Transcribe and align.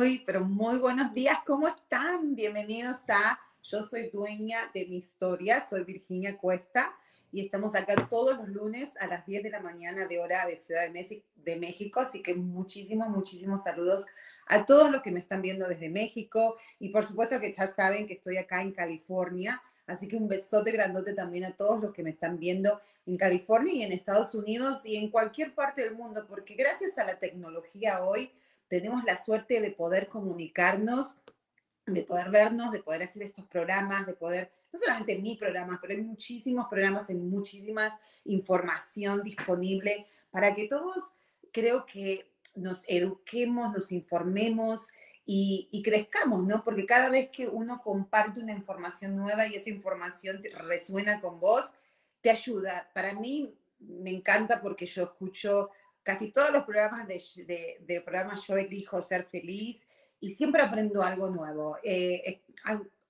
Muy, 0.00 0.22
pero 0.24 0.42
muy 0.42 0.78
buenos 0.78 1.12
días. 1.12 1.40
¿Cómo 1.44 1.68
están? 1.68 2.34
Bienvenidos 2.34 2.96
a 3.08 3.38
Yo 3.62 3.82
soy 3.82 4.08
dueña 4.08 4.70
de 4.72 4.86
mi 4.86 4.96
historia. 4.96 5.62
Soy 5.68 5.84
Virginia 5.84 6.38
Cuesta 6.38 6.96
y 7.30 7.44
estamos 7.44 7.74
acá 7.74 8.08
todos 8.08 8.38
los 8.38 8.48
lunes 8.48 8.88
a 8.98 9.06
las 9.08 9.26
10 9.26 9.42
de 9.42 9.50
la 9.50 9.60
mañana 9.60 10.06
de 10.06 10.18
hora 10.18 10.46
de 10.46 10.56
Ciudad 10.56 10.88
de 10.90 11.56
México. 11.56 12.00
Así 12.00 12.22
que 12.22 12.34
muchísimos, 12.34 13.10
muchísimos 13.10 13.64
saludos 13.64 14.06
a 14.46 14.64
todos 14.64 14.90
los 14.90 15.02
que 15.02 15.10
me 15.10 15.20
están 15.20 15.42
viendo 15.42 15.68
desde 15.68 15.90
México. 15.90 16.56
Y 16.78 16.88
por 16.88 17.04
supuesto 17.04 17.38
que 17.38 17.52
ya 17.52 17.66
saben 17.66 18.06
que 18.06 18.14
estoy 18.14 18.38
acá 18.38 18.62
en 18.62 18.72
California. 18.72 19.60
Así 19.86 20.08
que 20.08 20.16
un 20.16 20.28
besote 20.28 20.70
grandote 20.70 21.12
también 21.12 21.44
a 21.44 21.50
todos 21.50 21.78
los 21.78 21.92
que 21.92 22.02
me 22.02 22.10
están 22.10 22.38
viendo 22.38 22.80
en 23.04 23.18
California 23.18 23.74
y 23.74 23.82
en 23.82 23.92
Estados 23.92 24.34
Unidos 24.34 24.80
y 24.86 24.96
en 24.96 25.10
cualquier 25.10 25.54
parte 25.54 25.84
del 25.84 25.94
mundo, 25.94 26.24
porque 26.26 26.54
gracias 26.54 26.96
a 26.96 27.04
la 27.04 27.18
tecnología 27.18 28.02
hoy 28.02 28.32
tenemos 28.70 29.02
la 29.02 29.22
suerte 29.22 29.60
de 29.60 29.72
poder 29.72 30.08
comunicarnos, 30.08 31.18
de 31.86 32.04
poder 32.04 32.30
vernos, 32.30 32.70
de 32.70 32.78
poder 32.78 33.02
hacer 33.02 33.24
estos 33.24 33.44
programas, 33.46 34.06
de 34.06 34.14
poder, 34.14 34.52
no 34.72 34.78
solamente 34.78 35.18
mi 35.18 35.36
programa, 35.36 35.78
pero 35.82 35.94
hay 35.94 36.02
muchísimos 36.02 36.68
programas, 36.68 37.08
hay 37.08 37.16
muchísimas 37.16 37.92
información 38.24 39.24
disponible 39.24 40.06
para 40.30 40.54
que 40.54 40.68
todos 40.68 41.12
creo 41.52 41.84
que 41.84 42.30
nos 42.54 42.84
eduquemos, 42.86 43.72
nos 43.72 43.90
informemos 43.90 44.88
y, 45.24 45.82
crezcamos, 45.84 46.44
¿no? 46.44 46.62
Porque 46.64 46.86
cada 46.86 47.08
vez 47.08 47.28
que 47.30 47.48
uno 47.48 47.80
comparte 47.82 48.40
una 48.40 48.52
información 48.52 49.16
nueva 49.16 49.46
y 49.46 49.54
esa 49.54 49.70
información 49.70 50.42
resuena 50.66 51.20
con 51.20 51.38
vos, 51.38 51.64
te 52.20 52.30
ayuda. 52.30 52.88
Para 52.94 53.14
mí 53.14 53.52
me 53.78 54.10
encanta 54.10 54.60
porque 54.60 54.86
yo 54.86 55.04
escucho 55.04 55.70
casi 56.02 56.30
todos 56.30 56.52
los 56.52 56.64
programas 56.64 57.06
de, 57.06 57.78
de, 57.80 58.00
programas 58.00 58.46
yo 58.46 58.56
elijo 58.56 59.02
ser 59.02 59.24
feliz 59.24 59.86
y 60.20 60.34
siempre 60.34 60.62
aprendo 60.62 61.02
algo 61.02 61.30
nuevo. 61.30 61.76
Eh, 61.82 62.22
eh, 62.26 62.42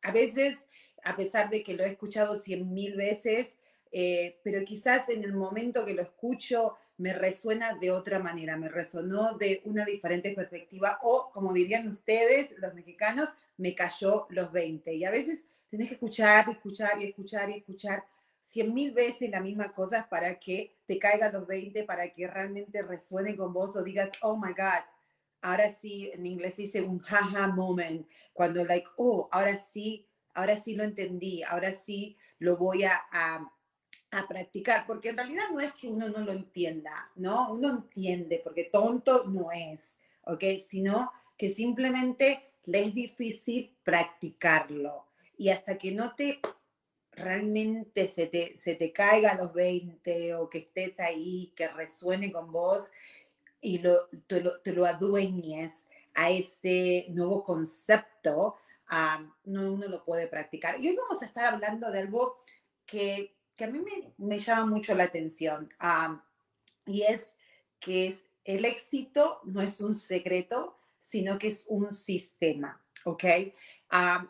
a, 0.02 0.12
veces, 0.12 0.66
a 1.02 1.16
pesar 1.16 1.50
de 1.50 1.62
que 1.62 1.74
lo 1.74 1.84
he 1.84 1.88
escuchado 1.88 2.36
cien 2.36 2.72
mil 2.72 2.96
veces, 2.96 3.58
eh, 3.92 4.38
pero 4.44 4.64
quizás 4.64 5.08
en 5.08 5.24
el 5.24 5.32
momento 5.32 5.84
que 5.84 5.94
lo 5.94 6.02
escucho 6.02 6.76
me 6.98 7.14
resuena 7.14 7.74
de 7.80 7.90
otra 7.90 8.18
manera, 8.18 8.56
me 8.56 8.68
resonó 8.68 9.36
de 9.38 9.62
una 9.64 9.84
diferente 9.86 10.34
perspectiva 10.34 10.98
o, 11.02 11.30
como 11.32 11.52
dirían 11.52 11.88
ustedes, 11.88 12.52
los 12.58 12.74
mexicanos, 12.74 13.30
me 13.56 13.74
cayó 13.74 14.26
los 14.28 14.52
20. 14.52 14.92
Y 14.94 15.04
a 15.04 15.10
veces 15.10 15.46
tenés 15.70 15.88
que 15.88 15.94
escuchar, 15.94 16.50
escuchar 16.50 17.00
y 17.00 17.06
escuchar 17.06 17.48
y 17.48 17.54
escuchar 17.54 18.04
cien 18.42 18.74
mil 18.74 18.92
veces 18.92 19.30
la 19.30 19.40
misma 19.40 19.72
cosa 19.72 20.08
para 20.08 20.38
que 20.38 20.76
te 20.86 20.98
caigan 20.98 21.32
los 21.32 21.46
20, 21.46 21.84
para 21.84 22.12
que 22.12 22.26
realmente 22.26 22.82
resuene 22.82 23.36
con 23.36 23.52
vos 23.52 23.76
o 23.76 23.82
digas, 23.82 24.10
oh 24.22 24.36
my 24.36 24.52
God, 24.52 24.84
ahora 25.42 25.72
sí, 25.72 26.10
en 26.12 26.26
inglés 26.26 26.56
dice 26.56 26.82
un 26.82 27.00
haha 27.00 27.48
moment, 27.48 28.06
cuando 28.32 28.64
like, 28.64 28.88
oh, 28.96 29.28
ahora 29.32 29.58
sí, 29.58 30.06
ahora 30.34 30.56
sí 30.56 30.74
lo 30.74 30.84
entendí, 30.84 31.42
ahora 31.42 31.72
sí 31.72 32.16
lo 32.38 32.56
voy 32.56 32.84
a, 32.84 33.00
a, 33.12 33.52
a, 34.10 34.28
practicar, 34.28 34.86
porque 34.86 35.10
en 35.10 35.16
realidad 35.16 35.44
no 35.52 35.60
es 35.60 35.72
que 35.74 35.88
uno 35.88 36.08
no 36.08 36.18
lo 36.18 36.32
entienda, 36.32 37.10
¿no? 37.16 37.52
Uno 37.52 37.70
entiende, 37.70 38.40
porque 38.42 38.64
tonto 38.64 39.24
no 39.28 39.50
es, 39.52 39.96
¿ok? 40.22 40.44
Sino 40.66 41.12
que 41.36 41.50
simplemente 41.50 42.52
le 42.64 42.84
es 42.84 42.94
difícil 42.94 43.76
practicarlo. 43.82 45.06
Y 45.36 45.48
hasta 45.48 45.78
que 45.78 45.92
no 45.92 46.14
te 46.14 46.40
realmente 47.20 48.12
se 48.14 48.26
te, 48.26 48.56
se 48.56 48.74
te 48.74 48.92
caiga 48.92 49.32
a 49.32 49.36
los 49.36 49.52
20 49.52 50.34
o 50.34 50.48
que 50.48 50.58
estés 50.58 50.98
ahí, 50.98 51.52
que 51.56 51.68
resuene 51.68 52.32
con 52.32 52.50
vos 52.50 52.90
y 53.60 53.78
lo, 53.78 54.08
te, 54.26 54.40
lo, 54.40 54.60
te 54.60 54.72
lo 54.72 54.86
adueñes 54.86 55.86
a 56.14 56.30
ese 56.30 57.06
nuevo 57.10 57.44
concepto, 57.44 58.56
no 59.44 59.72
uno 59.72 59.86
lo 59.86 60.04
puede 60.04 60.26
practicar. 60.26 60.80
Y 60.80 60.88
hoy 60.88 60.96
vamos 60.96 61.22
a 61.22 61.26
estar 61.26 61.52
hablando 61.52 61.90
de 61.90 62.00
algo 62.00 62.42
que, 62.86 63.36
que 63.56 63.64
a 63.64 63.70
mí 63.70 63.78
me, 63.78 64.12
me, 64.18 64.38
llama 64.38 64.66
mucho 64.66 64.94
la 64.94 65.04
atención 65.04 65.72
y 66.86 67.02
es 67.02 67.36
que 67.78 68.08
es, 68.08 68.24
el 68.44 68.64
éxito 68.64 69.40
no 69.44 69.62
es 69.62 69.80
un 69.80 69.94
secreto, 69.94 70.76
sino 70.98 71.38
que 71.38 71.48
es 71.48 71.66
un 71.68 71.92
sistema, 71.92 72.82
¿ok? 73.04 73.24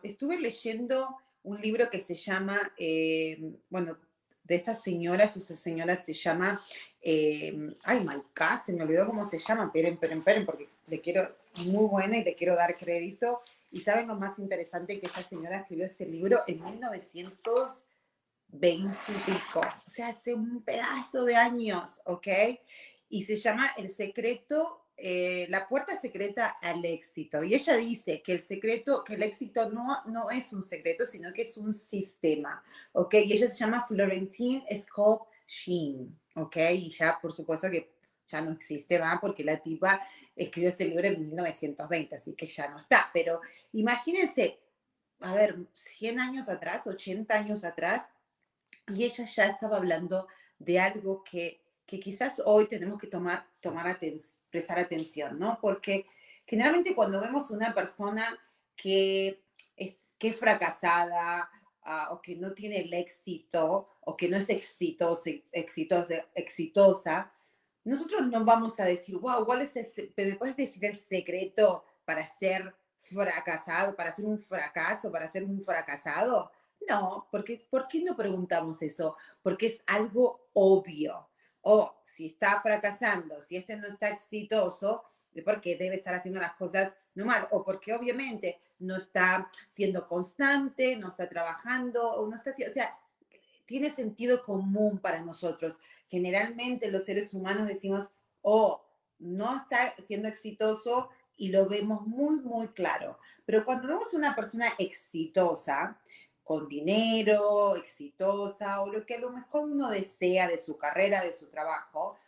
estuve 0.03 0.39
leyendo 0.39 1.17
un 1.51 1.61
libro 1.61 1.91
que 1.91 1.99
se 1.99 2.15
llama, 2.15 2.73
eh, 2.79 3.57
bueno, 3.69 3.99
de 4.45 4.55
esta 4.55 4.75
señora, 4.75 5.31
su 5.31 5.41
señora 5.41 5.97
se 5.97 6.13
llama, 6.13 6.61
eh, 7.03 7.75
ay, 7.85 8.05
Malca, 8.05 8.63
se 8.65 8.73
me 8.73 8.83
olvidó 8.83 9.07
cómo 9.07 9.25
se 9.25 9.39
llama, 9.39 9.67
esperen, 9.67 9.95
esperen, 9.95 10.19
esperen, 10.19 10.47
porque 10.47 10.69
le 10.87 11.01
quiero, 11.01 11.23
muy 11.67 11.89
buena 11.89 12.19
y 12.19 12.25
le 12.25 12.37
quiero 12.37 12.55
dar 12.55 12.77
crédito. 12.77 13.43
Y 13.73 13.81
saben 13.81 14.09
lo 14.09 14.15
más 14.15 14.39
interesante 14.39 15.01
que 15.01 15.07
esta 15.07 15.29
señora 15.29 15.61
escribió 15.61 15.87
este 15.87 16.07
libro 16.07 16.43
en 16.47 16.63
1920 16.63 18.97
y 19.09 19.31
pico, 19.31 19.61
o 19.61 19.91
sea, 19.91 20.09
hace 20.09 20.35
un 20.35 20.63
pedazo 20.63 21.25
de 21.25 21.37
años, 21.37 22.03
¿ok? 22.05 22.29
Y 23.09 23.25
se 23.25 23.37
llama 23.37 23.73
El 23.77 23.89
secreto 23.89 24.85
eh, 25.03 25.47
la 25.49 25.67
puerta 25.67 25.97
secreta 25.97 26.59
al 26.61 26.85
éxito. 26.85 27.43
Y 27.43 27.55
ella 27.55 27.77
dice 27.77 28.23
que 28.23 28.35
el 28.35 28.43
secreto, 28.43 29.03
que 29.03 29.15
el 29.15 29.23
éxito 29.23 29.71
no, 29.71 30.05
no 30.07 30.31
es 30.31 30.53
un 30.53 30.63
secreto, 30.63 31.07
sino 31.07 31.33
que 31.33 31.43
es 31.43 31.57
un 31.57 31.73
sistema, 31.73 32.63
¿ok? 32.93 33.15
Y 33.15 33.33
ella 33.33 33.49
se 33.49 33.57
llama 33.57 33.87
Florentine 33.89 34.65
Scope 34.79 35.31
Sheen, 35.47 36.19
¿ok? 36.35 36.57
Y 36.75 36.91
ya, 36.91 37.19
por 37.21 37.33
supuesto 37.33 37.71
que 37.71 37.95
ya 38.29 38.43
no 38.43 38.53
existe, 38.53 38.99
¿va? 38.99 39.19
Porque 39.21 39.43
la 39.43 39.61
tipa 39.61 40.03
escribió 40.37 40.69
este 40.69 40.85
libro 40.85 41.07
en 41.07 41.21
1920, 41.21 42.17
así 42.17 42.35
que 42.35 42.47
ya 42.47 42.69
no 42.69 42.79
está. 42.79 43.11
Pero 43.13 43.41
imagínense, 43.73 44.61
a 45.21 45.35
ver, 45.35 45.57
100 45.73 46.21
años 46.21 46.49
atrás, 46.49 46.87
80 46.87 47.35
años 47.35 47.65
atrás, 47.65 48.11
y 48.95 49.05
ella 49.05 49.25
ya 49.25 49.47
estaba 49.47 49.79
hablando 49.79 50.29
de 50.59 50.79
algo 50.79 51.25
que 51.25 51.63
que 51.91 51.99
quizás 51.99 52.41
hoy 52.47 52.67
tenemos 52.69 53.01
que 53.01 53.09
tomar, 53.09 53.45
tomar 53.61 53.89
aten 53.89 54.17
prestar 54.49 54.79
atención, 54.79 55.37
¿no? 55.41 55.59
Porque 55.61 56.07
generalmente 56.47 56.95
cuando 56.95 57.21
vemos 57.21 57.51
una 57.51 57.75
persona 57.75 58.39
que 58.77 59.43
es, 59.77 60.15
que 60.17 60.29
es 60.29 60.37
fracasada 60.37 61.51
uh, 61.85 62.15
o 62.15 62.23
que 62.23 62.37
no 62.37 62.53
tiene 62.53 62.83
el 62.83 62.95
éxito 62.95 63.89
o 64.03 64.17
que 64.17 64.29
no 64.29 64.37
es 64.37 64.49
exitosa, 64.51 65.31
exitosa, 65.51 66.27
exitosa, 66.37 67.33
nosotros 67.83 68.23
no 68.29 68.45
vamos 68.45 68.79
a 68.79 68.85
decir, 68.85 69.17
wow, 69.17 69.45
¿cuál 69.45 69.63
es 69.63 69.75
el, 69.75 70.13
¿me 70.17 70.37
puedes 70.37 70.57
decir 70.57 70.85
el 70.85 70.97
secreto 70.97 71.85
para 72.05 72.25
ser 72.39 72.73
fracasado, 73.01 73.97
para 73.97 74.13
ser 74.13 74.27
un 74.27 74.39
fracaso, 74.39 75.11
para 75.11 75.29
ser 75.29 75.43
un 75.43 75.61
fracasado? 75.61 76.53
No, 76.89 77.27
porque 77.33 77.67
¿por 77.69 77.89
qué 77.89 78.01
no 78.01 78.17
preguntamos 78.17 78.81
eso? 78.81 79.17
Porque 79.43 79.67
es 79.67 79.83
algo 79.87 80.49
obvio 80.53 81.30
o 81.63 81.95
si 82.05 82.27
está 82.27 82.61
fracasando, 82.63 83.41
si 83.41 83.57
este 83.57 83.77
no 83.77 83.87
está 83.87 84.09
exitoso, 84.09 85.05
porque 85.45 85.77
debe 85.77 85.97
estar 85.97 86.15
haciendo 86.15 86.41
las 86.41 86.55
cosas 86.55 86.95
no 87.15 87.25
mal, 87.25 87.47
o 87.51 87.65
porque 87.65 87.95
obviamente 87.95 88.61
no 88.81 88.97
está 88.97 89.51
siendo 89.69 90.07
constante, 90.09 90.97
no 90.97 91.09
está 91.09 91.29
trabajando, 91.29 92.11
o 92.13 92.29
no 92.29 92.37
está, 92.37 92.51
o 92.51 92.73
sea, 92.73 92.99
tiene 93.67 93.91
sentido 93.91 94.43
común 94.43 94.99
para 94.99 95.21
nosotros. 95.21 95.79
Generalmente 96.09 96.91
los 96.91 97.05
seres 97.05 97.33
humanos 97.35 97.69
decimos, 97.69 98.11
oh, 98.43 98.85
no 99.19 99.57
está 99.57 99.95
siendo 100.03 100.29
exitoso 100.29 101.11
y 101.37 101.49
lo 101.49 101.69
vemos 101.69 102.07
muy, 102.07 102.41
muy 102.41 102.69
claro. 102.69 103.19
Pero 103.47 103.65
cuando 103.65 103.89
vemos 103.89 104.13
una 104.13 104.35
persona 104.35 104.67
exitosa, 104.79 106.01
con 106.51 106.67
dinero, 106.67 107.77
exitosa 107.77 108.83
o 108.83 108.89
lo 108.89 109.07
que 109.07 109.15
a 109.15 109.21
lo 109.21 109.31
mejor 109.31 109.67
uno 109.67 109.89
desea 109.89 110.49
de 110.49 110.59
su 110.59 110.77
carrera, 110.77 111.23
de 111.23 111.33
su 111.33 111.47
trabajo, 111.47 112.19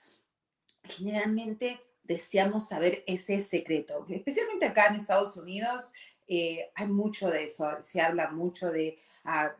generalmente 0.85 1.81
deseamos 2.05 2.69
saber 2.69 3.03
ese 3.09 3.43
secreto. 3.43 4.07
Especialmente 4.09 4.67
acá 4.67 4.87
en 4.87 4.95
Estados 4.95 5.37
Unidos 5.37 5.93
eh, 6.29 6.71
hay 6.77 6.87
mucho 6.87 7.31
de 7.31 7.47
eso, 7.47 7.69
se 7.83 8.01
habla 8.01 8.31
mucho 8.31 8.71
de, 8.71 8.97
ah, 9.25 9.57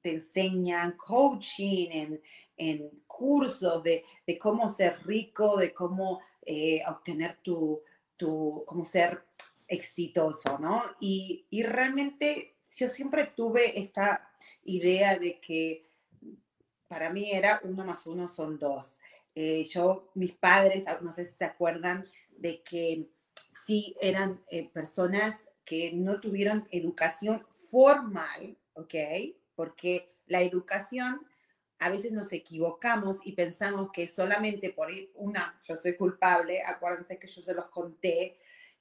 te 0.00 0.12
enseñan 0.12 0.92
coaching 0.92 1.88
en, 1.90 2.22
en 2.56 2.90
cursos 3.06 3.82
de, 3.82 4.02
de, 4.26 4.38
cómo 4.38 4.70
ser 4.70 4.96
rico, 5.04 5.58
de 5.58 5.74
cómo 5.74 6.22
eh, 6.40 6.80
obtener 6.88 7.36
tu, 7.42 7.82
tu, 8.16 8.64
cómo 8.66 8.82
ser 8.82 9.26
exitoso, 9.68 10.58
¿no? 10.58 10.82
Y, 11.00 11.44
y 11.50 11.64
realmente 11.64 12.55
yo 12.74 12.90
siempre 12.90 13.32
tuve 13.36 13.78
esta 13.78 14.30
idea 14.64 15.18
de 15.18 15.40
que 15.40 15.86
para 16.88 17.10
mí 17.10 17.30
era 17.32 17.60
uno 17.64 17.84
más 17.84 18.06
uno 18.06 18.28
son 18.28 18.58
dos. 18.58 19.00
Eh, 19.34 19.64
yo, 19.68 20.10
mis 20.14 20.32
padres, 20.32 20.84
ah, 20.86 20.98
no 21.02 21.12
sé 21.12 21.26
si 21.26 21.34
se 21.34 21.44
acuerdan 21.44 22.06
de 22.30 22.62
que 22.62 23.08
sí 23.52 23.94
eran 24.00 24.42
eh, 24.50 24.68
personas 24.70 25.48
que 25.64 25.92
no 25.92 26.20
tuvieron 26.20 26.66
educación 26.70 27.44
formal, 27.70 28.56
¿ok? 28.74 28.94
Porque 29.54 30.14
la 30.26 30.42
educación, 30.42 31.26
a 31.78 31.90
veces 31.90 32.12
nos 32.12 32.32
equivocamos 32.32 33.18
y 33.24 33.32
pensamos 33.32 33.90
que 33.92 34.08
solamente 34.08 34.70
por 34.70 34.90
ir 34.90 35.10
una, 35.14 35.60
yo 35.64 35.76
soy 35.76 35.96
culpable, 35.96 36.62
acuérdense 36.62 37.18
que 37.18 37.26
yo 37.26 37.42
se 37.42 37.54
los 37.54 37.66
conté, 37.66 38.38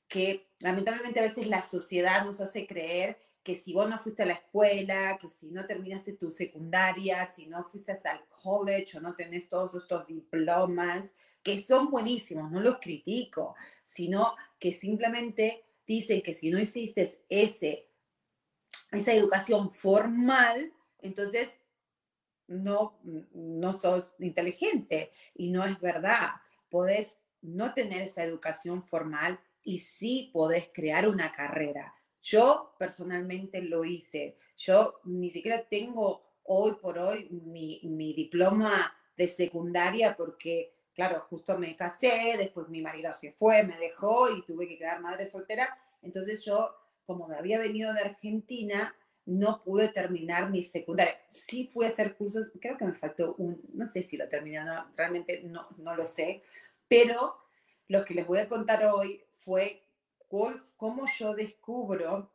que 0.07 0.47
lamentablemente 0.59 1.19
a 1.19 1.23
veces 1.23 1.47
la 1.47 1.61
sociedad 1.63 2.23
nos 2.23 2.39
hace 2.39 2.67
creer 2.67 3.17
que 3.45 3.55
si 3.55 3.73
vos 3.73 3.87
no 3.87 3.99
fuiste 3.99 4.23
a 4.23 4.25
la 4.25 4.33
escuela, 4.33 5.19
que 5.21 5.29
si 5.29 5.51
no 5.51 5.67
terminaste 5.67 6.13
tu 6.13 6.31
secundaria, 6.31 7.31
si 7.31 7.45
no 7.45 7.63
fuiste 7.69 7.95
al 8.05 8.25
college 8.27 8.97
o 8.97 9.01
no 9.01 9.15
tenés 9.15 9.47
todos 9.47 9.75
estos 9.75 10.07
diplomas, 10.07 11.13
que 11.43 11.63
son 11.63 11.91
buenísimos, 11.91 12.49
no 12.51 12.59
los 12.59 12.79
critico, 12.79 13.55
sino 13.85 14.35
que 14.57 14.73
simplemente 14.73 15.63
dicen 15.85 16.23
que 16.23 16.33
si 16.33 16.49
no 16.49 16.59
hiciste 16.59 17.07
ese, 17.29 17.87
esa 18.91 19.13
educación 19.13 19.69
formal, 19.69 20.73
entonces 21.03 21.47
no, 22.47 22.99
no 23.03 23.73
sos 23.73 24.15
inteligente 24.17 25.11
y 25.35 25.51
no 25.51 25.63
es 25.65 25.79
verdad. 25.79 26.29
Podés 26.67 27.19
no 27.43 27.75
tener 27.75 28.01
esa 28.01 28.23
educación 28.23 28.87
formal 28.87 29.39
y 29.61 29.81
sí 29.81 30.31
podés 30.33 30.71
crear 30.73 31.07
una 31.07 31.31
carrera. 31.31 31.93
Yo 32.25 32.73
personalmente 32.79 33.61
lo 33.61 33.85
hice. 33.85 34.35
Yo 34.57 34.99
ni 35.03 35.29
siquiera 35.29 35.63
tengo 35.69 36.23
hoy 36.45 36.73
por 36.81 36.97
hoy 36.97 37.29
mi, 37.29 38.13
diploma 38.15 38.97
de 39.15 39.27
secundaria 39.27 40.17
porque, 40.17 40.73
claro, 40.95 41.27
justo 41.29 41.55
me 41.59 41.75
casé, 41.75 42.33
después 42.35 42.67
mi 42.67 42.81
marido 42.81 43.13
se 43.19 43.33
fue, 43.33 43.63
me 43.63 43.77
dejó 43.77 44.35
y 44.35 44.43
tuve 44.43 44.67
que 44.67 44.79
quedar 44.79 45.01
madre 45.01 45.29
soltera. 45.29 45.77
Entonces 46.01 46.43
yo, 46.43 46.75
como 47.05 47.27
me 47.27 47.37
había 47.37 47.59
venido 47.59 47.93
de 47.93 48.01
Argentina, 48.01 48.95
no 49.25 49.61
pude 49.63 49.89
terminar 49.89 50.49
mi 50.49 50.63
secundaria. 50.63 51.21
Sí 51.29 51.69
fui 51.71 51.85
a 51.85 51.89
hacer 51.89 52.15
cursos, 52.15 52.49
creo 52.59 52.75
que 52.75 52.85
me 52.85 52.95
faltó 52.95 53.35
un, 53.37 53.61
no 53.71 53.85
sé 53.85 54.01
si 54.01 54.17
lo 54.17 54.27
terminé, 54.27 54.63
no, 54.63 54.91
realmente 54.97 55.43
no, 55.43 55.67
no 55.77 55.95
lo 55.95 56.07
sé, 56.07 56.41
pero 56.87 57.35
lo 57.87 58.03
que 58.03 58.15
les 58.15 58.25
voy 58.25 58.39
a 58.39 58.49
contar 58.49 58.83
hoy 58.85 59.23
fue 59.37 59.84
cómo 60.77 61.05
yo 61.07 61.33
descubro 61.33 62.31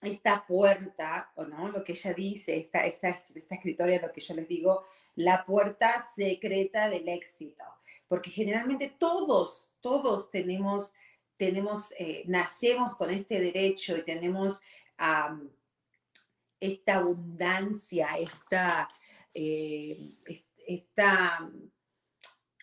esta 0.00 0.46
puerta, 0.46 1.32
o 1.34 1.44
no, 1.44 1.68
lo 1.68 1.82
que 1.82 1.92
ella 1.92 2.12
dice, 2.14 2.56
esta, 2.56 2.86
esta, 2.86 3.08
esta 3.34 3.54
escritora, 3.54 4.00
lo 4.00 4.12
que 4.12 4.20
yo 4.20 4.34
les 4.34 4.48
digo, 4.48 4.84
la 5.16 5.44
puerta 5.44 6.06
secreta 6.14 6.88
del 6.88 7.08
éxito. 7.08 7.64
Porque 8.06 8.30
generalmente 8.30 8.94
todos, 8.98 9.70
todos 9.80 10.30
tenemos, 10.30 10.94
tenemos 11.36 11.92
eh, 11.98 12.22
nacemos 12.26 12.96
con 12.96 13.10
este 13.10 13.40
derecho 13.40 13.96
y 13.96 14.04
tenemos 14.04 14.60
esta 16.60 16.96
abundancia, 16.96 18.08
esta, 18.18 18.88
eh, 19.34 20.12
esta, 20.66 21.50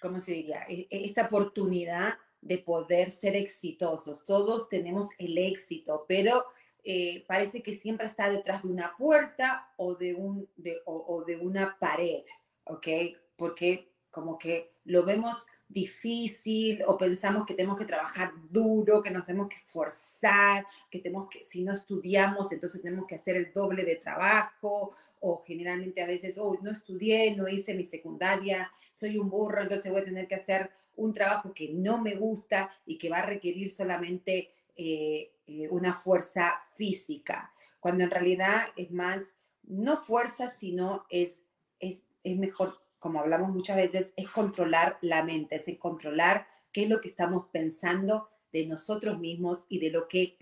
¿cómo 0.02 0.20
se 0.20 0.32
diría? 0.34 0.66
E, 0.68 0.88
esta 0.90 1.26
oportunidad 1.26 2.18
de 2.46 2.60
poder 2.60 3.12
ser 3.12 3.36
exitosos. 3.36 4.24
Todos 4.24 4.70
tenemos 4.70 5.10
el 5.18 5.38
éxito, 5.38 6.06
pero 6.08 6.46
eh, 6.84 7.26
parece 7.28 7.64
que 7.64 7.74
siempre 7.74 8.06
está 8.06 8.30
detrás 8.30 8.62
de 8.62 8.70
una 8.70 8.96
puerta 8.96 9.74
o 9.78 9.96
de, 9.96 10.14
un, 10.14 10.48
o, 10.86 11.24
de 11.26 11.38
una 11.38 11.76
pared, 11.80 12.24
¿ok? 12.66 12.88
Porque 13.36 13.92
como 14.12 14.38
que 14.38 14.76
lo 14.84 15.04
vemos 15.04 15.48
difícil 15.68 16.84
o 16.86 16.96
pensamos 17.00 17.48
que 17.48 17.56
tenemos 17.56 17.80
que 17.80 17.86
trabajar 17.86 18.32
duro, 18.52 19.02
que 19.02 19.10
nos 19.10 19.26
tenemos 19.26 19.50
que 19.50 19.58
forzar, 19.66 20.64
que 20.92 21.00
tenemos 21.00 21.28
que, 21.28 21.44
si 21.46 21.64
no 21.64 21.74
estudiamos, 21.74 22.52
entonces 22.52 22.80
tenemos 22.80 23.08
que 23.08 23.16
hacer 23.16 23.38
el 23.38 23.52
doble 23.52 23.84
de 23.84 23.96
trabajo, 23.96 24.96
o 25.22 25.44
generalmente 25.44 26.04
a 26.04 26.08
veces, 26.08 26.38
oh, 26.38 26.56
no 26.62 26.70
estudié, 26.70 27.36
no 27.36 27.48
hice 27.48 27.74
mi 27.74 27.86
secundaria, 27.86 28.72
soy 28.94 29.18
un 29.18 29.32
burro, 29.32 29.64
entonces 29.64 29.92
voy 29.92 30.02
a 30.02 30.06
tener 30.06 30.28
que 30.28 30.36
hacer 30.36 30.70
un 30.96 31.14
trabajo 31.14 31.54
que 31.54 31.74
no 31.74 32.02
me 32.02 32.16
gusta 32.16 32.70
y 32.86 32.98
que 32.98 33.10
va 33.10 33.20
a 33.20 33.26
requerir 33.26 33.70
solamente 33.72 34.52
eh, 34.76 35.32
eh, 35.48 35.68
una 35.70 35.94
fuerza 35.94 36.62
física, 36.76 37.54
cuando 37.80 38.04
en 38.04 38.12
realidad 38.12 38.66
es 38.76 38.92
más, 38.92 39.38
no 39.64 40.02
fuerza, 40.02 40.50
sino 40.50 41.06
es, 41.10 41.44
es, 41.80 42.04
es 42.24 42.38
mejor, 42.38 42.82
como 43.00 43.20
hablamos 43.20 43.52
muchas 43.52 43.78
veces, 43.78 44.14
es 44.16 44.30
controlar 44.30 44.98
la 45.02 45.24
mente, 45.24 45.56
es 45.56 45.78
controlar 45.78 46.48
qué 46.72 46.84
es 46.84 46.90
lo 46.90 47.00
que 47.00 47.10
estamos 47.10 47.48
pensando 47.52 48.30
de 48.52 48.66
nosotros 48.66 49.20
mismos 49.20 49.66
y 49.70 49.80
de 49.80 49.92
lo 49.92 50.08
que 50.08 50.36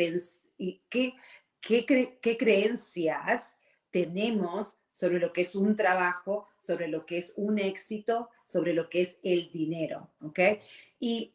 y 0.57 0.81
qué, 0.89 1.15
qué, 1.59 2.17
qué 2.21 2.37
creencias 2.37 3.57
tenemos 3.91 4.77
sobre 4.93 5.19
lo 5.19 5.33
que 5.33 5.41
es 5.41 5.55
un 5.55 5.75
trabajo, 5.75 6.47
sobre 6.57 6.87
lo 6.87 7.05
que 7.05 7.17
es 7.17 7.33
un 7.35 7.59
éxito, 7.59 8.29
sobre 8.45 8.73
lo 8.73 8.89
que 8.89 9.01
es 9.01 9.17
el 9.23 9.51
dinero, 9.51 10.11
¿ok? 10.21 10.39
Y 10.99 11.33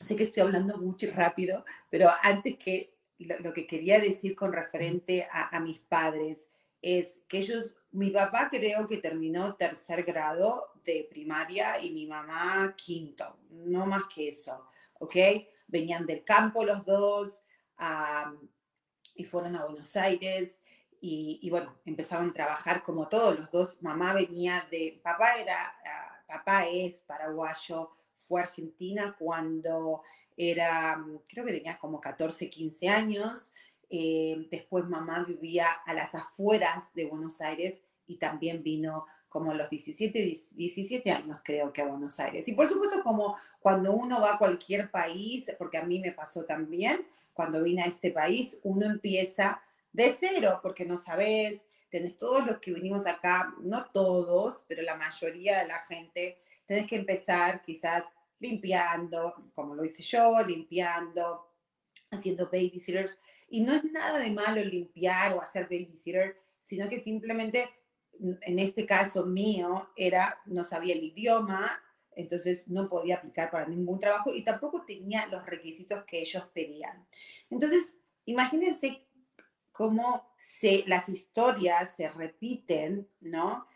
sé 0.00 0.16
que 0.16 0.22
estoy 0.22 0.44
hablando 0.44 0.78
mucho 0.78 1.06
y 1.06 1.10
rápido, 1.10 1.64
pero 1.90 2.10
antes 2.22 2.56
que 2.56 2.94
lo, 3.18 3.52
que 3.52 3.66
quería 3.66 3.98
decir 3.98 4.34
con 4.34 4.52
referente 4.52 5.26
a, 5.30 5.58
mis 5.60 5.78
padres 5.80 6.48
es 6.82 7.22
que 7.28 7.38
ellos, 7.38 7.76
mi 7.90 8.10
papá 8.10 8.48
creo 8.50 8.86
que 8.86 8.98
terminó 8.98 9.56
tercer 9.56 10.04
grado 10.04 10.68
de 10.84 11.06
primaria 11.10 11.80
y 11.82 11.90
mi 11.90 12.06
mamá 12.06 12.74
quinto, 12.76 13.38
no 13.50 13.86
más 13.86 14.02
que 14.14 14.28
eso, 14.28 14.68
¿ok? 15.00 15.16
Venían 15.66 16.06
del 16.06 16.22
campo 16.22 16.64
los 16.64 16.84
dos 16.84 17.42
y 19.16 19.24
fueron 19.24 19.56
a 19.56 19.64
Buenos 19.64 19.96
Aires 19.96 20.60
y, 21.08 21.50
bueno, 21.50 21.72
empezaron 21.84 22.30
a 22.30 22.32
trabajar 22.32 22.82
como 22.82 23.06
todos 23.06 23.38
los 23.38 23.50
dos. 23.52 23.80
Mamá 23.80 24.12
venía 24.12 24.66
de, 24.72 25.00
papá 25.04 25.36
era, 25.36 25.72
ah, 25.84 26.22
papá 26.26 26.66
es 26.66 26.96
paraguayo, 27.06 27.90
fue 28.12 28.40
a 28.40 28.44
Argentina 28.44 29.14
cuando 29.16 30.02
era, 30.36 31.00
creo 31.28 31.44
que 31.44 31.52
tenía 31.52 31.78
como 31.78 32.00
14, 32.00 32.50
15 32.50 32.88
años. 32.88 33.54
Eh, 33.88 34.48
después 34.50 34.86
mamá 34.86 35.22
vivía 35.22 35.68
a 35.84 35.94
las 35.94 36.12
afueras 36.12 36.92
de 36.94 37.04
Buenos 37.04 37.40
Aires 37.40 37.84
y 38.08 38.16
también 38.16 38.64
vino 38.64 39.06
como 39.28 39.54
los 39.54 39.70
17, 39.70 40.18
17 40.18 41.10
años 41.12 41.38
creo 41.44 41.72
que 41.72 41.82
a 41.82 41.86
Buenos 41.86 42.18
Aires. 42.18 42.48
Y 42.48 42.54
por 42.54 42.66
supuesto 42.66 43.04
como 43.04 43.36
cuando 43.60 43.92
uno 43.92 44.20
va 44.20 44.34
a 44.34 44.38
cualquier 44.38 44.90
país, 44.90 45.54
porque 45.56 45.78
a 45.78 45.84
mí 45.84 46.00
me 46.00 46.10
pasó 46.10 46.44
también, 46.44 47.06
cuando 47.32 47.62
vine 47.62 47.82
a 47.82 47.86
este 47.86 48.10
país, 48.10 48.58
uno 48.64 48.86
empieza 48.86 49.60
de 49.96 50.14
cero, 50.20 50.60
porque 50.62 50.84
no 50.84 50.98
sabes, 50.98 51.64
tenés 51.88 52.18
todos 52.18 52.46
los 52.46 52.58
que 52.58 52.70
venimos 52.70 53.06
acá, 53.06 53.54
no 53.62 53.86
todos, 53.90 54.62
pero 54.68 54.82
la 54.82 54.94
mayoría 54.94 55.60
de 55.60 55.68
la 55.68 55.78
gente, 55.86 56.38
tenés 56.66 56.86
que 56.86 56.96
empezar 56.96 57.62
quizás 57.62 58.04
limpiando, 58.38 59.50
como 59.54 59.74
lo 59.74 59.84
hice 59.84 60.02
yo, 60.02 60.42
limpiando, 60.46 61.50
haciendo 62.10 62.44
babysitters. 62.44 63.18
Y 63.48 63.62
no 63.62 63.72
es 63.72 63.84
nada 63.84 64.18
de 64.18 64.30
malo 64.30 64.62
limpiar 64.62 65.32
o 65.32 65.40
hacer 65.40 65.64
babysitter, 65.64 66.36
sino 66.60 66.88
que 66.90 66.98
simplemente, 66.98 67.70
en 68.20 68.58
este 68.58 68.84
caso 68.84 69.24
mío, 69.24 69.88
era, 69.96 70.42
no 70.44 70.62
sabía 70.62 70.94
el 70.94 71.04
idioma, 71.04 71.82
entonces 72.12 72.68
no 72.68 72.86
podía 72.90 73.16
aplicar 73.16 73.50
para 73.50 73.66
ningún 73.66 73.98
trabajo 73.98 74.34
y 74.34 74.44
tampoco 74.44 74.84
tenía 74.84 75.26
los 75.28 75.46
requisitos 75.46 76.04
que 76.04 76.20
ellos 76.20 76.44
pedían. 76.52 77.06
Entonces, 77.48 77.98
imagínense 78.26 79.05
cómo 79.76 80.26
se, 80.38 80.84
las 80.86 81.08
historias 81.08 81.94
se 81.96 82.08
repiten, 82.10 83.08
¿no? 83.20 83.66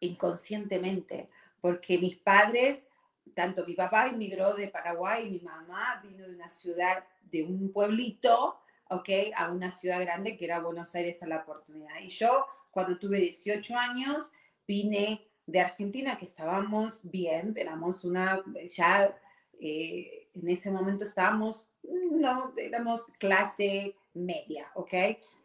inconscientemente, 0.00 1.26
porque 1.60 1.98
mis 1.98 2.16
padres 2.16 2.88
tanto 3.34 3.64
mi 3.64 3.74
papá 3.74 4.08
emigró 4.08 4.54
de 4.54 4.68
Paraguay 4.68 5.30
mi 5.30 5.40
mamá 5.40 6.00
vino 6.02 6.26
de 6.26 6.34
una 6.34 6.48
ciudad, 6.48 7.04
de 7.22 7.44
un 7.44 7.72
pueblito, 7.72 8.58
¿ok? 8.90 9.08
A 9.36 9.50
una 9.50 9.70
ciudad 9.70 10.00
grande 10.00 10.36
que 10.36 10.44
era 10.44 10.60
Buenos 10.60 10.94
Aires 10.94 11.22
a 11.22 11.26
la 11.26 11.38
oportunidad. 11.38 12.00
Y 12.02 12.08
yo, 12.08 12.46
cuando 12.70 12.98
tuve 12.98 13.18
18 13.18 13.76
años, 13.76 14.32
vine 14.66 15.26
de 15.46 15.60
Argentina, 15.60 16.18
que 16.18 16.24
estábamos 16.24 17.00
bien, 17.04 17.54
éramos 17.56 18.04
una, 18.04 18.42
ya 18.74 19.16
eh, 19.60 20.28
en 20.34 20.48
ese 20.48 20.70
momento 20.70 21.04
estábamos, 21.04 21.68
no, 21.82 22.52
éramos 22.56 23.06
clase 23.18 23.94
media, 24.24 24.70
¿ok? 24.74 24.94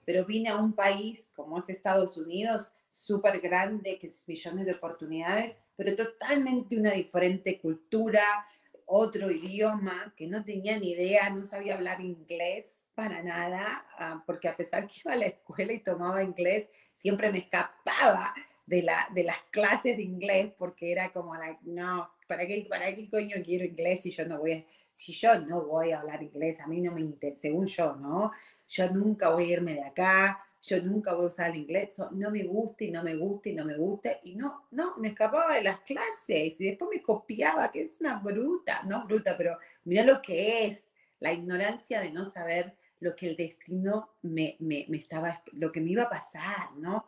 Pero 0.05 0.25
vine 0.25 0.49
a 0.49 0.57
un 0.57 0.73
país 0.73 1.29
como 1.35 1.59
es 1.59 1.69
Estados 1.69 2.17
Unidos, 2.17 2.73
súper 2.89 3.39
grande, 3.39 3.97
que 3.99 4.07
es 4.07 4.23
millones 4.27 4.65
de 4.65 4.73
oportunidades, 4.73 5.57
pero 5.75 5.95
totalmente 5.95 6.77
una 6.77 6.91
diferente 6.91 7.59
cultura, 7.59 8.45
otro 8.85 9.31
idioma, 9.31 10.13
que 10.15 10.27
no 10.27 10.43
tenía 10.43 10.77
ni 10.77 10.91
idea, 10.91 11.29
no 11.29 11.45
sabía 11.45 11.75
hablar 11.75 12.01
inglés 12.01 12.85
para 12.93 13.23
nada, 13.23 13.85
ah, 13.97 14.23
porque 14.25 14.47
a 14.47 14.55
pesar 14.55 14.87
que 14.87 15.01
iba 15.03 15.13
a 15.13 15.17
la 15.17 15.25
escuela 15.25 15.73
y 15.73 15.79
tomaba 15.79 16.23
inglés, 16.23 16.69
siempre 16.93 17.31
me 17.31 17.39
escapaba 17.39 18.33
de, 18.65 18.83
la, 18.83 19.07
de 19.13 19.23
las 19.23 19.39
clases 19.51 19.97
de 19.97 20.03
inglés 20.03 20.53
porque 20.57 20.91
era 20.91 21.11
como, 21.11 21.35
like, 21.35 21.59
no, 21.63 22.09
¿para 22.27 22.45
qué, 22.47 22.65
¿para 22.69 22.93
qué 22.95 23.09
coño 23.09 23.37
quiero 23.43 23.65
inglés 23.65 24.01
si 24.01 24.11
yo 24.11 24.25
no 24.25 24.39
voy 24.39 24.53
a, 24.53 24.65
si 24.89 25.13
yo 25.13 25.39
no 25.39 25.63
voy 25.65 25.91
a 25.91 25.99
hablar 25.99 26.23
inglés? 26.23 26.59
A 26.59 26.67
mí 26.67 26.81
no 26.81 26.91
me 26.91 27.01
interesa, 27.01 27.41
según 27.43 27.67
yo, 27.67 27.95
¿no? 27.95 28.31
Yo 28.67 28.89
nunca 28.89 29.29
voy 29.29 29.45
a 29.45 29.53
irme 29.53 29.73
de 29.73 29.83
acá, 29.83 30.45
yo 30.61 30.81
nunca 30.81 31.13
voy 31.13 31.25
a 31.25 31.27
usar 31.27 31.49
el 31.51 31.57
inglés, 31.57 31.93
no 32.11 32.31
me 32.31 32.43
gusta 32.43 32.85
y 32.85 32.91
no 32.91 33.03
me 33.03 33.15
gusta 33.15 33.49
y 33.49 33.53
no 33.53 33.65
me 33.65 33.75
gusta, 33.75 34.19
y 34.23 34.35
no, 34.35 34.67
no, 34.71 34.97
me 34.97 35.09
escapaba 35.09 35.55
de 35.55 35.63
las 35.63 35.81
clases 35.81 36.55
y 36.57 36.65
después 36.65 36.89
me 36.93 37.01
copiaba, 37.01 37.69
que 37.69 37.81
es 37.81 37.99
una 37.99 38.19
bruta, 38.19 38.81
no 38.83 39.05
bruta, 39.05 39.35
pero 39.35 39.57
mira 39.83 40.03
lo 40.03 40.21
que 40.21 40.65
es, 40.65 40.85
la 41.19 41.33
ignorancia 41.33 41.99
de 41.99 42.11
no 42.11 42.25
saber 42.25 42.75
lo 42.99 43.15
que 43.15 43.27
el 43.27 43.35
destino 43.35 44.15
me, 44.21 44.55
me, 44.59 44.85
me 44.87 44.97
estaba, 44.97 45.43
lo 45.51 45.71
que 45.71 45.81
me 45.81 45.91
iba 45.91 46.03
a 46.03 46.09
pasar, 46.09 46.71
¿no? 46.77 47.05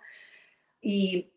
Y 0.81 1.31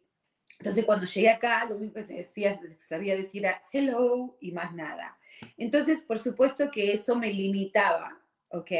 entonces 0.58 0.84
cuando 0.84 1.06
llegué 1.06 1.30
acá, 1.30 1.64
lo 1.66 1.76
único 1.76 1.94
que 1.94 2.02
decía, 2.04 2.60
sabía 2.78 3.16
decir 3.16 3.44
era 3.44 3.62
hello 3.72 4.36
y 4.40 4.52
más 4.52 4.74
nada. 4.74 5.18
Entonces, 5.56 6.00
por 6.02 6.18
supuesto 6.18 6.70
que 6.70 6.92
eso 6.92 7.16
me 7.16 7.32
limitaba, 7.32 8.20
¿ok? 8.48 8.72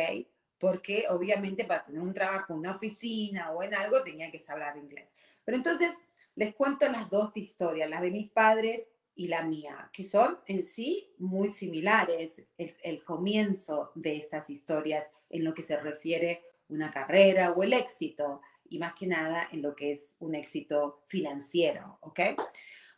porque 0.59 1.05
obviamente 1.09 1.65
para 1.65 1.85
tener 1.85 2.01
un 2.01 2.13
trabajo 2.13 2.53
en 2.53 2.61
una 2.61 2.77
oficina 2.77 3.53
o 3.53 3.63
en 3.63 3.75
algo 3.75 4.03
tenía 4.03 4.31
que 4.31 4.39
saber 4.39 4.77
inglés. 4.77 5.15
Pero 5.45 5.57
entonces 5.57 5.97
les 6.35 6.55
cuento 6.55 6.91
las 6.91 7.09
dos 7.11 7.31
historias, 7.37 7.89
las 7.89 8.03
de 8.03 8.11
mis 8.11 8.31
padres 8.31 8.87
y 9.15 9.29
la 9.29 9.43
mía, 9.43 9.91
que 9.93 10.05
son 10.05 10.39
en 10.47 10.65
sí 10.65 11.13
muy 11.19 11.49
similares, 11.49 12.43
el, 12.57 12.75
el 12.83 13.03
comienzo 13.03 13.93
de 13.95 14.17
estas 14.17 14.49
historias 14.51 15.05
en 15.31 15.45
lo 15.45 15.55
que 15.55 15.63
se 15.63 15.77
refiere 15.77 16.43
una 16.69 16.91
carrera 16.91 17.53
o 17.53 17.63
el 17.63 17.73
éxito, 17.73 18.43
y 18.69 18.79
más 18.79 18.95
que 18.95 19.07
nada 19.07 19.49
en 19.53 19.63
lo 19.63 19.75
que 19.75 19.93
es 19.93 20.17
un 20.19 20.35
éxito 20.35 21.05
financiero, 21.09 21.99
¿ok? 22.03 22.21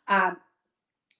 Ah, 0.07 0.45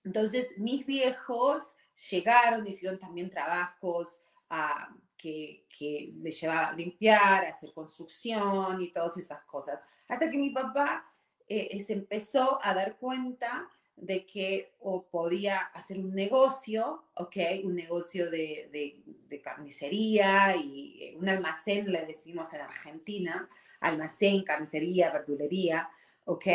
entonces, 0.04 0.58
mis 0.58 0.86
viejos 0.86 1.74
llegaron, 2.10 2.66
hicieron 2.66 3.00
también 3.00 3.30
trabajos 3.30 4.22
uh, 4.50 4.96
que, 5.18 5.68
que 5.70 6.14
le 6.16 6.32
llevaba 6.32 6.70
a 6.70 6.74
limpiar, 6.74 7.46
a 7.46 7.50
hacer 7.50 7.72
construcción 7.74 8.82
y 8.82 8.92
todas 8.92 9.18
esas 9.18 9.44
cosas. 9.44 9.80
Hasta 10.08 10.30
que 10.30 10.38
mi 10.38 10.50
papá 10.50 11.06
eh, 11.48 11.84
se 11.84 11.94
empezó 11.94 12.60
a 12.64 12.74
dar 12.74 12.98
cuenta 12.98 13.70
de 13.96 14.26
que 14.26 14.74
o 14.80 15.06
podía 15.08 15.58
hacer 15.58 16.00
un 16.00 16.16
negocio, 16.16 17.06
¿ok? 17.16 17.38
Un 17.64 17.76
negocio 17.76 18.32
de, 18.32 18.70
de, 18.72 19.04
de, 19.06 19.42
carnicería 19.42 20.56
y 20.56 20.98
eh, 21.04 21.16
un 21.18 21.30
almacén, 21.30 21.92
le 21.92 22.06
decimos 22.06 22.54
en 22.54 22.62
Argentina, 22.62 23.50
almacén, 23.82 24.44
carnicería, 24.44 25.12
verdulería, 25.12 25.90
¿ok? 26.26 26.46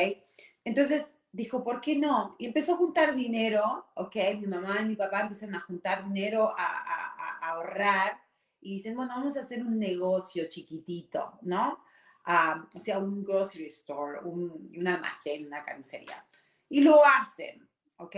Entonces 0.64 1.16
dijo, 1.32 1.62
¿por 1.62 1.80
qué 1.80 1.96
no? 1.98 2.34
Y 2.38 2.46
empezó 2.46 2.74
a 2.74 2.78
juntar 2.78 3.14
dinero, 3.14 3.86
¿ok? 3.94 4.16
Mi 4.40 4.46
mamá 4.46 4.80
y 4.80 4.86
mi 4.86 4.96
papá 4.96 5.20
empezaron 5.20 5.54
a 5.54 5.60
juntar 5.60 6.04
dinero, 6.04 6.52
a, 6.56 7.48
ahorrar 7.48 8.18
y 8.60 8.76
dicen, 8.76 8.96
bueno, 8.96 9.14
vamos 9.14 9.36
a 9.36 9.42
hacer 9.42 9.62
un 9.62 9.78
negocio 9.78 10.48
chiquitito, 10.48 11.38
¿no? 11.42 11.84
Ah, 12.24 12.66
o 12.74 12.78
sea, 12.80 12.98
un 12.98 13.22
grocery 13.22 13.66
store, 13.66 14.20
un, 14.24 14.72
un, 14.76 14.88
almacén, 14.88 15.46
una 15.46 15.62
carnicería. 15.62 16.26
Y 16.68 16.80
lo 16.80 17.00
hacen, 17.04 17.68
¿ok? 17.98 18.16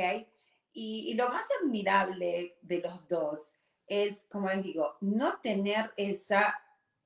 Y, 0.72 1.10
y, 1.10 1.14
lo 1.14 1.28
más 1.28 1.44
admirable 1.60 2.56
de 2.62 2.80
los 2.80 3.06
dos 3.08 3.56
es, 3.86 4.24
como 4.30 4.48
les 4.48 4.62
digo, 4.62 4.96
no 5.00 5.38
tener 5.40 5.92
esa 5.96 6.54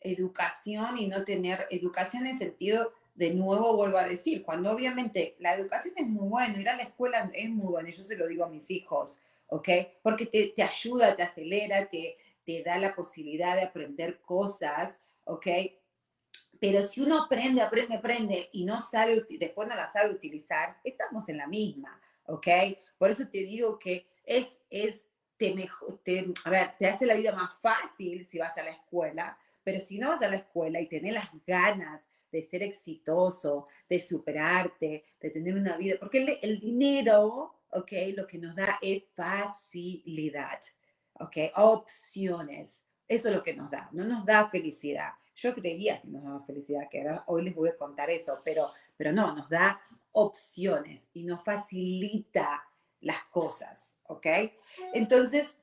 educación 0.04 0.98
y 0.98 1.06
no 1.06 1.24
tener 1.24 1.66
educación 1.70 2.26
en 2.26 2.38
sentido, 2.38 2.92
de 3.14 3.34
nuevo 3.34 3.76
vuelvo 3.76 3.98
a 3.98 4.08
decir, 4.08 4.42
cuando 4.42 4.70
obviamente 4.70 5.36
la 5.38 5.54
educación 5.54 5.94
es 5.96 6.06
muy 6.06 6.28
buena, 6.28 6.60
ir 6.60 6.68
a 6.68 6.76
la 6.76 6.84
escuela 6.84 7.30
es 7.34 7.50
muy 7.50 7.66
bueno, 7.66 7.88
yo 7.88 8.04
se 8.04 8.16
lo 8.16 8.26
digo 8.26 8.44
a 8.44 8.48
mis 8.48 8.70
hijos, 8.70 9.20
¿ok? 9.48 9.68
Porque 10.02 10.26
te, 10.26 10.48
te 10.48 10.62
ayuda, 10.62 11.14
te 11.14 11.22
acelera, 11.22 11.88
te, 11.88 12.16
te 12.44 12.62
da 12.62 12.78
la 12.78 12.94
posibilidad 12.94 13.56
de 13.56 13.62
aprender 13.62 14.20
cosas, 14.20 15.00
¿ok? 15.24 15.46
Pero 16.58 16.82
si 16.82 17.00
uno 17.00 17.24
aprende, 17.24 17.60
aprende, 17.60 17.96
aprende 17.96 18.48
y 18.52 18.64
no 18.64 18.80
sabe, 18.80 19.26
después 19.28 19.68
no 19.68 19.74
la 19.74 19.92
sabe 19.92 20.12
utilizar, 20.12 20.78
estamos 20.84 21.28
en 21.28 21.38
la 21.38 21.46
misma, 21.46 22.00
¿ok? 22.26 22.46
Por 22.98 23.10
eso 23.10 23.26
te 23.28 23.38
digo 23.38 23.78
que 23.78 24.06
es, 24.24 24.60
es, 24.70 25.06
te, 25.36 25.54
mejor, 25.54 26.00
te, 26.04 26.32
a 26.44 26.50
ver, 26.50 26.74
te 26.78 26.86
hace 26.86 27.04
la 27.04 27.14
vida 27.14 27.34
más 27.34 27.50
fácil 27.60 28.24
si 28.24 28.38
vas 28.38 28.56
a 28.56 28.62
la 28.62 28.70
escuela, 28.70 29.36
pero 29.64 29.80
si 29.80 29.98
no 29.98 30.10
vas 30.10 30.22
a 30.22 30.28
la 30.28 30.36
escuela 30.36 30.80
y 30.80 30.88
tenés 30.88 31.14
las 31.14 31.30
ganas 31.46 32.08
de 32.30 32.42
ser 32.42 32.62
exitoso, 32.62 33.68
de 33.88 34.00
superarte, 34.00 35.04
de 35.20 35.30
tener 35.30 35.54
una 35.54 35.76
vida, 35.76 35.96
porque 36.00 36.38
el, 36.42 36.60
dinero, 36.60 37.60
¿ok? 37.70 37.92
Lo 38.16 38.26
que 38.26 38.38
nos 38.38 38.56
da 38.56 38.78
es 38.80 39.04
facilidad. 39.14 40.60
¿ok? 41.22 41.36
Opciones. 41.56 42.82
Eso 43.08 43.28
es 43.28 43.34
lo 43.34 43.42
que 43.42 43.54
nos 43.54 43.70
da, 43.70 43.88
no 43.92 44.04
nos 44.04 44.24
da 44.24 44.48
felicidad. 44.48 45.10
Yo 45.34 45.54
creía 45.54 46.00
que 46.00 46.08
nos 46.08 46.24
daba 46.24 46.44
felicidad, 46.44 46.88
que 46.90 47.04
hoy 47.26 47.44
les 47.44 47.54
voy 47.54 47.68
a 47.68 47.76
contar 47.76 48.10
eso, 48.10 48.40
pero, 48.44 48.70
pero 48.96 49.12
no, 49.12 49.34
nos 49.34 49.48
da 49.48 49.80
opciones 50.12 51.08
y 51.12 51.24
nos 51.24 51.42
facilita 51.42 52.64
las 53.00 53.24
cosas, 53.24 53.94
¿ok? 54.04 54.26
Entonces, 54.94 55.58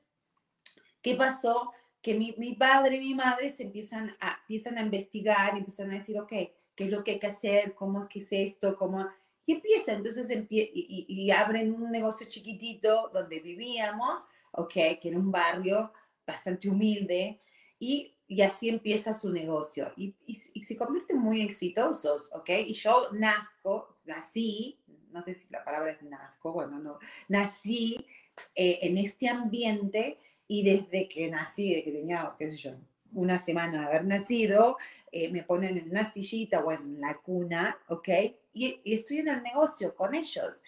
¿qué 1.00 1.14
pasó? 1.14 1.72
Que 2.02 2.14
mi, 2.14 2.34
mi, 2.38 2.54
padre 2.54 2.96
y 2.96 3.00
mi 3.00 3.14
madre 3.14 3.52
se 3.52 3.64
empiezan 3.64 4.16
a, 4.20 4.38
empiezan 4.42 4.78
a 4.78 4.82
investigar, 4.82 5.56
empiezan 5.56 5.90
a 5.90 5.98
decir, 5.98 6.18
ok, 6.18 6.28
¿qué 6.28 6.84
es 6.84 6.90
lo 6.90 7.04
que 7.04 7.12
hay 7.12 7.18
que 7.18 7.26
hacer? 7.26 7.74
¿Cómo 7.74 8.02
es 8.02 8.08
que 8.08 8.20
es 8.20 8.28
esto? 8.32 8.76
¿Cómo? 8.76 9.06
Y 9.46 9.52
empieza, 9.52 9.92
entonces, 9.92 10.30
empie 10.30 10.70
y, 10.72 11.06
y, 11.08 11.30
abren 11.30 11.74
un 11.74 11.90
negocio 11.90 12.26
chiquitito 12.28 13.10
donde 13.12 13.40
vivíamos, 13.40 14.26
¿ok? 14.52 14.72
Que 14.72 15.08
era 15.08 15.18
un 15.18 15.30
barrio 15.30 15.92
bastante 16.26 16.68
humilde 16.68 17.40
y, 17.78 18.14
y 18.28 18.42
así 18.42 18.68
empieza 18.68 19.12
su 19.12 19.32
negocio 19.32 19.92
y, 19.96 20.14
y, 20.26 20.38
y, 20.54 20.64
se 20.64 20.76
convierten 20.76 21.18
muy 21.18 21.42
exitosos, 21.42 22.30
¿ok? 22.32 22.50
Y 22.66 22.74
yo 22.74 23.08
nazco, 23.12 23.98
nací, 24.04 24.78
no 25.10 25.20
sé 25.22 25.34
si 25.34 25.46
la 25.50 25.64
palabra 25.64 25.92
es 25.92 26.02
nazco, 26.02 26.52
bueno, 26.52 26.78
no, 26.78 26.98
nací 27.28 28.06
eh, 28.54 28.78
en 28.82 28.98
este 28.98 29.28
ambiente 29.28 30.18
y 30.50 30.64
desde 30.64 31.08
que 31.08 31.30
nací, 31.30 31.68
desde 31.68 31.84
que 31.84 31.92
tenía, 31.92 32.34
qué 32.36 32.50
sé 32.50 32.56
yo, 32.56 32.72
una 33.12 33.40
semana 33.40 33.82
de 33.82 33.86
haber 33.86 34.04
nacido, 34.04 34.78
eh, 35.12 35.30
me 35.30 35.44
ponen 35.44 35.78
en 35.78 35.88
una 35.88 36.10
sillita 36.10 36.58
o 36.58 36.72
en 36.72 37.00
la 37.00 37.18
cuna, 37.18 37.78
¿ok? 37.86 38.08
Y, 38.52 38.80
y 38.82 38.94
estoy 38.94 39.18
en 39.18 39.28
el 39.28 39.44
negocio 39.44 39.94
con 39.94 40.12
ellos. 40.12 40.60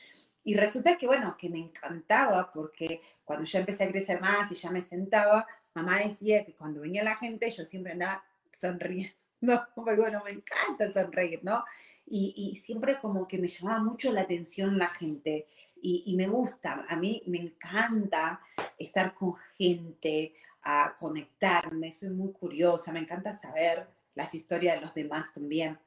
Y 0.45 0.55
resulta 0.55 0.97
que, 0.97 1.09
bueno, 1.09 1.37
que 1.37 1.49
me 1.49 1.59
encantaba 1.59 2.53
porque 2.55 3.01
cuando 3.25 3.45
ya 3.45 3.59
empecé 3.59 3.83
a 3.83 3.89
crecer 3.89 4.21
más 4.21 4.53
y 4.53 4.55
ya 4.55 4.71
me 4.71 4.83
sentaba, 4.83 5.49
mamá 5.75 5.99
decía 5.99 6.45
que 6.45 6.55
cuando 6.55 6.83
venía 6.83 7.03
la 7.03 7.17
gente 7.17 7.51
yo 7.51 7.65
siempre 7.65 7.95
andaba 7.95 8.23
sonriendo, 8.61 9.17
porque 9.75 10.01
bueno, 10.01 10.23
me 10.25 10.31
encanta 10.31 10.93
sonreír, 10.93 11.41
¿no? 11.43 11.65
Y, 12.07 12.35
y 12.37 12.57
siempre 12.59 13.01
como 13.01 13.27
que 13.27 13.39
me 13.39 13.49
llamaba 13.49 13.83
mucho 13.83 14.13
la 14.13 14.21
atención 14.21 14.79
la 14.79 14.91
gente 14.91 15.49
y, 15.83 16.15
me 16.17 16.29
gusta, 16.29 16.87
a 16.89 16.97
mí 16.97 17.23
me 17.27 17.39
encanta 17.39 18.41
estar 18.79 19.15
con 19.15 19.35
gente, 19.59 20.35
a 20.63 20.97
conectarme, 20.97 21.91
soy 21.91 22.11
muy 22.11 22.33
curiosa, 22.33 22.93
me 22.93 23.01
encanta 23.01 23.39
saber 23.39 23.89
las 24.15 24.35
historias 24.35 24.77
de 24.77 24.83
los 24.83 24.95
demás 24.95 25.33
también. 25.33 25.79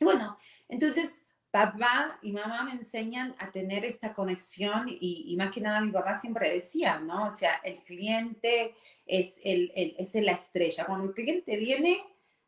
Bueno, 0.00 0.36
entonces 0.68 1.22
papá 1.50 2.18
y 2.22 2.32
mamá 2.32 2.64
me 2.64 2.72
enseñan 2.72 3.34
a 3.38 3.50
tener 3.50 3.84
esta 3.84 4.12
conexión 4.12 4.86
y, 4.88 5.34
más 5.38 5.52
que 5.52 5.60
nada 5.60 5.80
mi 5.80 5.92
papá 5.92 6.18
siempre 6.18 6.50
decía, 6.50 6.98
¿no? 6.98 7.30
O 7.32 7.36
sea, 7.36 7.56
el 7.64 7.78
cliente 7.80 8.74
es, 9.06 9.38
el, 9.44 9.72
es 9.74 10.14
la 10.14 10.32
estrella. 10.32 10.86
Cuando 10.86 11.08
el 11.08 11.14
cliente 11.14 11.56
viene, 11.56 12.02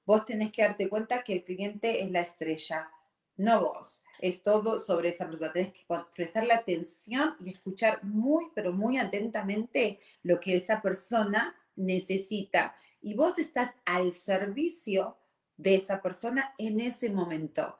vos 0.07 0.25
tenés 0.25 0.53
que 0.53 0.62
darte 0.62 0.88
cuenta 0.88 1.23
que 1.23 1.35
el 1.35 1.45
cliente 1.45 2.03
es 2.03 2.11
la 2.11 2.21
estrella. 2.21 2.91
no 3.37 3.61
vos. 3.61 4.04
Es 4.18 4.42
todo 4.42 4.80
sobre 4.80 5.11
esa 5.11 5.28
persona. 5.28 5.52
Tienes 5.52 5.73
que 5.73 5.85
prestarle 6.14 6.52
atención 6.52 7.37
y 7.44 7.50
escuchar 7.50 8.02
muy, 8.04 8.47
pero 8.54 8.73
muy 8.73 8.99
atentamente 8.99 10.00
lo 10.23 10.40
que 10.40 10.56
esa 10.56 10.80
persona 10.80 11.54
necesita. 11.76 12.75
Y 13.02 13.14
vos 13.14 13.38
estás 13.38 13.73
al 13.85 14.12
servicio 14.14 15.16
de 15.56 15.76
esa 15.76 16.00
persona 16.00 16.54
en 16.59 16.80
ese 16.80 17.11
momento. 17.11 17.76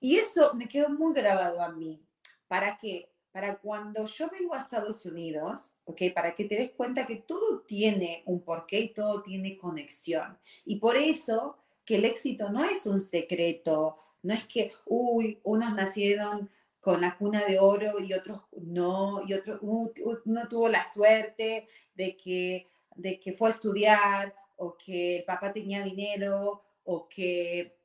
Y 0.00 0.16
eso 0.16 0.54
me 0.54 0.68
quedó 0.68 0.90
muy 0.90 1.12
grabado 1.12 1.60
a 1.62 1.70
mí. 1.70 2.00
¿Para 2.46 2.78
qué? 2.78 3.12
Para 3.32 3.58
cuando 3.58 4.04
yo 4.06 4.28
vengo 4.30 4.54
a 4.54 4.60
Estados 4.60 5.04
Unidos, 5.04 5.72
¿ok? 5.84 6.02
Para 6.14 6.34
que 6.34 6.44
te 6.44 6.56
des 6.56 6.70
cuenta 6.70 7.06
que 7.06 7.16
todo 7.16 7.60
tiene 7.62 8.22
un 8.26 8.42
porqué 8.42 8.80
y 8.80 8.94
todo 8.94 9.22
tiene 9.22 9.58
conexión. 9.58 10.38
Y 10.64 10.76
por 10.76 10.96
eso 10.96 11.58
que 11.84 11.96
el 11.96 12.04
éxito 12.04 12.50
no 12.50 12.64
es 12.64 12.86
un 12.86 13.00
secreto, 13.00 13.96
no 14.22 14.34
es 14.34 14.46
que, 14.46 14.72
uy, 14.86 15.40
unos 15.44 15.74
nacieron 15.74 16.50
con 16.80 17.00
la 17.00 17.16
cuna 17.16 17.44
de 17.44 17.58
oro 17.58 17.98
y 18.00 18.12
otros 18.12 18.42
no, 18.52 19.22
y 19.26 19.34
otro, 19.34 19.58
uno 19.60 20.48
tuvo 20.48 20.68
la 20.68 20.90
suerte 20.92 21.68
de 21.94 22.16
que, 22.16 22.68
de 22.94 23.18
que 23.18 23.32
fue 23.32 23.48
a 23.48 23.52
estudiar 23.52 24.34
o 24.56 24.76
que 24.76 25.18
el 25.18 25.24
papá 25.24 25.52
tenía 25.52 25.82
dinero 25.82 26.62
o 26.84 27.08
que, 27.08 27.78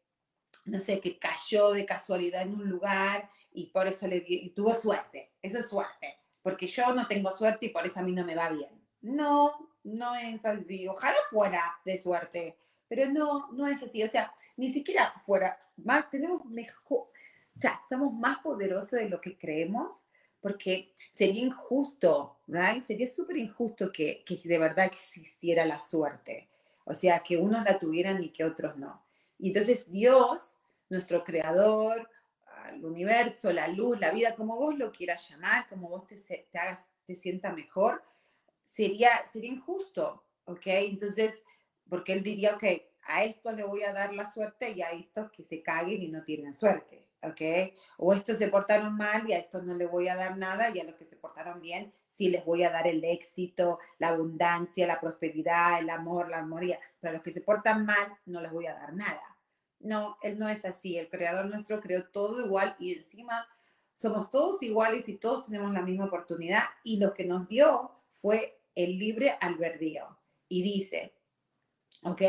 no 0.66 0.80
sé, 0.80 1.00
que 1.00 1.18
cayó 1.18 1.72
de 1.72 1.86
casualidad 1.86 2.44
en 2.44 2.54
un 2.54 2.70
lugar 2.70 3.30
y 3.52 3.68
por 3.68 3.88
eso 3.88 4.08
le 4.08 4.22
tuvo 4.56 4.74
suerte. 4.74 5.34
Eso 5.42 5.60
es 5.60 5.70
suerte, 5.70 6.20
porque 6.42 6.68
yo 6.68 6.94
no 6.94 7.08
tengo 7.08 7.36
suerte 7.36 7.68
y 7.68 7.70
por 7.70 7.86
eso 7.86 8.00
a 8.00 8.04
mí 8.04 8.12
no 8.12 8.25
me 8.25 8.36
va 8.36 8.50
bien. 8.50 8.82
No, 9.02 9.70
no 9.84 10.16
es 10.16 10.44
así. 10.46 10.88
Ojalá 10.88 11.18
fuera 11.30 11.80
de 11.84 12.02
suerte, 12.02 12.58
pero 12.93 13.12
no, 13.12 13.51
no 13.53 13.67
es 13.67 13.81
así. 13.81 14.03
O 14.03 14.07
sea, 14.07 14.31
ni 14.55 14.71
siquiera 14.71 15.12
fuera, 15.25 15.57
más, 15.77 16.12
tenemos 16.12 16.45
mejor, 16.45 17.09
o 17.55 17.59
sea, 17.59 17.79
estamos 17.81 18.13
más 18.13 18.38
poderosos 18.39 18.91
de 18.91 19.09
lo 19.09 19.19
que 19.19 19.35
creemos, 19.35 20.03
porque 20.39 20.93
sería 21.12 21.43
injusto, 21.43 22.38
¿right? 22.45 22.83
Sería 22.83 23.07
súper 23.07 23.38
injusto 23.38 23.91
que, 23.91 24.23
que 24.23 24.39
de 24.43 24.59
verdad 24.59 24.85
existiera 24.85 25.65
la 25.65 25.81
suerte. 25.81 26.50
O 26.85 26.93
sea, 26.93 27.21
que 27.21 27.35
unos 27.35 27.63
la 27.63 27.79
tuvieran 27.79 28.21
y 28.21 28.29
que 28.29 28.43
otros 28.43 28.77
no. 28.77 29.03
Y 29.39 29.47
entonces 29.47 29.89
Dios, 29.91 30.55
nuestro 30.89 31.23
creador, 31.23 32.07
el 32.71 32.85
universo, 32.85 33.51
la 33.51 33.67
luz, 33.69 34.00
la 34.00 34.12
vida, 34.12 34.35
como 34.35 34.55
vos 34.55 34.77
lo 34.77 34.91
quieras 34.91 35.27
llamar, 35.27 35.67
como 35.67 35.89
vos 35.89 36.05
te, 36.05 36.15
te 36.15 36.59
hagas, 36.59 36.91
te 37.07 37.15
sienta 37.15 37.53
mejor, 37.53 38.03
sería, 38.63 39.09
sería 39.31 39.50
injusto, 39.50 40.23
¿ok? 40.45 40.67
Entonces, 40.67 41.43
porque 41.90 42.13
él 42.13 42.24
diría, 42.24 42.56
ok, 42.56 42.63
a 43.04 43.24
estos 43.24 43.54
le 43.56 43.63
voy 43.63 43.84
a 43.84 43.94
dar 43.94 44.13
la 44.13 44.32
suerte 44.32 44.72
y 44.72 44.82
a 44.82 44.92
estos 44.92 45.32
que 45.32 45.44
se 45.44 45.62
caguen 45.62 46.02
y 46.02 46.08
no 46.08 46.24
tienen 46.24 46.56
suerte, 46.56 47.08
¿ok? 47.22 47.74
O 47.98 48.13
estos 48.13 48.38
se 48.38 48.48
portaron 48.48 48.96
mal 48.96 49.30
y 49.30 49.34
a 49.34 49.40
estos 49.40 49.63
no 49.63 49.75
le 49.75 49.86
voy 49.86 50.08
a 50.08 50.16
dar 50.16 50.38
nada 50.38 50.70
y 50.70 50.80
a 50.80 50.84
los 50.84 50.96
que 50.96 51.06
se 51.06 51.18
portaron 51.18 51.62
bien 51.62 51.94
sí 52.13 52.30
les 52.30 52.46
voy 52.46 52.63
a 52.63 52.72
dar 52.72 52.88
el 52.88 53.04
éxito, 53.04 53.80
la 53.98 54.10
abundancia, 54.10 54.88
la 54.88 55.02
prosperidad, 55.02 55.80
el 55.80 55.90
amor, 55.90 56.30
la 56.30 56.38
armonía, 56.38 56.80
pero 57.00 57.12
a 57.12 57.13
los 57.16 57.24
que 57.24 57.34
se 57.34 57.42
portan 57.42 57.86
mal 57.86 58.18
no 58.25 58.40
les 58.40 58.52
voy 58.52 58.68
a 58.68 58.75
dar 58.75 58.94
nada. 58.94 59.22
No, 59.80 60.18
él 60.22 60.40
no 60.40 60.48
es 60.48 60.63
así, 60.63 60.98
el 60.98 61.10
creador 61.10 61.48
nuestro 61.48 61.82
creó 61.82 62.06
todo 62.06 62.46
igual 62.46 62.75
y 62.80 62.94
encima 62.94 63.46
somos 63.96 64.32
todos 64.32 64.62
iguales 64.63 65.10
y 65.10 65.18
todos 65.18 65.46
tenemos 65.46 65.74
la 65.74 65.82
misma 65.82 66.06
oportunidad 66.06 66.63
y 66.84 67.00
lo 67.00 67.13
que 67.13 67.25
nos 67.25 67.48
dio 67.50 67.92
fue 68.12 68.62
el 68.75 68.98
libre 68.98 69.36
albedrío. 69.42 70.18
Y 70.48 70.62
dice, 70.62 71.16
¿Ok? 72.03 72.22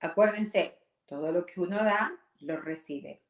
Acuérdense, 0.00 0.78
todo 1.06 1.32
lo 1.32 1.44
que 1.46 1.60
uno 1.60 1.76
da, 1.76 2.12
lo 2.40 2.56
recibe. 2.56 3.22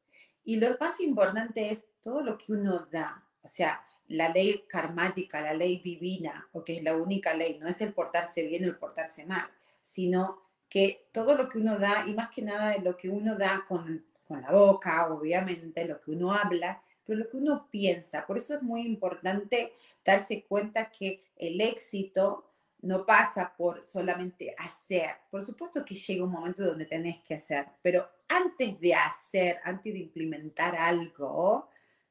Y 0.43 0.57
lo 0.57 0.75
más 0.79 0.99
importante 0.99 1.71
es 1.71 1.83
todo 2.01 2.21
lo 2.21 2.37
que 2.37 2.53
uno 2.53 2.87
da. 2.91 3.23
O 3.41 3.47
sea, 3.47 3.83
la 4.07 4.29
ley 4.29 4.65
karmática, 4.67 5.41
la 5.41 5.53
ley 5.53 5.79
divina, 5.79 6.47
o 6.51 6.63
que 6.63 6.77
es 6.77 6.83
la 6.83 6.95
única 6.95 7.33
ley, 7.33 7.57
no 7.59 7.67
es 7.67 7.79
el 7.81 7.93
portarse 7.93 8.43
bien 8.43 8.63
o 8.63 8.67
el 8.67 8.77
portarse 8.77 9.25
mal, 9.25 9.49
sino 9.83 10.41
que 10.69 11.09
todo 11.11 11.35
lo 11.35 11.49
que 11.49 11.57
uno 11.57 11.79
da, 11.79 12.05
y 12.07 12.13
más 12.13 12.29
que 12.29 12.41
nada 12.41 12.77
lo 12.77 12.95
que 12.95 13.09
uno 13.09 13.35
da 13.35 13.63
con, 13.67 14.05
con 14.23 14.41
la 14.41 14.51
boca, 14.51 15.11
obviamente, 15.11 15.85
lo 15.85 15.99
que 15.99 16.11
uno 16.11 16.33
habla, 16.33 16.81
pero 17.05 17.19
lo 17.19 17.29
que 17.29 17.37
uno 17.37 17.67
piensa. 17.69 18.25
Por 18.25 18.37
eso 18.37 18.55
es 18.55 18.61
muy 18.61 18.81
importante 18.81 19.73
darse 20.05 20.45
cuenta 20.45 20.89
que 20.89 21.23
el 21.35 21.59
éxito 21.59 22.50
no 22.81 23.05
pasa 23.05 23.53
por 23.55 23.83
solamente 23.83 24.55
hacer. 24.57 25.11
Por 25.29 25.45
supuesto 25.45 25.85
que 25.85 25.95
llega 25.95 26.23
un 26.23 26.31
momento 26.31 26.63
donde 26.63 26.85
tenés 26.85 27.21
que 27.23 27.35
hacer, 27.35 27.67
pero 27.81 28.09
antes 28.27 28.79
de 28.79 28.95
hacer, 28.95 29.59
antes 29.63 29.93
de 29.93 29.99
implementar 29.99 30.75
algo, 30.75 31.69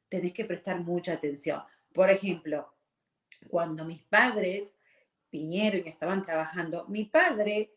tenés 0.08 0.32
que 0.32 0.44
prestar 0.44 0.80
mucha 0.80 1.14
atención. 1.14 1.62
Por 1.92 2.10
ejemplo, 2.10 2.72
cuando 3.48 3.84
mis 3.84 4.02
padres 4.02 4.72
vinieron 5.32 5.82
y 5.84 5.88
estaban 5.88 6.24
trabajando, 6.24 6.86
mi 6.88 7.04
padre 7.04 7.72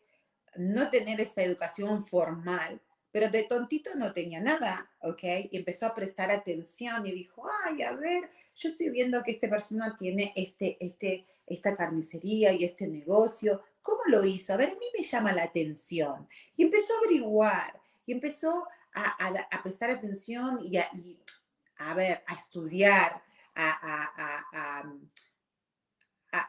no 0.56 0.90
tener 0.90 1.20
esa 1.22 1.44
educación 1.44 2.06
formal, 2.06 2.80
pero 3.12 3.30
de 3.30 3.44
tontito 3.44 3.92
no 3.96 4.12
tenía 4.12 4.40
nada, 4.40 4.90
¿ok? 5.02 5.24
Y 5.52 5.58
empezó 5.58 5.86
a 5.86 5.96
prestar 5.96 6.32
atención 6.32 7.06
y 7.06 7.12
dijo, 7.12 7.46
ay, 7.66 7.82
a 7.84 7.94
ver, 7.94 8.30
yo 8.56 8.70
estoy 8.70 8.90
viendo 8.90 9.24
que 9.24 9.32
esta 9.32 9.50
persona 9.50 9.96
tiene 9.98 10.34
este, 10.36 10.78
este, 10.80 11.26
esta 11.46 11.76
carnicería 11.76 12.54
y 12.54 12.64
este 12.64 12.88
negocio. 12.88 13.62
¿Cómo 13.82 14.02
lo 14.08 14.26
hizo? 14.26 14.54
A 14.54 14.58
ver, 14.58 14.70
a 14.70 14.76
mí 14.76 14.86
me 14.98 15.04
llama 15.04 15.34
la 15.34 15.44
atención. 15.44 16.28
Y 16.56 16.64
empezó 16.64 16.94
a 16.94 16.98
averiguar 17.00 17.82
y 18.06 18.12
empezó 18.12 18.68
a, 18.94 19.64
prestar 19.64 19.92
atención 19.92 20.60
y 20.62 20.78
a, 20.78 21.94
ver, 21.94 22.24
a 22.28 22.34
estudiar, 22.34 23.24
a, 23.56 24.84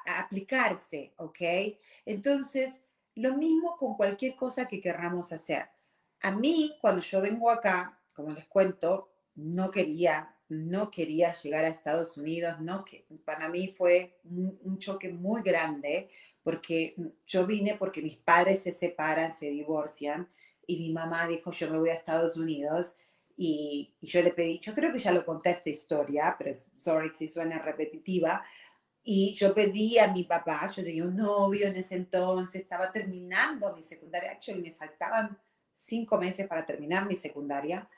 aplicarse, 0.07 1.13
¿ok? 1.17 1.39
Entonces, 2.07 2.85
lo 3.15 3.37
mismo 3.37 3.77
con 3.77 3.97
cualquier 3.97 4.35
cosa 4.35 4.67
que 4.67 4.81
querramos 4.81 5.33
hacer. 5.33 5.69
A 6.21 6.31
mí, 6.31 6.77
cuando 6.81 7.01
yo 7.01 7.21
vengo 7.21 7.51
acá, 7.51 8.01
como 8.13 8.33
les 8.33 8.47
cuento, 8.47 9.11
no 9.35 9.71
quería 9.71 10.34
no 10.55 10.91
quería 10.91 11.35
llegar 11.35 11.65
a 11.65 11.69
Estados 11.69 12.17
Unidos, 12.17 12.61
no, 12.61 12.85
que 12.85 13.07
para 13.25 13.49
mí 13.49 13.75
fue 13.77 14.19
un, 14.25 14.79
choque 14.79 15.09
muy 15.09 15.43
grande 15.43 16.09
porque 16.43 16.95
yo 17.27 17.47
vine 17.47 17.77
porque 17.79 18.03
mis 18.03 18.17
padres 18.17 18.63
se 18.63 18.73
separan, 18.73 19.33
se 19.33 19.51
divorcian 19.51 20.29
y 20.67 20.79
mi 20.79 20.93
mamá 20.93 21.27
dijo 21.27 21.51
yo 21.53 21.71
me 21.71 21.79
voy 21.79 21.91
a 21.91 21.95
Estados 21.95 22.37
Unidos 22.37 22.97
y, 23.37 23.95
yo 24.01 24.23
le 24.23 24.31
pedí, 24.33 24.61
yo 24.61 24.75
creo 24.75 24.93
que 24.93 24.99
ya 24.99 25.13
lo 25.13 25.25
conté 25.25 25.51
esta 25.51 25.71
historia, 25.71 26.37
pero 26.39 26.53
sorry 26.77 27.11
si 27.17 27.29
suena 27.29 27.59
repetitiva, 27.59 28.45
y 29.03 29.35
yo 29.35 29.53
pedí 29.53 29.99
a 29.99 30.11
mi 30.13 30.25
papá, 30.25 30.71
yo 30.71 30.83
tenía 30.83 31.05
un 31.05 31.17
novio 31.17 31.67
en 31.67 31.77
ese 31.77 31.97
entonces, 31.97 32.63
estaba 32.63 32.91
terminando 32.91 33.75
mi 33.75 33.83
secundaria, 33.83 34.31
actually 34.31 34.63
me 34.63 34.73
faltaban 34.73 35.39
cinco 35.73 36.17
meses 36.19 36.47
para 36.47 36.65
terminar 36.65 37.07
mi 37.07 37.17
secundaria 37.17 37.89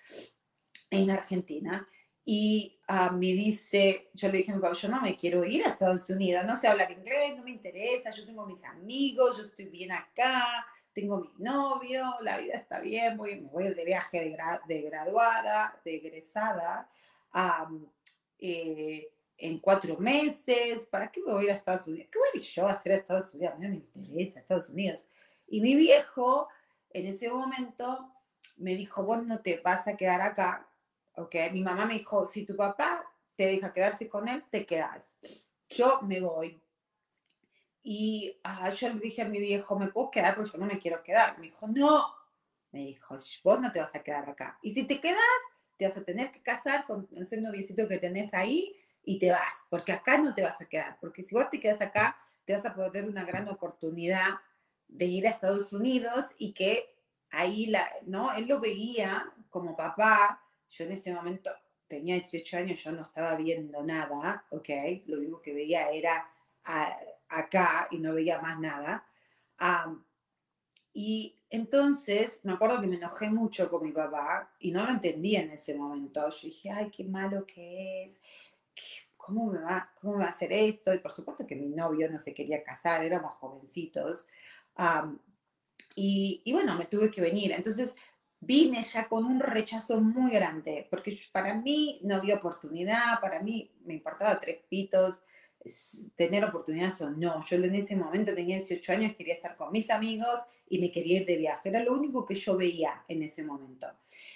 en 0.91 1.11
Argentina, 1.11 1.87
y 2.29 2.77
uh, 2.89 3.15
me 3.15 3.29
dice, 3.29 4.11
yo 4.13 4.29
le 4.29 4.39
dije 4.39 4.51
a 4.51 4.57
mi 4.57 4.61
papá, 4.61 4.75
yo 4.75 4.89
no 4.89 5.01
me 5.01 5.17
quiero 5.17 5.45
ir 5.45 5.65
a 5.65 5.69
Estados 5.69 6.11
Unidos, 6.11 6.45
no 6.45 6.57
sé 6.57 6.67
hablar 6.67 6.91
inglés, 6.91 7.37
no 7.37 7.45
me 7.45 7.53
interesa, 7.53 8.11
yo 8.11 8.27
tengo 8.27 8.45
mis 8.45 8.65
amigos, 8.65 9.37
yo 9.37 9.45
estoy 9.45 9.67
bien 9.67 9.93
acá, 9.93 10.45
tengo 10.93 11.21
mi 11.21 11.31
novio, 11.39 12.17
la 12.23 12.39
vida 12.39 12.55
está 12.55 12.81
bien, 12.81 13.17
voy, 13.17 13.41
me 13.41 13.49
voy 13.49 13.73
de 13.73 13.85
viaje 13.85 14.19
de, 14.19 14.37
de 14.67 14.83
graduada, 14.83 15.81
de 15.85 15.97
egresada, 15.99 16.91
eh, 18.41 19.09
en 19.39 19.61
cuatro 19.61 19.97
meses, 19.99 20.85
¿para 20.87 21.13
qué 21.13 21.21
me 21.25 21.33
voy 21.33 21.43
a 21.43 21.45
ir 21.45 21.51
a 21.53 21.55
Estados 21.55 21.87
Unidos? 21.87 22.09
¿Qué 22.11 22.19
voy 22.19 22.43
yo 22.43 22.67
a 22.67 22.73
hacer 22.73 22.91
a 22.91 22.97
Estados 22.97 23.33
Unidos? 23.35 23.55
No 23.61 23.69
me 23.69 23.77
interesa 23.77 24.41
Estados 24.41 24.69
Unidos. 24.71 25.09
Y 25.47 25.61
mi 25.61 25.77
viejo, 25.77 26.49
en 26.91 27.07
ese 27.07 27.31
momento, 27.31 28.13
me 28.57 28.75
dijo, 28.75 29.05
vos 29.05 29.25
no 29.25 29.39
te 29.43 29.61
vas 29.63 29.87
a 29.87 29.97
quedar 29.97 30.23
acá, 30.23 30.67
¿ok? 31.17 31.35
Mi 31.53 31.63
mamá 31.63 31.87
me 31.87 31.95
dijo, 31.95 32.27
si 32.27 32.45
tu 32.45 32.57
papá 32.57 33.05
te 33.37 33.47
deja 33.47 33.73
quedarse 33.73 34.09
con 34.09 34.29
él, 34.29 34.45
te 34.51 34.65
quedas. 34.67 35.17
Yo 35.69 36.01
me 36.03 36.21
voy. 36.21 36.61
Y 37.83 38.39
ah, 38.43 38.71
yo 38.71 38.89
le 38.89 39.01
dije 39.01 39.23
a 39.23 39.29
mi 39.29 39.39
viejo, 39.39 39.79
¿me 39.79 39.89
puedo 39.89 40.11
quedar? 40.11 40.35
Porque 40.35 40.53
yo 40.53 40.59
no 40.59 40.67
me 40.67 40.79
quiero 40.79 41.03
quedar. 41.03 41.39
Me 41.39 41.47
dijo, 41.47 41.69
no. 41.69 42.07
Me 42.73 42.81
dijo, 42.81 43.17
vos 43.45 43.61
no 43.61 43.73
te 43.73 43.81
vas 43.81 43.95
a 43.95 44.03
quedar 44.03 44.29
acá. 44.29 44.59
Y 44.63 44.75
si 44.75 44.85
te 44.85 45.01
quedas, 45.01 45.21
te 45.77 45.89
vas 45.89 45.97
a 45.97 46.05
tener 46.05 46.33
que 46.33 46.43
casar 46.43 46.87
con 46.87 47.09
ese 47.17 47.41
noviecito 47.41 47.87
que 47.89 47.99
tenés 47.99 48.33
ahí 48.35 48.75
y 49.05 49.19
te 49.19 49.31
vas, 49.31 49.65
porque 49.71 49.93
acá 49.93 50.19
no 50.19 50.35
te 50.35 50.43
vas 50.43 50.61
a 50.61 50.67
quedar. 50.67 50.99
Porque 51.01 51.23
si 51.23 51.35
vos 51.35 51.49
te 51.49 51.61
quedas 51.61 51.81
acá, 51.81 52.17
te 52.45 52.55
vas 52.55 52.65
a 52.67 52.75
poder 52.75 53.09
una 53.09 53.25
gran 53.25 53.49
oportunidad 53.49 54.31
de 54.89 55.05
ir 55.05 55.27
a 55.27 55.31
Estados 55.31 55.73
Unidos 55.73 56.27
y 56.39 56.53
que 56.53 56.93
ahí, 57.31 57.67
la, 57.67 57.89
¿no? 58.07 58.33
Él 58.35 58.47
lo 58.47 58.61
veía 58.61 59.33
como 59.49 59.77
papá, 59.77 60.43
yo 60.69 60.85
en 60.85 60.93
ese 60.93 61.13
momento 61.15 61.51
tenía 61.89 62.17
18 62.17 62.57
años, 62.59 62.83
yo 62.83 62.93
no 62.93 63.03
estaba 63.03 63.37
viendo 63.37 63.83
nada, 63.83 64.45
¿ok? 64.51 64.69
Lo 65.07 65.19
único 65.19 65.41
que 65.41 65.55
veía 65.55 65.91
era 65.91 66.29
acá 67.29 67.89
y 67.91 67.99
no 67.99 68.15
veía 68.15 68.41
más 68.41 68.59
nada. 68.59 69.07
y 70.93 71.35
entonces 71.51 72.41
me 72.45 72.53
acuerdo 72.55 72.81
que 72.81 72.87
me 72.89 72.97
enojé 72.97 73.31
mucho 73.31 73.71
con 73.71 73.83
mi 73.83 73.93
papá 73.93 74.53
y 74.59 74.73
no 74.73 74.85
lo 74.85 74.91
entendía 74.91 75.41
en 75.43 75.51
ese 75.51 75.75
momento. 75.75 76.29
Yo 76.29 76.39
dije, 76.43 76.71
ay, 76.71 76.91
qué 76.91 77.05
malo 77.05 77.47
que 77.47 78.05
es, 78.05 78.21
¿cómo 79.17 79.47
me 79.53 79.61
va, 79.61 79.93
cómo 80.01 80.15
me 80.15 80.21
va 80.21 80.27
a 80.27 80.31
hacer 80.31 80.53
esto? 80.53 80.93
Y 80.95 80.99
por 80.99 81.13
supuesto 81.13 81.47
que 81.47 81.57
mi 81.57 81.69
novio 81.69 82.11
no 82.11 82.19
se 82.19 82.35
quería 82.35 82.63
casar, 82.63 83.05
éramos 83.05 83.35
jovencitos. 83.35 84.27
y, 85.95 86.43
y, 86.45 86.53
bueno, 86.53 86.77
me 86.77 86.87
tuve 86.87 87.11
que 87.11 87.21
venir. 87.21 87.53
Entonces 87.53 87.97
vine 88.47 88.83
ya 88.83 89.09
con 89.09 89.25
un 89.25 89.41
rechazo 89.41 90.01
muy 90.01 90.31
grande, 90.31 90.87
porque 90.89 91.19
para 91.33 91.55
mí 91.55 91.99
no 92.03 92.17
había 92.17 92.37
oportunidad, 92.37 93.21
para 93.21 93.43
mí 93.43 93.71
me 93.85 93.95
importaba 93.95 94.41
tres 94.41 94.59
pitos 94.69 95.23
tener 96.15 96.45
oportunidades 96.45 97.01
o 97.03 97.11
no. 97.11 97.45
Yo 97.45 97.57
en 97.57 97.75
ese 97.75 97.97
momento 97.97 98.35
tenía 98.35 98.57
18 98.57 98.93
años, 98.93 99.17
quería 99.17 99.35
estar 99.35 99.57
con 99.57 99.73
mis 99.73 99.91
amigos 99.91 100.41
y 100.69 100.79
me 100.79 100.93
quería 100.93 101.21
ir 101.21 101.27
de 101.27 101.37
viaje. 101.37 101.69
Era 101.69 101.83
lo 101.83 101.93
único 101.93 102.25
que 102.25 102.37
yo 102.37 102.57
veía 102.57 103.05
en 103.09 103.23
ese 103.23 103.43
momento. 103.43 103.89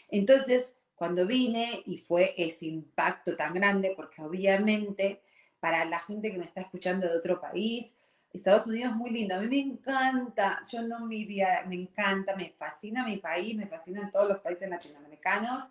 Entonces, 0.09 0.77
cuando 0.95 1.27
vine 1.27 1.83
y 1.87 1.99
fue 1.99 2.35
ese 2.37 2.67
impacto 2.67 3.37
tan 3.37 3.55
grande, 3.55 3.93
porque 3.95 4.23
obviamente 4.23 5.23
para 5.61 5.85
la 5.85 6.01
gente 6.01 6.33
que 6.33 6.39
me 6.39 6.47
está 6.47 6.63
escuchando 6.63 7.09
de 7.09 7.17
otro 7.17 7.41
país, 7.41 7.95
Estados 8.33 8.67
Unidos 8.67 8.93
es 8.93 8.97
muy 8.97 9.11
lindo, 9.11 9.35
a 9.35 9.41
mí 9.41 9.49
me 9.49 9.59
encanta, 9.59 10.63
yo 10.71 10.83
no 10.83 11.05
me 11.05 11.17
iría, 11.17 11.65
me 11.67 11.75
encanta, 11.75 12.37
me 12.37 12.51
fascina 12.57 13.05
mi 13.05 13.17
país, 13.17 13.57
me 13.57 13.67
fascinan 13.67 14.13
todos 14.13 14.29
los 14.29 14.39
países 14.39 14.69
latinoamericanos, 14.69 15.65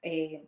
eh, 0.00 0.46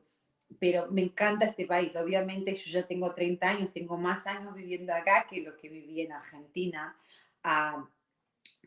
pero 0.58 0.90
me 0.90 1.02
encanta 1.02 1.44
este 1.44 1.66
país. 1.66 1.94
Obviamente 1.96 2.54
yo 2.54 2.70
ya 2.70 2.86
tengo 2.86 3.14
30 3.14 3.48
años, 3.48 3.72
tengo 3.72 3.98
más 3.98 4.26
años 4.26 4.54
viviendo 4.54 4.94
acá 4.94 5.26
que 5.28 5.42
lo 5.42 5.56
que 5.58 5.68
viví 5.68 6.00
en 6.00 6.12
Argentina, 6.12 6.96
ah, 7.44 7.86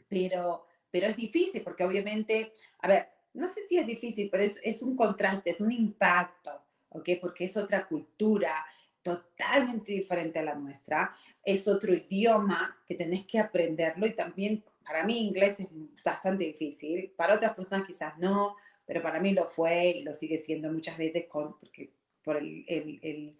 pero, 0.08 0.68
pero 0.92 1.08
es 1.08 1.18
difícil 1.18 1.64
porque 1.64 1.84
obviamente, 1.84 2.54
a 2.80 2.88
ver, 2.88 3.10
no 3.34 3.48
sé 3.48 3.68
si 3.68 3.80
es 3.80 3.88
difícil, 3.88 4.30
pero 4.30 4.44
es, 4.44 4.60
es 4.64 4.82
un 4.84 4.96
contraste, 4.96 5.50
es 5.50 5.62
un 5.62 5.72
impacto, 5.72 6.62
¿ok? 6.90 7.10
Porque 7.20 7.46
es 7.46 7.58
otra 7.58 7.88
cultura, 7.88 8.64
totalmente 9.02 9.92
diferente 9.92 10.40
a 10.40 10.44
la 10.44 10.56
nuestra, 10.56 11.16
es 11.44 11.68
otro 11.68 11.94
idioma 11.94 12.78
que 12.86 12.96
tenés 12.96 13.26
que 13.26 13.40
aprenderlo 13.40 14.06
y 14.06 14.14
también 14.14 14.64
para 14.84 15.04
mí 15.04 15.20
inglés 15.20 15.60
es 15.60 15.68
bastante 16.04 16.46
difícil, 16.46 17.12
para 17.16 17.36
otras 17.36 17.56
personas 17.56 17.88
quizás 17.88 18.18
no, 18.18 18.56
pero 18.86 19.02
para 19.02 19.20
mí 19.20 19.34
lo 19.34 19.50
fue 19.50 19.90
y 19.90 20.04
lo 20.04 20.14
sigue 20.14 20.38
siendo 20.38 20.72
muchas 20.72 20.98
veces 20.98 21.26
con, 21.28 21.58
porque, 21.60 21.94
por 22.24 22.38
el, 22.38 22.66
el, 22.68 23.38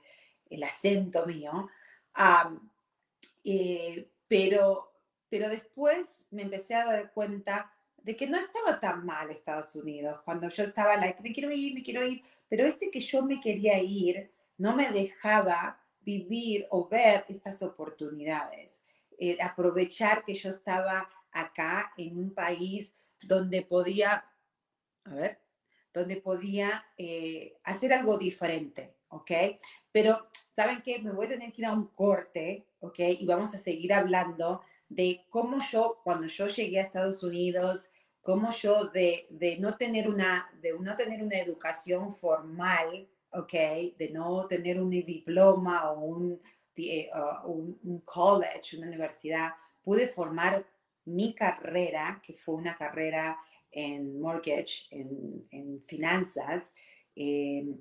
el, 0.50 0.64
acento 0.64 1.26
mío. 1.26 1.70
Eh, 3.44 4.08
pero, 4.28 4.94
pero 5.30 5.50
después 5.50 6.26
me 6.32 6.44
empecé 6.44 6.76
a 6.76 6.86
dar 6.86 7.12
cuenta 7.12 7.74
de 7.98 8.16
que 8.16 8.28
no 8.28 8.38
estaba 8.38 8.80
tan 8.80 9.06
mal 9.06 9.30
Estados 9.30 9.76
Unidos, 9.76 10.22
cuando 10.24 10.50
yo 10.50 10.64
estaba, 10.64 10.98
like, 10.98 11.22
me 11.22 11.32
quiero 11.32 11.52
ir, 11.52 11.74
me 11.74 11.84
quiero 11.84 12.06
ir, 12.06 12.24
pero 12.48 12.66
este 12.66 12.90
que 12.90 13.00
yo 13.00 13.24
me 13.24 13.40
quería 13.40 13.80
ir, 13.80 14.32
no 14.62 14.76
me 14.76 14.92
dejaba 14.92 15.82
vivir 16.02 16.68
o 16.70 16.88
ver 16.88 17.26
estas 17.28 17.64
oportunidades, 17.64 18.80
eh, 19.18 19.36
aprovechar 19.42 20.24
que 20.24 20.36
yo 20.36 20.52
estaba 20.52 21.10
acá 21.32 21.92
en 21.98 22.16
un 22.16 22.32
país 22.36 22.96
donde 23.24 23.64
podía, 23.64 24.24
a 25.06 25.14
ver, 25.16 25.40
donde 25.92 26.18
podía 26.18 26.86
eh, 26.96 27.58
hacer 27.64 27.92
algo 27.92 28.20
diferente, 28.20 28.94
¿ok? 29.08 29.32
Pero, 29.92 30.30
¿saben 30.56 30.84
qué? 30.84 31.00
Me 31.00 31.12
voy 31.12 31.26
a 31.26 31.30
tener 31.30 31.52
que 31.52 31.64
ir 31.64 31.66
a 31.66 31.74
un 31.74 31.88
corte, 31.88 32.68
¿ok? 32.82 33.00
Y 33.20 33.26
vamos 33.26 33.56
a 33.56 33.60
seguir 33.60 33.92
hablando 33.94 34.62
de 34.90 35.26
cómo 35.30 35.58
yo, 35.72 36.02
cuando 36.04 36.28
yo 36.28 36.46
llegué 36.46 36.80
a 36.80 36.84
Estados 36.84 37.24
Unidos, 37.24 37.92
cómo 38.22 38.52
yo 38.52 38.86
de, 38.86 39.26
de 39.32 39.58
no 39.58 39.76
tener 39.78 40.08
una, 40.08 40.52
de 40.62 40.78
no 40.80 40.96
tener 40.96 41.24
una 41.24 41.40
educación 41.40 42.16
formal, 42.16 43.10
¿ok? 43.34 43.54
De 43.98 44.10
no 44.12 44.48
tener 44.48 44.82
un 44.82 44.90
diploma 44.90 45.92
o 45.92 46.38
eh, 46.78 47.10
uh, 47.14 47.78
un, 47.84 48.00
college, 48.00 48.78
una 48.78 48.88
universidad, 48.88 49.52
pude 49.84 50.08
formar 50.08 50.66
mi 51.06 51.34
carrera, 51.34 52.22
que 52.26 52.34
fue 52.34 52.56
una 52.56 52.78
carrera 52.78 53.38
en 53.72 54.20
mortgage, 54.20 54.88
en, 54.92 55.84
finanzas, 55.88 56.74
em, 57.16 57.78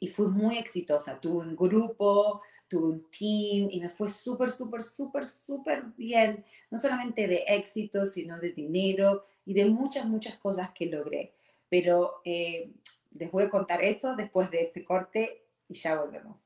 y 0.00 0.08
fui 0.08 0.28
muy 0.28 0.58
exitosa. 0.58 1.20
Tuve 1.20 1.46
un 1.46 1.56
grupo, 1.56 2.42
tuve 2.68 2.88
un 2.88 3.10
team 3.10 3.68
y 3.70 3.80
me 3.80 3.90
fue 3.90 4.10
súper, 4.10 4.50
súper, 4.50 4.82
súper, 4.82 5.24
súper 5.24 5.84
bien, 5.96 6.44
no 6.70 6.78
solamente 6.78 7.26
de 7.28 7.44
éxito, 7.48 8.06
sino 8.06 8.38
de 8.38 8.52
dinero 8.52 9.22
y 9.44 9.54
de 9.54 9.66
muchas, 9.66 10.06
muchas 10.06 10.36
cosas 10.38 10.70
que 10.72 10.86
logré. 10.86 11.34
Pero 11.68 12.20
eh, 12.24 12.70
les 13.18 13.30
voy 13.30 13.44
a 13.44 13.50
contar 13.50 13.82
eso 13.82 14.14
después 14.16 14.50
de 14.50 14.62
este 14.62 14.84
corte 14.84 15.46
y 15.68 15.74
ya 15.74 16.00
volvemos. 16.00 16.40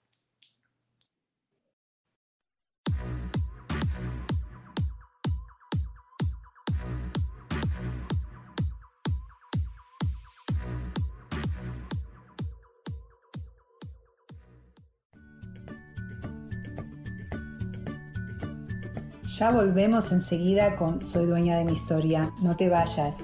Ya 19.39 19.51
volvemos 19.53 20.13
enseguida 20.13 20.77
con 20.77 21.01
Soy 21.01 21.25
dueña 21.25 21.57
de 21.57 21.65
mi 21.65 21.73
historia. 21.73 22.31
No 22.43 22.59
te 22.59 22.69
vayas. 22.69 23.15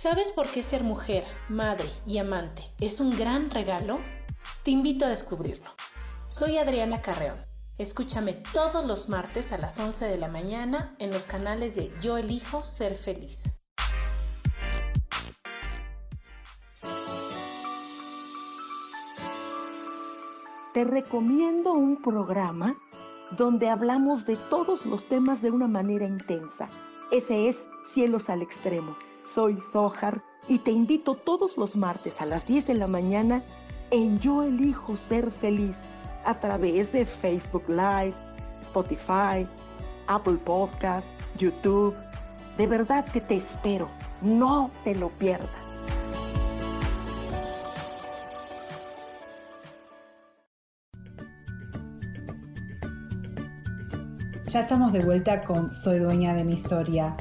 ¿Sabes 0.00 0.30
por 0.30 0.46
qué 0.46 0.62
ser 0.62 0.84
mujer, 0.84 1.24
madre 1.48 1.90
y 2.06 2.18
amante 2.18 2.62
es 2.78 3.00
un 3.00 3.18
gran 3.18 3.50
regalo? 3.50 3.98
Te 4.62 4.70
invito 4.70 5.04
a 5.04 5.08
descubrirlo. 5.08 5.68
Soy 6.28 6.56
Adriana 6.56 7.02
Carreón. 7.02 7.44
Escúchame 7.78 8.34
todos 8.52 8.86
los 8.86 9.08
martes 9.08 9.52
a 9.52 9.58
las 9.58 9.76
11 9.80 10.04
de 10.04 10.16
la 10.16 10.28
mañana 10.28 10.94
en 11.00 11.10
los 11.10 11.26
canales 11.26 11.74
de 11.74 11.92
Yo 12.00 12.16
elijo 12.16 12.62
ser 12.62 12.94
feliz. 12.94 13.60
Te 20.74 20.84
recomiendo 20.84 21.72
un 21.72 22.00
programa 22.00 22.78
donde 23.32 23.68
hablamos 23.68 24.26
de 24.26 24.36
todos 24.48 24.86
los 24.86 25.08
temas 25.08 25.42
de 25.42 25.50
una 25.50 25.66
manera 25.66 26.06
intensa. 26.06 26.68
Ese 27.10 27.48
es 27.48 27.68
Cielos 27.82 28.30
al 28.30 28.42
Extremo 28.42 28.96
soy 29.28 29.60
Sohar 29.60 30.22
y 30.48 30.58
te 30.58 30.70
invito 30.70 31.14
todos 31.14 31.56
los 31.58 31.76
martes 31.76 32.20
a 32.20 32.26
las 32.26 32.46
10 32.46 32.66
de 32.66 32.74
la 32.74 32.86
mañana 32.86 33.42
en 33.90 34.18
Yo 34.20 34.42
elijo 34.42 34.96
ser 34.96 35.30
feliz 35.30 35.84
a 36.24 36.40
través 36.40 36.92
de 36.92 37.04
Facebook 37.04 37.64
Live, 37.68 38.14
Spotify, 38.62 39.46
Apple 40.06 40.38
Podcast, 40.44 41.12
YouTube. 41.36 41.94
De 42.56 42.66
verdad 42.66 43.04
que 43.06 43.20
te 43.20 43.36
espero. 43.36 43.88
No 44.22 44.70
te 44.84 44.94
lo 44.94 45.10
pierdas. 45.10 45.48
Ya 54.46 54.60
estamos 54.60 54.92
de 54.94 55.04
vuelta 55.04 55.44
con 55.44 55.68
Soy 55.68 55.98
dueña 55.98 56.32
de 56.32 56.44
mi 56.44 56.54
historia. 56.54 57.14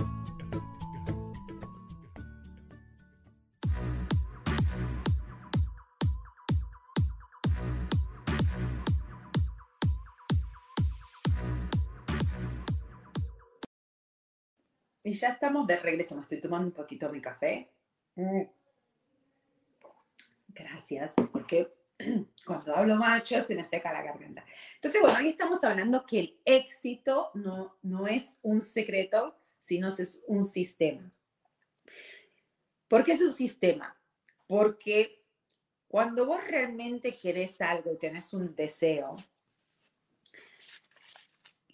Y 15.07 15.13
ya 15.13 15.29
estamos 15.29 15.65
de 15.65 15.77
regreso. 15.77 16.15
Me 16.15 16.21
estoy 16.21 16.41
tomando 16.41 16.67
un 16.67 16.73
poquito 16.73 17.09
mi 17.09 17.21
café. 17.21 17.71
Mm. 18.15 18.41
Gracias, 20.49 21.13
porque 21.31 21.73
cuando 22.45 22.75
hablo 22.75 22.97
macho 22.97 23.41
se 23.47 23.55
me 23.55 23.63
seca 23.63 23.93
la 23.93 24.01
garganta. 24.01 24.43
Entonces, 24.75 25.01
bueno, 25.01 25.17
hoy 25.17 25.29
estamos 25.29 25.63
hablando 25.63 26.05
que 26.05 26.19
el 26.19 26.41
éxito 26.43 27.31
no, 27.35 27.77
no 27.83 28.05
es 28.05 28.37
un 28.41 28.61
secreto, 28.61 29.39
sino 29.61 29.87
es 29.87 30.25
un 30.27 30.43
sistema. 30.43 31.09
¿Por 32.89 33.05
qué 33.05 33.13
es 33.13 33.21
un 33.21 33.31
sistema? 33.31 33.97
Porque 34.45 35.23
cuando 35.87 36.25
vos 36.25 36.45
realmente 36.45 37.15
querés 37.15 37.61
algo 37.61 37.93
y 37.93 37.97
tenés 37.97 38.33
un 38.33 38.53
deseo, 38.53 39.15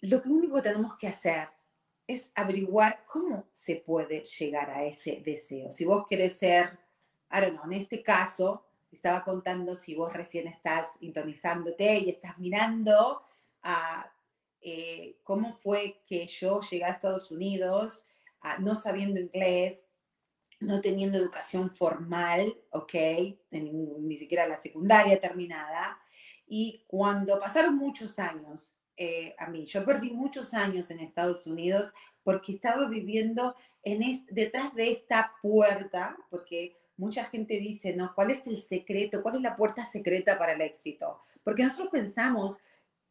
lo 0.02 0.22
único 0.24 0.54
que 0.54 0.68
tenemos 0.68 0.96
que 0.96 1.08
hacer 1.08 1.48
es 2.06 2.32
averiguar 2.34 3.04
cómo 3.04 3.46
se 3.52 3.76
puede 3.76 4.24
llegar 4.24 4.70
a 4.70 4.84
ese 4.84 5.22
deseo. 5.24 5.72
Si 5.72 5.84
vos 5.84 6.04
querés 6.08 6.38
ser, 6.38 6.78
don't 7.30 7.52
know, 7.54 7.64
en 7.64 7.80
este 7.80 8.02
caso, 8.02 8.66
estaba 8.92 9.24
contando 9.24 9.74
si 9.74 9.94
vos 9.94 10.12
recién 10.12 10.46
estás 10.46 10.88
intonizándote 11.00 11.98
y 11.98 12.10
estás 12.10 12.38
mirando 12.38 13.22
a 13.62 14.10
eh, 14.60 15.18
cómo 15.22 15.54
fue 15.54 16.02
que 16.06 16.26
yo 16.26 16.60
llegué 16.60 16.84
a 16.84 16.90
Estados 16.90 17.30
Unidos 17.30 18.06
no 18.58 18.74
sabiendo 18.74 19.20
inglés, 19.20 19.86
no 20.60 20.80
teniendo 20.80 21.18
educación 21.18 21.70
formal, 21.70 22.54
¿ok? 22.70 22.94
ni 23.50 24.16
siquiera 24.16 24.46
la 24.46 24.60
secundaria 24.60 25.20
terminada. 25.20 25.98
Y 26.46 26.84
cuando 26.86 27.38
pasaron 27.40 27.76
muchos 27.76 28.18
años, 28.18 28.74
eh, 28.96 29.34
a 29.38 29.48
mí, 29.48 29.66
yo 29.66 29.84
perdí 29.84 30.12
muchos 30.12 30.54
años 30.54 30.90
en 30.90 31.00
Estados 31.00 31.46
Unidos 31.46 31.92
porque 32.22 32.52
estaba 32.52 32.88
viviendo 32.88 33.54
en 33.82 34.24
detrás 34.30 34.74
de 34.74 34.92
esta 34.92 35.34
puerta, 35.42 36.16
porque 36.30 36.78
mucha 36.96 37.24
gente 37.24 37.58
dice, 37.58 37.94
¿no? 37.94 38.14
¿Cuál 38.14 38.30
es 38.30 38.46
el 38.46 38.62
secreto? 38.62 39.22
¿Cuál 39.22 39.36
es 39.36 39.42
la 39.42 39.56
puerta 39.56 39.84
secreta 39.84 40.38
para 40.38 40.52
el 40.52 40.60
éxito? 40.60 41.20
Porque 41.42 41.64
nosotros 41.64 41.90
pensamos 41.90 42.58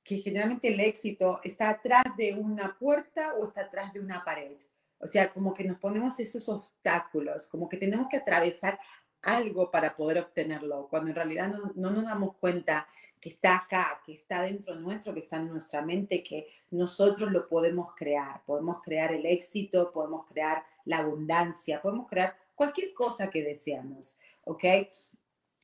que 0.03 0.17
generalmente 0.17 0.69
el 0.69 0.79
éxito 0.79 1.39
está 1.43 1.69
atrás 1.69 2.03
de 2.17 2.33
una 2.33 2.77
puerta 2.77 3.35
o 3.35 3.47
está 3.47 3.61
atrás 3.61 3.93
de 3.93 3.99
una 3.99 4.23
pared. 4.23 4.57
O 4.99 5.07
sea, 5.07 5.31
como 5.31 5.53
que 5.53 5.65
nos 5.65 5.79
ponemos 5.79 6.19
esos 6.19 6.47
obstáculos, 6.49 7.47
como 7.47 7.67
que 7.67 7.77
tenemos 7.77 8.07
que 8.09 8.17
atravesar 8.17 8.79
algo 9.23 9.71
para 9.71 9.95
poder 9.95 10.19
obtenerlo, 10.19 10.87
cuando 10.89 11.09
en 11.09 11.15
realidad 11.15 11.49
no, 11.49 11.71
no, 11.75 11.89
nos 11.91 12.05
damos 12.05 12.35
cuenta 12.37 12.87
que 13.19 13.29
está 13.29 13.55
acá, 13.55 14.01
que 14.05 14.13
está 14.13 14.43
dentro 14.43 14.75
nuestro, 14.75 15.13
que 15.13 15.21
está 15.21 15.37
en 15.37 15.47
nuestra 15.47 15.81
mente, 15.81 16.23
que 16.23 16.47
nosotros 16.71 17.31
lo 17.31 17.47
podemos 17.47 17.95
crear. 17.95 18.43
Podemos 18.45 18.81
crear 18.81 19.13
el 19.13 19.25
éxito, 19.25 19.91
podemos 19.93 20.25
crear 20.27 20.65
la 20.85 20.97
abundancia, 20.97 21.81
podemos 21.81 22.07
crear 22.09 22.35
cualquier 22.53 22.93
cosa 22.93 23.29
que 23.29 23.43
deseamos, 23.43 24.19
¿ok? 24.43 24.63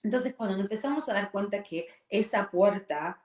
Entonces, 0.04 0.34
cuando 0.36 0.58
empezamos 0.60 1.10
a 1.10 1.14
dar 1.14 1.32
cuenta 1.32 1.62
que 1.62 1.88
esa 2.08 2.50
puerta 2.50 3.22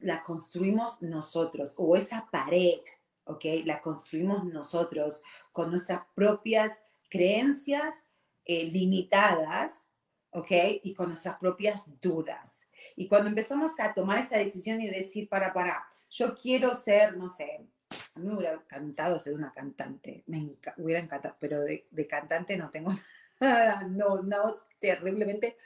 la 0.00 0.22
construimos 0.22 1.00
nosotros 1.00 1.74
o 1.78 1.96
esa 1.96 2.28
pared 2.30 2.80
¿ok? 3.28 3.44
La 3.64 3.80
construimos 3.80 4.44
nosotros 4.44 5.22
con 5.52 5.70
nuestras 5.70 6.02
propias 6.14 6.72
creencias 7.08 8.04
eh, 8.48 8.64
limitadas, 8.64 9.84
¿ok? 10.30 10.50
Y 10.82 10.94
con 10.94 11.10
nuestras 11.10 11.38
propias 11.38 11.84
dudas. 12.00 12.62
Y 12.96 13.06
cuando 13.06 13.28
empezamos 13.28 13.78
a 13.78 13.92
tomar 13.94 14.18
esa 14.18 14.38
decisión 14.38 14.80
y 14.80 14.88
decir, 14.88 15.28
para, 15.28 15.52
para, 15.52 15.86
yo 16.10 16.34
quiero 16.34 16.74
ser, 16.74 17.16
no 17.16 17.28
sé, 17.28 17.68
a 18.14 18.18
mí 18.18 18.26
me 18.26 18.36
hubiera 18.36 18.54
encantado 18.54 19.18
ser 19.18 19.34
una 19.34 19.52
cantante, 19.52 20.24
me 20.26 20.56
hubiera 20.78 21.00
encantado, 21.00 21.36
pero 21.38 21.60
de, 21.60 21.86
de 21.90 22.06
cantante 22.06 22.56
no 22.56 22.70
tengo 22.70 22.90
nada, 23.40 23.82
no, 23.82 24.22
no, 24.22 24.54
terriblemente 24.80 25.58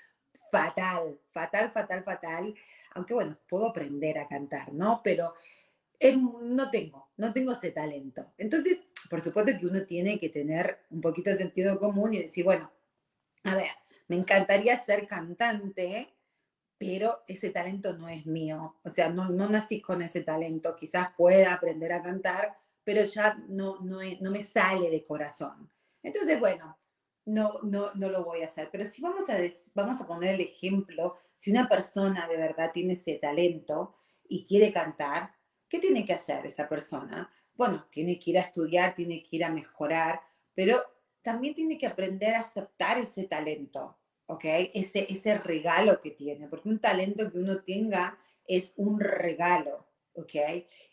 fatal, 0.50 1.20
fatal, 1.30 1.70
fatal, 1.70 2.02
fatal. 2.02 2.54
Aunque 2.94 3.14
bueno, 3.14 3.38
puedo 3.48 3.68
aprender 3.68 4.18
a 4.18 4.28
cantar, 4.28 4.72
¿no? 4.72 5.00
Pero 5.02 5.34
no 6.10 6.70
tengo, 6.70 7.10
no 7.16 7.32
tengo 7.32 7.52
ese 7.52 7.70
talento. 7.70 8.32
Entonces, 8.36 8.78
por 9.08 9.20
supuesto 9.20 9.52
que 9.58 9.66
uno 9.66 9.84
tiene 9.84 10.18
que 10.18 10.28
tener 10.28 10.80
un 10.90 11.00
poquito 11.00 11.30
de 11.30 11.36
sentido 11.36 11.78
común 11.78 12.14
y 12.14 12.22
decir, 12.22 12.44
bueno, 12.44 12.70
a 13.44 13.54
ver, 13.54 13.70
me 14.08 14.16
encantaría 14.16 14.82
ser 14.82 15.06
cantante, 15.06 16.14
pero 16.78 17.22
ese 17.28 17.50
talento 17.50 17.92
no 17.92 18.08
es 18.08 18.26
mío. 18.26 18.76
O 18.82 18.90
sea, 18.90 19.08
no, 19.08 19.28
no 19.28 19.48
nací 19.48 19.80
con 19.80 20.02
ese 20.02 20.22
talento. 20.22 20.76
Quizás 20.76 21.08
pueda 21.16 21.52
aprender 21.52 21.92
a 21.92 22.02
cantar, 22.02 22.56
pero 22.84 23.04
ya 23.04 23.34
no, 23.48 23.80
no, 23.80 23.98
no 24.20 24.30
me 24.30 24.42
sale 24.42 24.90
de 24.90 25.04
corazón. 25.04 25.70
Entonces, 26.02 26.40
bueno, 26.40 26.78
no, 27.24 27.54
no, 27.62 27.94
no 27.94 28.08
lo 28.08 28.24
voy 28.24 28.42
a 28.42 28.46
hacer. 28.46 28.68
Pero 28.72 28.84
si 28.86 29.00
vamos 29.00 29.28
a, 29.30 29.38
vamos 29.74 30.00
a 30.00 30.06
poner 30.06 30.34
el 30.34 30.40
ejemplo, 30.40 31.16
si 31.36 31.50
una 31.50 31.68
persona 31.68 32.26
de 32.26 32.36
verdad 32.36 32.72
tiene 32.72 32.94
ese 32.94 33.18
talento 33.18 33.94
y 34.28 34.44
quiere 34.44 34.72
cantar, 34.72 35.32
¿Qué 35.72 35.78
tiene 35.78 36.04
que 36.04 36.12
hacer 36.12 36.44
esa 36.44 36.68
persona? 36.68 37.32
Bueno, 37.54 37.86
tiene 37.90 38.18
que 38.18 38.30
ir 38.30 38.38
a 38.38 38.42
estudiar, 38.42 38.94
tiene 38.94 39.22
que 39.22 39.36
ir 39.36 39.44
a 39.44 39.50
mejorar, 39.50 40.20
pero 40.54 40.82
también 41.22 41.54
tiene 41.54 41.78
que 41.78 41.86
aprender 41.86 42.34
a 42.34 42.40
aceptar 42.40 42.98
ese 42.98 43.24
talento, 43.24 43.96
¿ok? 44.26 44.44
Ese, 44.74 45.12
ese 45.12 45.38
regalo 45.38 46.00
que 46.00 46.10
tiene, 46.10 46.48
porque 46.48 46.68
un 46.68 46.80
talento 46.80 47.30
que 47.30 47.38
uno 47.38 47.62
tenga 47.62 48.18
es 48.46 48.74
un 48.76 48.98
regalo, 48.98 49.86
¿ok? 50.14 50.34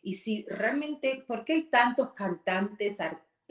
Y 0.03 0.15
si 0.15 0.45
realmente, 0.47 1.23
¿por 1.27 1.45
qué 1.45 1.53
hay 1.53 1.63
tantos 1.63 2.13
cantantes, 2.13 2.97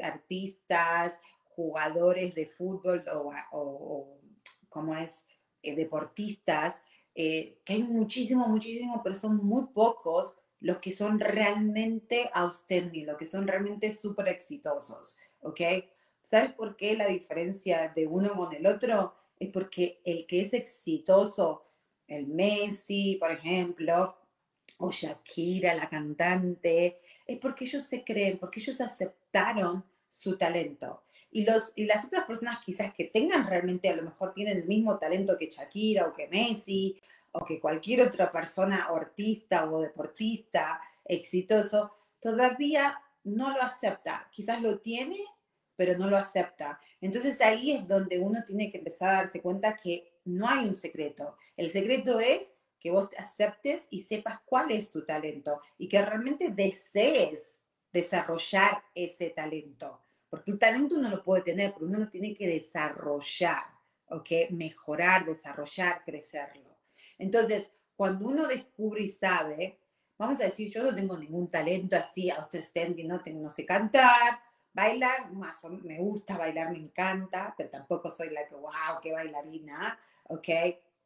artistas, 0.01 1.19
jugadores 1.59 2.35
de 2.35 2.47
fútbol 2.47 3.05
o, 3.13 3.33
o, 3.53 4.21
como 4.69 4.95
es, 4.95 5.27
eh, 5.63 5.75
deportistas, 5.75 6.81
eh, 7.15 7.59
que 7.65 7.73
hay 7.73 7.83
muchísimo, 7.83 8.47
muchísimo, 8.47 9.01
pero 9.03 9.17
son 9.17 9.39
muy 9.39 9.67
pocos 9.73 10.37
los 10.61 10.79
que 10.79 10.93
son 10.93 11.21
realmente 11.21 12.31
outstanding, 12.35 13.07
los 13.07 13.17
que 13.17 13.27
son 13.27 13.47
realmente 13.47 13.95
súper 13.95 14.29
exitosos, 14.29 15.19
¿ok? 15.41 15.61
¿Sabes 16.25 16.53
por 16.53 16.77
qué 16.77 16.97
la 16.97 17.07
diferencia 17.07 17.93
de 17.95 18.07
uno 18.07 18.35
con 18.35 18.55
el 18.55 18.67
otro? 18.67 19.15
Es 19.39 19.51
porque 19.51 20.01
el 20.05 20.27
que 20.27 20.43
es 20.43 20.53
exitoso, 20.53 21.65
el 22.07 22.27
Messi, 22.27 23.17
por 23.21 23.31
ejemplo, 23.31 24.17
o 24.79 24.91
Shakira, 24.91 25.75
la 25.75 25.89
cantante, 25.89 27.01
es 27.27 27.39
porque 27.39 27.65
ellos 27.65 27.85
se 27.85 28.05
creen, 28.05 28.39
porque 28.39 28.61
ellos 28.61 28.81
aceptaron 28.81 29.85
su 30.09 30.37
talento. 30.37 31.03
Y, 31.31 31.45
los, 31.45 31.73
y 31.77 31.85
las 31.85 32.07
otras 32.07 32.25
personas 32.25 32.59
quizás 32.65 32.95
que 32.95 33.05
tengan 33.05 33.47
realmente, 33.47 33.89
a 33.89 33.97
lo 33.97 34.03
mejor 34.03 34.33
tienen 34.33 34.59
el 34.59 34.65
mismo 34.67 34.99
talento 34.99 35.37
que 35.39 35.51
Shakira 35.51 36.07
o 36.07 36.13
que 36.13 36.29
Messi 36.29 37.01
o 37.33 37.45
que 37.45 37.61
cualquier 37.61 38.03
otra 38.03 38.31
persona 38.33 38.85
artista 38.85 39.71
o 39.71 39.81
deportista 39.81 40.81
exitoso 41.05 41.93
todavía 42.21 42.99
no 43.25 43.53
lo 43.53 43.63
acepta. 43.63 44.29
Quizás 44.33 44.61
lo 44.63 44.81
tiene, 44.81 45.19
pero 45.77 45.97
no 45.97 46.09
lo 46.09 46.17
acepta. 46.17 46.81
Entonces 47.01 47.41
ahí 47.41 47.73
es 47.73 47.87
donde 47.87 48.19
uno 48.19 48.43
tiene 48.47 48.71
que 48.71 48.79
empezar 48.79 49.09
a 49.09 49.23
darse 49.23 49.41
cuenta 49.41 49.77
que 49.77 50.21
no 50.25 50.49
hay 50.49 50.67
un 50.67 50.75
secreto. 50.75 51.37
El 51.57 51.71
secreto 51.71 52.19
es 52.21 52.53
que 52.81 52.91
vos 52.91 53.11
te 53.11 53.19
aceptes 53.19 53.87
y 53.91 54.03
sepas 54.03 54.41
cuál 54.45 54.71
es 54.71 54.91
tu 54.91 55.05
talento 55.05 55.61
y 55.79 55.89
que 55.89 56.01
realmente 56.05 56.51
desees 56.51 57.55
desarrollar 57.93 58.83
ese 58.95 59.31
talento. 59.31 60.03
Porque 60.29 60.51
el 60.51 60.59
talento 60.59 60.97
uno 60.97 61.09
lo 61.09 61.23
puede 61.23 61.43
tener, 61.43 61.73
pero 61.73 61.87
uno 61.87 61.99
lo 61.99 62.09
tiene 62.09 62.35
que 62.35 62.47
desarrollar, 62.47 63.65
¿ok? 64.09 64.51
Mejorar, 64.51 65.25
desarrollar, 65.25 66.03
crecerlo. 66.05 66.68
Entonces, 67.19 67.71
cuando 67.97 68.27
uno 68.27 68.47
descubre 68.47 69.03
y 69.03 69.09
sabe, 69.09 69.79
vamos 70.17 70.41
a 70.41 70.45
decir, 70.45 70.71
yo 70.71 70.83
no 70.83 70.95
tengo 70.95 71.17
ningún 71.17 71.51
talento 71.51 71.97
así, 71.97 72.31
outstanding, 72.31 73.09
no, 73.09 73.21
tengo, 73.21 73.43
no 73.43 73.51
sé 73.51 73.67
cantar, 73.67 74.41
bailar, 74.73 75.33
más 75.33 75.65
o, 75.65 75.71
me 75.71 75.99
gusta 75.99 76.39
bailar, 76.39 76.71
me 76.71 76.79
encanta, 76.79 77.55
pero 77.57 77.71
tampoco 77.71 78.11
soy 78.11 78.31
la 78.31 78.47
que, 78.47 78.55
wow, 78.55 79.01
qué 79.03 79.13
bailarina, 79.13 79.99
¿ok? 80.25 80.49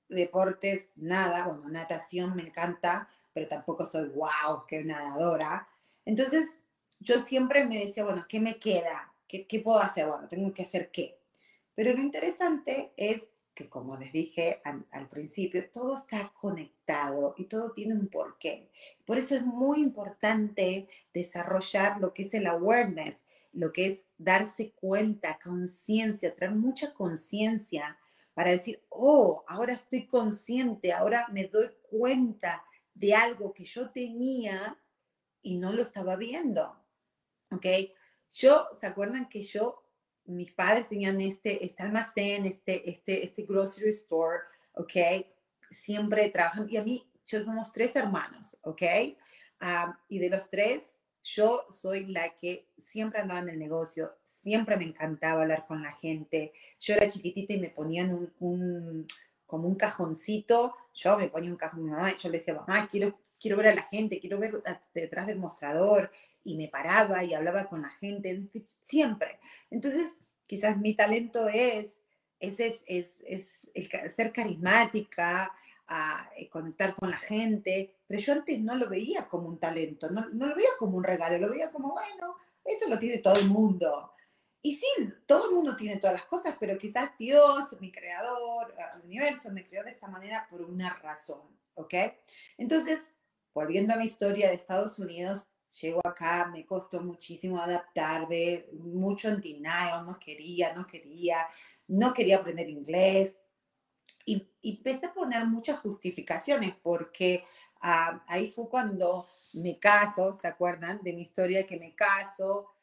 Deportes, 0.08 0.90
nada, 0.96 1.48
bueno, 1.48 1.68
natación 1.68 2.36
me 2.36 2.42
encanta, 2.42 3.08
pero 3.32 3.48
tampoco 3.48 3.86
soy, 3.86 4.08
wow, 4.08 4.66
qué 4.66 4.84
nadadora. 4.84 5.66
Entonces, 6.04 6.58
yo 7.00 7.24
siempre 7.24 7.64
me 7.64 7.86
decía, 7.86 8.04
bueno, 8.04 8.26
¿qué 8.28 8.40
me 8.40 8.58
queda? 8.58 9.12
¿Qué, 9.26 9.46
qué 9.46 9.60
puedo 9.60 9.78
hacer? 9.78 10.06
Bueno, 10.06 10.28
tengo 10.28 10.52
que 10.52 10.64
hacer 10.64 10.90
qué. 10.90 11.18
Pero 11.74 11.94
lo 11.94 12.00
interesante 12.00 12.92
es 12.96 13.30
que 13.54 13.68
como 13.68 13.96
les 13.96 14.12
dije 14.12 14.62
al, 14.64 15.08
principio, 15.08 15.70
todo 15.70 15.94
está 15.94 16.32
conectado 16.40 17.34
y 17.36 17.44
todo 17.44 17.72
tiene 17.72 17.94
un 17.94 18.08
porqué. 18.08 18.70
Por 19.04 19.18
eso 19.18 19.34
es 19.34 19.44
muy 19.44 19.80
importante 19.80 20.88
desarrollar 21.12 22.00
lo 22.00 22.14
que 22.14 22.22
es 22.22 22.34
el 22.34 22.46
awareness, 22.46 23.22
lo 23.52 23.72
que 23.72 23.86
es 23.86 24.04
darse 24.16 24.72
cuenta, 24.72 25.38
conciencia, 25.42 26.34
traer 26.34 26.54
mucha 26.54 26.94
conciencia 26.94 27.98
para 28.34 28.52
decir, 28.52 28.82
oh, 28.88 29.44
ahora 29.46 29.74
estoy 29.74 30.06
consciente, 30.06 30.92
ahora 30.92 31.26
me 31.30 31.48
doy 31.48 31.70
cuenta 31.82 32.64
de 32.94 33.14
algo 33.14 33.52
que 33.52 33.64
yo 33.64 33.90
tenía 33.90 34.78
y 35.42 35.58
no 35.58 35.72
lo 35.72 35.82
estaba 35.82 36.16
viendo. 36.16 36.78
¿Ok? 37.50 37.66
Yo, 38.32 38.68
¿se 38.80 38.86
acuerdan 38.86 39.28
que 39.28 39.42
yo 39.42 39.81
mis 40.24 40.52
padres 40.52 40.88
tenían 40.88 41.20
este, 41.20 41.64
este 41.64 41.82
almacén, 41.82 42.46
este, 42.46 42.88
este, 42.88 43.24
este 43.24 43.42
grocery 43.42 43.90
store, 43.90 44.40
¿ok? 44.74 45.26
Siempre 45.68 46.28
trabajan, 46.30 46.66
y 46.68 46.76
a 46.76 46.84
mí, 46.84 47.06
yo 47.26 47.42
somos 47.44 47.72
tres 47.72 47.94
hermanos, 47.96 48.58
¿ok? 48.62 48.82
Ah, 49.60 49.98
y 50.08 50.18
de 50.18 50.28
los 50.28 50.50
tres, 50.50 50.94
yo 51.22 51.64
soy 51.70 52.06
la 52.06 52.36
que 52.36 52.68
siempre 52.82 53.20
andaba 53.20 53.40
en 53.40 53.50
el 53.50 53.58
negocio, 53.58 54.12
siempre 54.42 54.76
me 54.76 54.84
encantaba 54.84 55.42
hablar 55.42 55.66
con 55.66 55.82
la 55.82 55.92
gente. 55.92 56.52
Yo 56.80 56.94
era 56.94 57.06
chiquitita 57.06 57.52
y 57.52 57.60
me 57.60 57.70
ponían 57.70 58.12
un, 58.12 58.32
un 58.40 59.06
como 59.46 59.68
un 59.68 59.74
cajoncito, 59.74 60.74
yo 60.94 61.18
me 61.18 61.28
ponía 61.28 61.50
un 61.50 61.56
cajón, 61.56 61.84
mi 61.84 61.90
mamá, 61.90 62.16
yo 62.16 62.30
le 62.30 62.38
decía, 62.38 62.54
mamá, 62.54 62.88
quiero, 62.90 63.18
quiero 63.38 63.58
ver 63.58 63.68
a 63.68 63.74
la 63.74 63.82
gente, 63.82 64.18
quiero 64.18 64.38
ver 64.38 64.62
detrás 64.94 65.26
del 65.26 65.38
mostrador, 65.38 66.10
y 66.44 66.56
me 66.56 66.68
paraba 66.68 67.24
y 67.24 67.34
hablaba 67.34 67.68
con 67.68 67.82
la 67.82 67.90
gente, 67.90 68.48
siempre. 68.80 69.38
Entonces, 69.70 70.16
quizás 70.46 70.76
mi 70.78 70.94
talento 70.94 71.48
es, 71.48 72.00
es, 72.40 72.60
es, 72.86 73.22
es, 73.26 73.60
ser 74.16 74.32
carismática, 74.32 75.52
a 75.88 76.28
eh, 76.36 76.48
conectar 76.48 76.94
con 76.94 77.10
la 77.10 77.18
gente, 77.18 77.96
pero 78.06 78.20
yo 78.20 78.32
antes 78.32 78.60
no 78.60 78.76
lo 78.76 78.88
veía 78.88 79.28
como 79.28 79.48
un 79.48 79.58
talento, 79.58 80.10
no, 80.10 80.28
no 80.30 80.46
lo 80.46 80.54
veía 80.54 80.70
como 80.78 80.96
un 80.96 81.04
regalo, 81.04 81.38
lo 81.38 81.50
veía 81.50 81.70
como, 81.70 81.92
bueno, 81.92 82.36
eso 82.64 82.88
lo 82.88 82.98
tiene 82.98 83.18
todo 83.18 83.36
el 83.36 83.48
mundo. 83.48 84.12
Y 84.62 84.76
sí, 84.76 84.86
todo 85.26 85.48
el 85.48 85.56
mundo 85.56 85.76
tiene 85.76 85.98
todas 85.98 86.14
las 86.14 86.24
cosas, 86.24 86.56
pero 86.58 86.78
quizás 86.78 87.10
Dios, 87.18 87.76
mi 87.80 87.90
creador, 87.90 88.74
el 88.94 89.04
universo, 89.04 89.50
me 89.50 89.66
creó 89.66 89.82
de 89.82 89.90
esta 89.90 90.06
manera 90.06 90.46
por 90.48 90.62
una 90.62 90.94
razón, 90.94 91.42
¿ok? 91.74 91.94
Entonces, 92.58 93.12
volviendo 93.52 93.92
a 93.92 93.96
mi 93.96 94.04
historia 94.04 94.48
de 94.48 94.54
Estados 94.54 95.00
Unidos, 95.00 95.48
llego 95.80 96.00
acá, 96.04 96.46
me 96.46 96.66
costó 96.66 97.00
muchísimo 97.00 97.58
adaptarme, 97.58 98.66
mucho 98.72 99.28
en 99.28 99.40
denial, 99.40 100.04
no 100.04 100.18
quería, 100.18 100.74
no 100.74 100.86
quería, 100.86 101.46
no 101.88 102.12
quería 102.12 102.38
aprender 102.38 102.68
inglés. 102.68 103.36
Y, 104.24 104.48
empecé 104.62 105.06
a 105.06 105.14
poner 105.14 105.46
muchas 105.46 105.80
justificaciones 105.80 106.74
porque 106.82 107.44
ah, 107.80 108.22
ahí 108.28 108.50
fue 108.52 108.68
cuando 108.68 109.26
me 109.54 109.78
caso, 109.78 110.32
¿se 110.32 110.46
acuerdan 110.46 111.02
de 111.02 111.12
mi 111.12 111.22
historia 111.22 111.66
que 111.66 111.78
me 111.78 111.94
caso? 111.94 112.74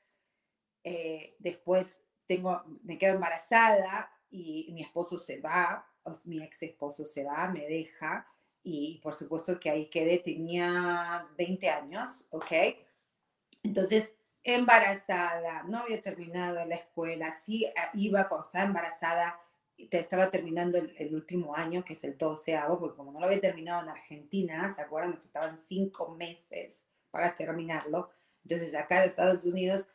Eh, 0.83 1.35
después 1.39 2.01
tengo, 2.27 2.61
me 2.83 2.97
quedo 2.97 3.15
embarazada 3.15 4.11
y 4.29 4.69
mi 4.73 4.81
esposo 4.81 5.17
se 5.17 5.39
va, 5.39 5.87
mi 6.25 6.43
ex 6.43 6.63
esposo 6.63 7.05
se 7.05 7.23
va, 7.23 7.49
me 7.49 7.65
deja 7.67 8.27
y 8.69 8.99
por 9.01 9.15
supuesto 9.15 9.59
que 9.59 9.69
ahí 9.69 9.85
quedé, 9.87 10.19
tenía 10.19 11.27
20 11.37 11.69
años, 11.69 12.25
¿ok? 12.29 12.51
Entonces, 13.63 14.13
embarazada, 14.43 15.63
no 15.63 15.79
había 15.79 16.01
terminado 16.01 16.65
la 16.65 16.75
escuela, 16.75 17.33
sí 17.43 17.65
eh, 17.65 17.71
iba 17.93 18.27
cuando 18.29 18.45
estaba 18.45 18.65
embarazada, 18.65 19.39
estaba 19.77 20.29
terminando 20.29 20.77
el, 20.77 21.15
último 21.15 21.55
año, 21.55 21.83
que 21.83 21.93
es 21.93 22.03
el 22.03 22.17
12 22.17 22.59
porque 22.79 22.97
como 22.97 23.11
no 23.11 23.19
lo 23.19 23.25
había 23.25 23.39
terminado 23.39 23.83
en 23.83 23.89
Argentina, 23.89 24.73
¿se 24.73 24.81
acuerdan? 24.81 25.11
Me 25.11 25.17
faltaban 25.17 25.57
cinco 25.67 26.15
meses 26.15 26.83
para 27.11 27.35
terminarlo. 27.35 28.09
Entonces, 28.43 28.75
acá 28.75 29.03
en 29.03 29.09
Estados 29.09 29.45
Unidos 29.45 29.87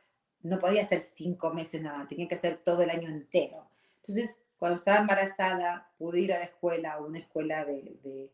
no 0.42 0.58
podía 0.58 0.86
ser 0.86 1.06
cinco 1.16 1.52
meses 1.54 1.82
nada 1.82 2.06
tenía 2.06 2.28
que 2.28 2.38
ser 2.38 2.58
todo 2.58 2.82
el 2.82 2.90
año 2.90 3.08
entero. 3.08 3.66
Entonces, 3.96 4.38
cuando 4.58 4.76
estaba 4.76 4.98
embarazada, 4.98 5.90
pude 5.98 6.20
ir 6.20 6.32
a 6.32 6.38
la 6.38 6.44
escuela, 6.44 6.92
a 6.92 7.00
una 7.00 7.18
escuela 7.18 7.64
de 7.64 7.98
de, 8.02 8.30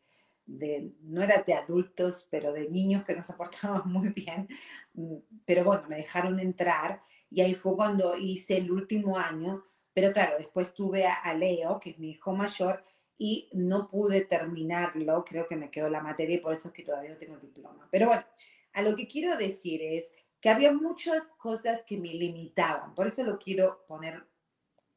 no 1.03 1.23
era 1.23 1.43
de 1.43 1.55
adultos, 1.55 2.27
pero 2.31 2.53
de 2.53 2.69
niños 2.69 3.05
que 3.05 3.15
nos 3.15 3.31
aportaban 3.31 3.83
muy 3.87 4.09
bien. 4.11 4.49
Mm, 4.95 5.17
pero 5.45 5.65
bueno, 5.65 5.85
me 5.89 5.97
dejaron 5.97 6.39
entrar 6.41 7.03
y 7.31 7.41
ahí 7.41 7.55
fue 7.55 7.77
cuando 7.77 8.17
hice 8.17 8.59
el 8.59 8.71
último 8.71 9.19
año. 9.19 9.65
Pero 9.93 10.13
claro, 10.13 10.39
después 10.39 10.73
tuve 10.75 11.07
a, 11.07 11.35
Leo, 11.35 11.81
que 11.81 11.91
es 11.91 11.99
mi 11.99 12.11
hijo 12.11 12.33
mayor, 12.33 12.85
y 13.19 13.49
no 13.53 13.89
pude 13.89 14.23
terminarlo. 14.23 15.25
Creo 15.25 15.47
que 15.47 15.57
me 15.57 15.71
quedó 15.71 15.91
la 15.91 16.01
materia 16.01 16.37
y 16.37 16.41
por 16.41 16.55
eso 16.55 16.69
es 16.69 16.75
que 16.75 16.85
todavía 16.85 17.11
no 17.11 17.19
tengo 17.19 17.37
diploma. 17.39 17.89
Pero 17.91 18.07
bueno, 18.07 18.25
a 18.73 18.83
lo 18.83 18.97
que 18.97 19.09
quiero 19.09 19.37
decir 19.37 19.83
es 19.83 20.11
que 20.41 20.49
había 20.49 20.73
muchas 20.73 21.29
cosas 21.37 21.83
que 21.83 21.99
me 21.99 22.15
limitaban. 22.15 22.95
Por 22.95 23.09
eso 23.09 23.25
lo 23.25 23.39
quiero 23.39 23.85
poner 23.87 24.25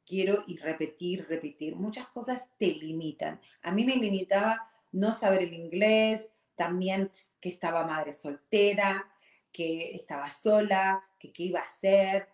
quiero 0.06 0.44
y 0.48 0.58
repetir, 0.58 1.26
repetir. 1.28 1.76
Muchas 1.76 2.08
cosas 2.08 2.50
te 2.58 2.68
limitan. 2.68 3.40
A 3.62 3.72
mí 3.72 3.86
me 3.86 3.96
limitaba 3.96 4.70
no 4.94 5.14
saber 5.14 5.44
el 5.44 5.54
inglés, 5.54 6.32
también 6.56 7.12
que 7.42 7.50
estaba 7.50 7.86
madre 7.86 8.14
soltera, 8.14 9.12
que 9.52 9.96
estaba 9.96 10.30
sola, 10.30 11.04
que 11.20 11.34
qué 11.34 11.44
iba 11.44 11.60
a 11.60 11.66
hacer. 11.66 12.30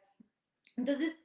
Entonces, 0.78 1.20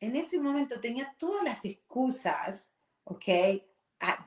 en 0.00 0.16
ese 0.16 0.40
momento 0.40 0.80
tenía 0.80 1.14
todas 1.18 1.44
las 1.44 1.64
excusas, 1.64 2.70
¿ok? 3.04 3.24
Ah, 4.00 4.26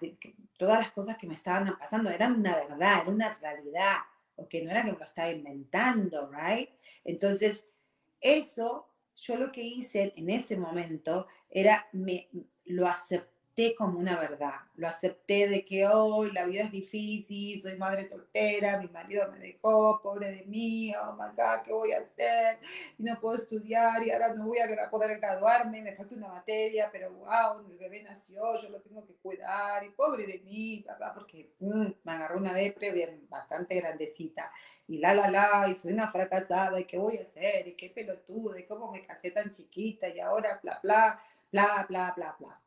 todas 0.57 0.79
las 0.79 0.91
cosas 0.91 1.17
que 1.17 1.25
me 1.25 1.33
estaban 1.33 1.75
pasando 1.79 2.11
eran 2.11 2.35
una 2.35 2.55
verdad, 2.55 3.01
era 3.01 3.09
una 3.09 3.33
realidad, 3.39 3.97
¿ok? 4.35 4.53
No 4.63 4.71
era 4.71 4.83
que 4.83 4.91
me 4.91 4.99
lo 4.99 5.03
estaba 5.03 5.31
inventando, 5.31 6.29
¿right? 6.31 6.69
Entonces, 7.03 7.67
eso, 8.21 8.87
yo 9.15 9.35
lo 9.35 9.51
que 9.51 9.63
hice 9.63 10.13
en 10.15 10.29
ese 10.29 10.57
momento 10.57 11.27
era, 11.49 11.87
me 11.91 12.29
lo 12.65 12.87
acepté 12.87 13.32
como 13.77 13.99
una 13.99 14.17
verdad. 14.17 14.55
Lo 14.75 14.87
acepté 14.87 15.47
de 15.47 15.63
que 15.63 15.85
hoy 15.85 16.31
la 16.31 16.45
vida 16.45 16.63
es 16.63 16.71
difícil, 16.71 17.61
soy 17.61 17.77
madre 17.77 18.07
soltera, 18.07 18.79
mi 18.79 18.87
marido 18.87 19.31
me 19.31 19.37
dejó, 19.39 20.01
pobre 20.01 20.31
de 20.31 20.45
mí, 20.45 20.91
oh 20.95 21.13
my 21.13 21.29
God, 21.37 21.63
¿qué 21.63 21.71
voy 21.71 21.91
a 21.91 21.99
hacer? 21.99 22.57
Y 22.97 23.03
no 23.03 23.19
puedo 23.19 23.35
estudiar 23.35 24.05
y 24.05 24.11
ahora 24.11 24.33
no 24.33 24.47
voy 24.47 24.57
a 24.57 24.89
poder 24.89 25.19
graduarme, 25.19 25.83
me 25.83 25.95
falta 25.95 26.15
una 26.15 26.29
materia, 26.29 26.89
pero 26.91 27.11
wow, 27.11 27.63
mi 27.67 27.75
bebé 27.75 28.01
nació, 28.01 28.41
yo 28.59 28.69
lo 28.69 28.81
tengo 28.81 29.05
que 29.05 29.13
cuidar 29.15 29.83
y 29.83 29.89
pobre 29.91 30.25
de 30.25 30.39
mí, 30.39 30.83
porque 31.13 31.53
mm, 31.59 31.87
me 32.03 32.11
agarró 32.11 32.37
una 32.39 32.53
depre 32.53 33.19
bastante 33.29 33.75
grandecita. 33.79 34.51
Y 34.87 34.97
la, 34.97 35.13
la, 35.13 35.29
la, 35.29 35.67
y 35.69 35.75
soy 35.75 35.93
una 35.93 36.11
fracasada, 36.11 36.79
y 36.79 36.85
qué 36.85 36.97
voy 36.97 37.17
a 37.17 37.21
hacer, 37.21 37.67
y 37.67 37.75
qué 37.75 37.89
pelotuda, 37.89 38.59
y 38.59 38.65
cómo 38.65 38.91
me 38.91 39.05
casé 39.05 39.31
tan 39.31 39.53
chiquita, 39.53 40.07
y 40.09 40.19
ahora 40.19 40.59
bla, 40.61 40.79
bla, 40.81 41.21
bla, 41.51 41.85
bla, 41.87 42.13
bla, 42.15 42.35
bla. 42.39 42.62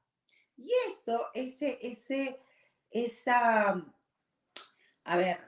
Y 0.57 0.71
eso, 0.91 1.27
ese, 1.35 1.79
ese, 1.83 2.39
esa, 2.91 3.85
a 5.05 5.17
ver, 5.17 5.39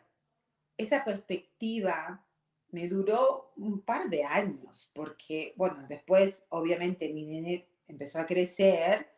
esa 0.77 1.05
perspectiva 1.05 2.25
me 2.71 2.89
duró 2.89 3.53
un 3.57 3.81
par 3.81 4.11
de 4.11 4.25
años, 4.25 4.91
porque, 4.95 5.55
bueno, 5.57 5.87
después 5.89 6.45
obviamente 6.51 7.13
mi 7.13 7.25
nene 7.25 7.69
empezó 7.87 8.21
a 8.21 8.27
crecer 8.27 9.09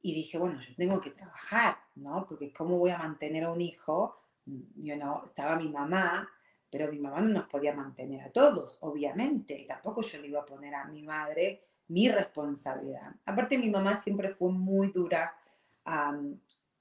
y 0.00 0.14
dije, 0.14 0.38
bueno, 0.38 0.60
yo 0.60 0.74
tengo 0.76 1.00
que 1.00 1.10
trabajar, 1.10 1.76
¿no? 1.96 2.26
Porque 2.26 2.52
¿cómo 2.52 2.78
voy 2.78 2.90
a 2.90 2.98
mantener 2.98 3.44
a 3.44 3.52
un 3.52 3.60
hijo? 3.60 4.20
Yo 4.44 4.96
no, 4.96 5.26
estaba 5.26 5.56
mi 5.56 5.68
mamá, 5.68 6.28
pero 6.70 6.90
mi 6.90 6.98
mamá 6.98 7.20
no 7.20 7.28
nos 7.28 7.48
podía 7.48 7.74
mantener 7.74 8.22
a 8.22 8.32
todos, 8.32 8.78
obviamente, 8.82 9.64
tampoco 9.68 10.02
yo 10.02 10.20
le 10.20 10.28
iba 10.28 10.40
a 10.40 10.46
poner 10.46 10.74
a 10.74 10.84
mi 10.86 11.02
madre 11.02 11.64
mi 11.92 12.08
responsabilidad. 12.08 13.14
Aparte, 13.26 13.58
mi 13.58 13.68
mamá 13.68 14.00
siempre 14.00 14.34
fue 14.34 14.50
muy 14.50 14.88
dura 14.88 15.36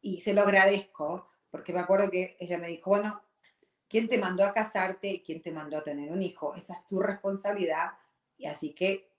y 0.01 0.21
se 0.21 0.33
lo 0.33 0.41
agradezco, 0.41 1.27
porque 1.49 1.73
me 1.73 1.79
acuerdo 1.79 2.09
que 2.09 2.37
ella 2.39 2.57
me 2.57 2.69
dijo, 2.69 2.91
bueno, 2.91 3.21
¿quién 3.87 4.07
te 4.07 4.17
mandó 4.17 4.45
a 4.45 4.53
casarte 4.53 5.09
y 5.09 5.21
quién 5.21 5.41
te 5.41 5.51
mandó 5.51 5.77
a 5.77 5.83
tener 5.83 6.11
un 6.11 6.21
hijo? 6.21 6.55
Esa 6.55 6.73
es 6.73 6.85
tu 6.85 6.99
responsabilidad 6.99 7.91
y 8.37 8.45
así 8.45 8.73
que 8.73 9.09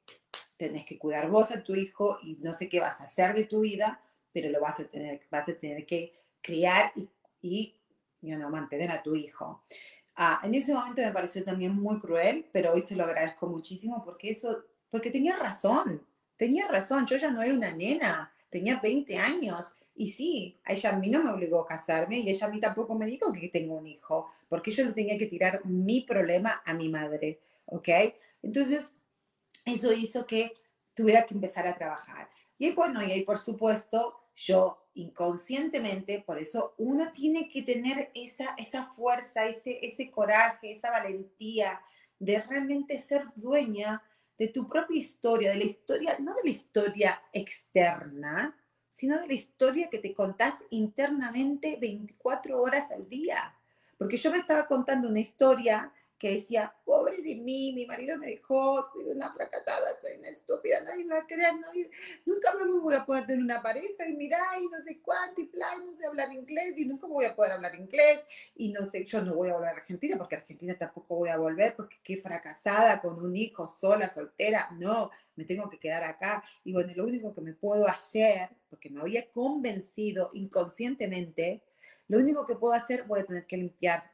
tenés 0.57 0.85
que 0.85 0.99
cuidar 0.99 1.29
vos 1.29 1.51
a 1.51 1.63
tu 1.63 1.75
hijo 1.75 2.19
y 2.23 2.37
no 2.37 2.55
sé 2.55 2.69
qué 2.69 2.81
vas 2.81 3.01
a 3.01 3.05
hacer 3.05 3.35
de 3.35 3.45
tu 3.45 3.61
vida, 3.61 4.01
pero 4.33 4.49
lo 4.49 4.61
vas 4.61 4.81
a 4.81 4.85
tener, 4.89 5.21
vas 5.31 5.49
a 5.49 5.55
tener 5.55 5.85
que 5.85 6.13
criar 6.41 6.93
y, 7.43 7.77
y 8.23 8.37
mantener 8.37 8.91
a 8.91 9.03
tu 9.03 9.15
hijo. 9.15 9.63
Ah, 10.15 10.41
en 10.43 10.55
ese 10.55 10.75
momento 10.75 11.03
me 11.03 11.13
pareció 11.13 11.43
también 11.43 11.75
muy 11.75 11.99
cruel, 12.01 12.47
pero 12.53 12.73
hoy 12.73 12.83
se 12.83 12.97
lo 12.97 13.05
agradezco 13.05 13.47
muchísimo 13.47 14.03
porque 14.05 14.31
eso, 14.31 14.65
porque 14.93 15.11
tenía 15.11 15.37
razón, 15.39 16.07
tenía 16.37 16.69
razón, 16.69 17.07
yo 17.07 17.17
ya 17.17 17.31
no 17.31 17.43
era 17.43 17.55
una 17.55 17.73
nena, 17.73 18.31
tenía 18.51 18.79
20 18.79 19.17
años 19.17 19.73
y 19.95 20.11
sí, 20.11 20.61
ella 20.67 20.91
a 20.91 20.97
mí 20.97 21.09
no 21.09 21.25
me 21.25 21.31
obligó 21.31 21.61
a 21.61 21.67
casarme 21.67 22.19
y 22.19 22.29
ella 22.29 22.47
a 22.47 22.51
mí 22.51 22.61
tampoco 22.61 22.95
me 22.95 23.07
dijo 23.07 23.33
que 23.33 23.49
tengo 23.49 23.77
un 23.77 23.87
hijo, 23.87 24.31
porque 24.51 24.71
yo 24.71 24.85
no 24.85 24.93
tenía 24.93 25.17
que 25.17 25.27
tirar 25.27 25.65
mi 25.65 26.03
problema 26.03 26.61
a 26.67 26.75
mi 26.75 26.91
madre, 26.91 27.41
¿ok? 27.65 27.89
Entonces, 28.43 28.95
eso 29.65 29.95
hizo 29.95 30.27
que 30.27 30.53
tuviera 30.93 31.25
que 31.25 31.35
empezar 31.35 31.67
a 31.67 31.75
trabajar. 31.75 32.29
Y 32.59 32.71
bueno, 32.73 33.03
y 33.03 33.13
ahí 33.13 33.23
por 33.23 33.39
supuesto, 33.39 34.21
yo 34.37 34.89
inconscientemente, 34.93 36.23
por 36.27 36.39
eso 36.39 36.75
uno 36.77 37.13
tiene 37.13 37.49
que 37.49 37.63
tener 37.63 38.11
esa, 38.15 38.55
esa 38.59 38.89
fuerza, 38.89 39.47
ese, 39.47 39.79
ese 39.87 40.11
coraje, 40.11 40.73
esa 40.73 40.91
valentía 40.91 41.81
de 42.19 42.43
realmente 42.43 42.99
ser 42.99 43.25
dueña 43.37 44.03
de 44.43 44.49
tu 44.49 44.67
propia 44.67 44.99
historia, 44.99 45.53
de 45.53 45.59
la 45.59 45.65
historia, 45.65 46.17
no 46.19 46.35
de 46.35 46.43
la 46.43 46.51
historia 46.51 47.23
externa, 47.33 48.59
sino 48.89 49.21
de 49.21 49.29
la 49.29 49.35
historia 49.35 49.89
que 49.89 50.01
te 50.01 50.13
contás 50.13 50.55
internamente 50.71 51.79
24 51.81 52.61
horas 52.61 52.91
al 52.91 53.09
día. 53.09 53.55
Porque 53.97 54.17
yo 54.17 54.33
me 54.33 54.39
estaba 54.39 54.67
contando 54.67 55.09
una 55.09 55.21
historia 55.21 55.93
que 56.23 56.35
decía, 56.35 56.73
pobre 56.85 57.21
de 57.21 57.35
mí, 57.35 57.73
mi 57.73 57.85
marido 57.85 58.17
me 58.17 58.29
dejó, 58.29 58.87
soy 58.93 59.07
una 59.07 59.35
fracasada, 59.35 59.99
soy 60.01 60.13
una 60.21 60.29
estúpida, 60.29 60.81
nadie 60.81 61.05
me 61.05 61.15
va 61.15 61.23
a 61.23 61.27
creer, 61.27 61.59
nadie, 61.59 61.91
nunca 62.25 62.55
me 62.55 62.79
voy 62.79 62.95
a 62.95 63.05
poder 63.05 63.27
tener 63.27 63.43
una 63.43 63.61
pareja, 63.61 64.07
y 64.07 64.13
mira, 64.13 64.39
y 64.61 64.69
no 64.69 64.81
sé 64.81 65.01
cuánto, 65.01 65.41
y 65.41 65.47
bla, 65.47 65.67
y 65.83 65.85
no 65.85 65.93
sé 65.93 66.07
hablar 66.07 66.33
inglés, 66.33 66.79
y 66.79 66.85
nunca 66.85 67.09
voy 67.09 67.25
a 67.25 67.35
poder 67.35 67.51
hablar 67.51 67.75
inglés, 67.75 68.25
y 68.55 68.71
no 68.71 68.87
sé, 68.87 69.05
yo 69.05 69.21
no 69.21 69.35
voy 69.35 69.49
a 69.49 69.55
volver 69.55 69.71
a 69.71 69.73
Argentina, 69.73 70.17
porque 70.17 70.37
Argentina 70.37 70.79
tampoco 70.79 71.17
voy 71.17 71.31
a 71.31 71.39
volver, 71.39 71.75
porque 71.75 71.97
qué 72.05 72.19
fracasada, 72.19 73.01
con 73.01 73.21
un 73.21 73.35
hijo, 73.35 73.69
sola, 73.69 74.09
soltera, 74.15 74.71
no, 74.79 75.11
me 75.35 75.45
tengo 75.45 75.69
que 75.69 75.81
quedar 75.81 76.05
acá. 76.05 76.45
Y 76.63 76.73
bueno, 76.73 76.93
lo 76.95 77.03
único 77.03 77.35
que 77.35 77.41
me 77.41 77.53
puedo 77.53 77.89
hacer, 77.89 78.51
porque 78.71 78.91
me 78.91 79.01
había 79.01 79.29
convencido 79.29 80.31
inconscientemente, 80.35 81.65
lo 82.07 82.19
único 82.19 82.47
que 82.47 82.55
puedo 82.55 82.75
hacer, 82.75 83.03
voy 83.09 83.21
a 83.21 83.27
tener 83.27 83.45
que 83.45 83.57
limpiar 83.57 84.12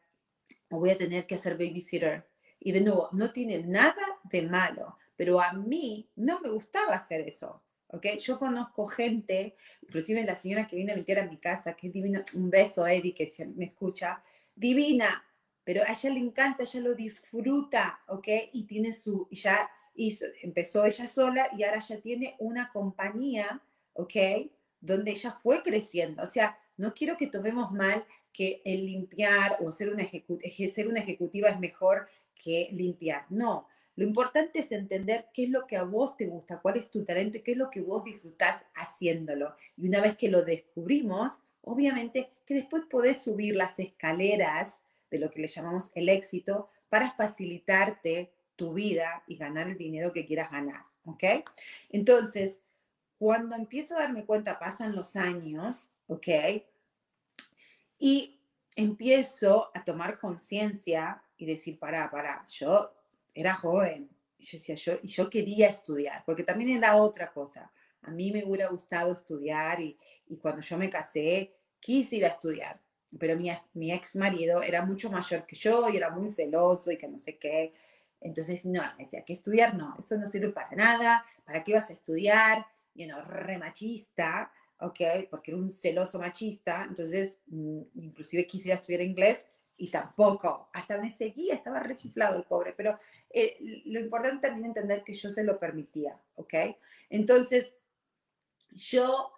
o 0.71 0.79
voy 0.79 0.91
a 0.91 0.99
tener 0.99 1.27
que 1.27 1.35
hacer 1.35 1.55
babysitter. 1.55 2.27
Y 2.61 2.73
de 2.73 2.81
nuevo, 2.81 3.09
no 3.13 3.33
tiene 3.33 3.63
nada 3.63 4.19
de 4.25 4.43
malo, 4.43 4.99
pero 5.17 5.41
a 5.41 5.53
mí 5.53 6.09
no 6.17 6.41
me 6.41 6.51
gustaba 6.51 6.95
hacer 6.95 7.23
eso. 7.23 7.63
¿ok? 7.89 8.07
Yo 8.21 8.39
conozco 8.39 8.87
gente, 8.87 9.55
inclusive 9.83 10.25
la 10.25 10.35
señora 10.35 10.67
que 10.67 10.77
viene 10.77 10.93
a 10.93 10.97
limpiar 10.97 11.21
a 11.21 11.27
mi 11.27 11.39
casa, 11.39 11.75
que 11.75 11.89
es 11.89 11.93
divina, 11.93 12.25
un 12.35 12.51
beso 12.51 12.87
Eddie, 12.87 13.15
que 13.15 13.31
me 13.57 13.67
escucha, 13.67 14.23
divina, 14.55 15.25
pero 15.65 15.83
a 15.83 15.93
ella 15.93 16.11
le 16.11 16.21
encanta, 16.21 16.63
ella 16.63 16.81
lo 16.81 16.95
disfruta, 16.95 18.01
¿ok? 18.09 18.29
Y 18.53 18.65
tiene 18.65 18.95
su, 18.95 19.29
ya 19.31 19.69
hizo, 19.95 20.27
empezó 20.43 20.85
ella 20.85 21.07
sola 21.07 21.49
y 21.57 21.65
ahora 21.65 21.79
ya 21.81 22.01
tiene 22.01 22.37
una 22.39 22.71
compañía, 22.73 23.61
¿ok? 23.95 24.15
Donde 24.81 25.11
ella 25.11 25.33
fue 25.33 25.63
creciendo. 25.63 26.23
O 26.23 26.27
sea, 26.27 26.59
no 26.77 26.95
quiero 26.95 27.17
que 27.17 27.27
tomemos 27.27 27.73
mal 27.73 28.05
que 28.39 28.63
el 28.65 28.87
limpiar 28.87 29.59
o 29.61 29.73
ser 29.73 29.93
una, 29.93 30.09
ser 30.73 30.87
una 30.87 31.01
ejecutiva 31.01 31.49
es 31.49 31.59
mejor 31.59 32.07
que 32.37 32.69
limpiar. 32.71 33.27
No, 33.31 33.67
lo 33.97 34.05
importante 34.05 34.61
es 34.61 34.71
entender 34.71 35.27
qué 35.35 35.43
es 35.43 35.51
lo 35.51 35.67
que 35.67 35.77
a 35.77 35.83
vos 35.83 36.17
te 36.17 36.27
gusta, 36.27 36.61
cuál 36.61 36.77
es 36.77 36.89
tu 36.89 37.05
talento 37.05 37.39
y 37.39 37.41
qué 37.41 37.51
es 37.51 37.59
lo 37.59 37.69
que 37.69 37.81
vos 37.81 38.05
disfrutás 38.05 38.65
haciéndolo. 38.77 39.57
Y 39.77 39.89
una 39.89 40.01
vez 40.01 40.17
que 40.17 40.29
lo 40.29 40.45
descubrimos, 40.45 41.41
obviamente 41.63 42.31
que 42.47 42.55
después 42.55 42.85
podés 42.89 43.21
subir 43.21 43.57
las 43.57 43.77
escaleras 43.81 44.83
de 45.11 45.19
lo 45.19 45.33
que 45.33 45.41
le 45.41 45.49
llamamos 45.49 45.91
el 45.97 46.09
éxito 46.09 46.69
para 46.89 47.11
facilitarte 47.17 48.31
tu 48.55 48.73
vida 48.73 49.25
y 49.27 49.35
ganar 49.35 49.69
el 49.69 49.77
dinero 49.77 50.13
que 50.13 50.27
quieras 50.27 50.53
ganar. 50.53 50.85
¿Ok? 51.07 51.25
Entonces, 51.89 52.61
cuando 53.19 53.57
empiezo 53.57 53.97
a 53.97 54.03
darme 54.03 54.25
cuenta, 54.25 54.61
pasan 54.61 54.95
los 54.95 55.17
años, 55.17 55.89
¿ok? 56.07 56.29
Y 57.99 58.41
empiezo 58.77 59.71
a 59.75 59.85
tomar 59.85 60.19
conciencia 60.19 61.23
y 61.37 61.47
decir, 61.47 61.79
para, 61.79 62.11
para, 62.11 62.45
yo 62.47 62.93
era 63.35 63.55
joven. 63.55 64.09
Y 64.39 64.45
yo 64.45 64.59
decía, 64.59 64.75
yo, 64.77 65.01
yo 65.03 65.29
quería 65.29 65.69
estudiar, 65.69 66.23
porque 66.25 66.45
también 66.45 66.71
era 66.71 66.97
otra 66.97 67.33
cosa. 67.33 67.73
A 68.03 68.11
mí 68.11 68.31
me 68.31 68.45
hubiera 68.45 68.69
gustado 68.69 69.13
estudiar 69.13 69.81
y, 69.81 69.99
y 70.29 70.37
cuando 70.37 70.61
yo 70.63 70.79
me 70.79 70.89
casé, 70.89 71.53
quise 71.81 72.17
ir 72.17 72.25
a 72.25 72.29
estudiar. 72.29 72.81
Pero 73.19 73.37
mi, 73.37 73.51
mi 73.75 73.93
ex 73.93 74.17
marido 74.17 74.63
era 74.63 74.85
mucho 74.85 75.11
mayor 75.11 75.47
que 75.47 75.57
yo 75.57 75.89
y 75.89 75.97
era 75.97 76.11
muy 76.11 76.29
celoso 76.29 76.93
y 76.93 76.99
que 76.99 77.09
no 77.09 77.19
sé 77.19 77.39
qué. 77.39 77.73
Entonces, 78.21 78.65
no, 78.65 78.83
decía 78.99 79.25
que 79.25 79.33
estudiar 79.33 79.75
no, 79.75 79.97
eso 79.99 80.17
no 80.17 80.27
sirve 80.27 80.51
para 80.51 80.71
nada. 80.73 81.25
¿Para 81.45 81.65
qué 81.65 81.75
vas 81.75 81.91
a 81.91 81.95
estudiar? 81.95 82.67
Y 82.95 83.07
no, 83.07 83.23
re 83.25 83.59
machista, 83.59 84.53
¿ok? 84.81 85.01
Porque 85.31 85.51
era 85.51 85.59
un 85.59 85.69
celoso 85.69 86.19
machista. 86.19 86.85
Entonces, 86.89 87.41
mm, 87.47 87.81
inclusive 87.97 88.47
quisiera 88.47 88.77
estudiar 88.77 89.03
inglés 89.03 89.47
y 89.79 89.91
tampoco, 89.91 90.69
hasta 90.73 90.99
me 90.99 91.13
seguía, 91.13 91.55
estaba 91.55 91.79
rechiflado 91.79 92.37
el 92.37 92.45
pobre, 92.45 92.73
pero 92.73 92.99
eh, 93.31 93.83
lo 93.87 94.01
importante 94.01 94.49
también 94.49 94.67
entender 94.67 95.05
que 95.05 95.15
yo 95.15 95.31
se 95.31 95.45
lo 95.45 95.59
permitía, 95.61 96.21
¿ok? 96.35 96.55
Entonces, 97.09 97.77
yo, 98.71 99.33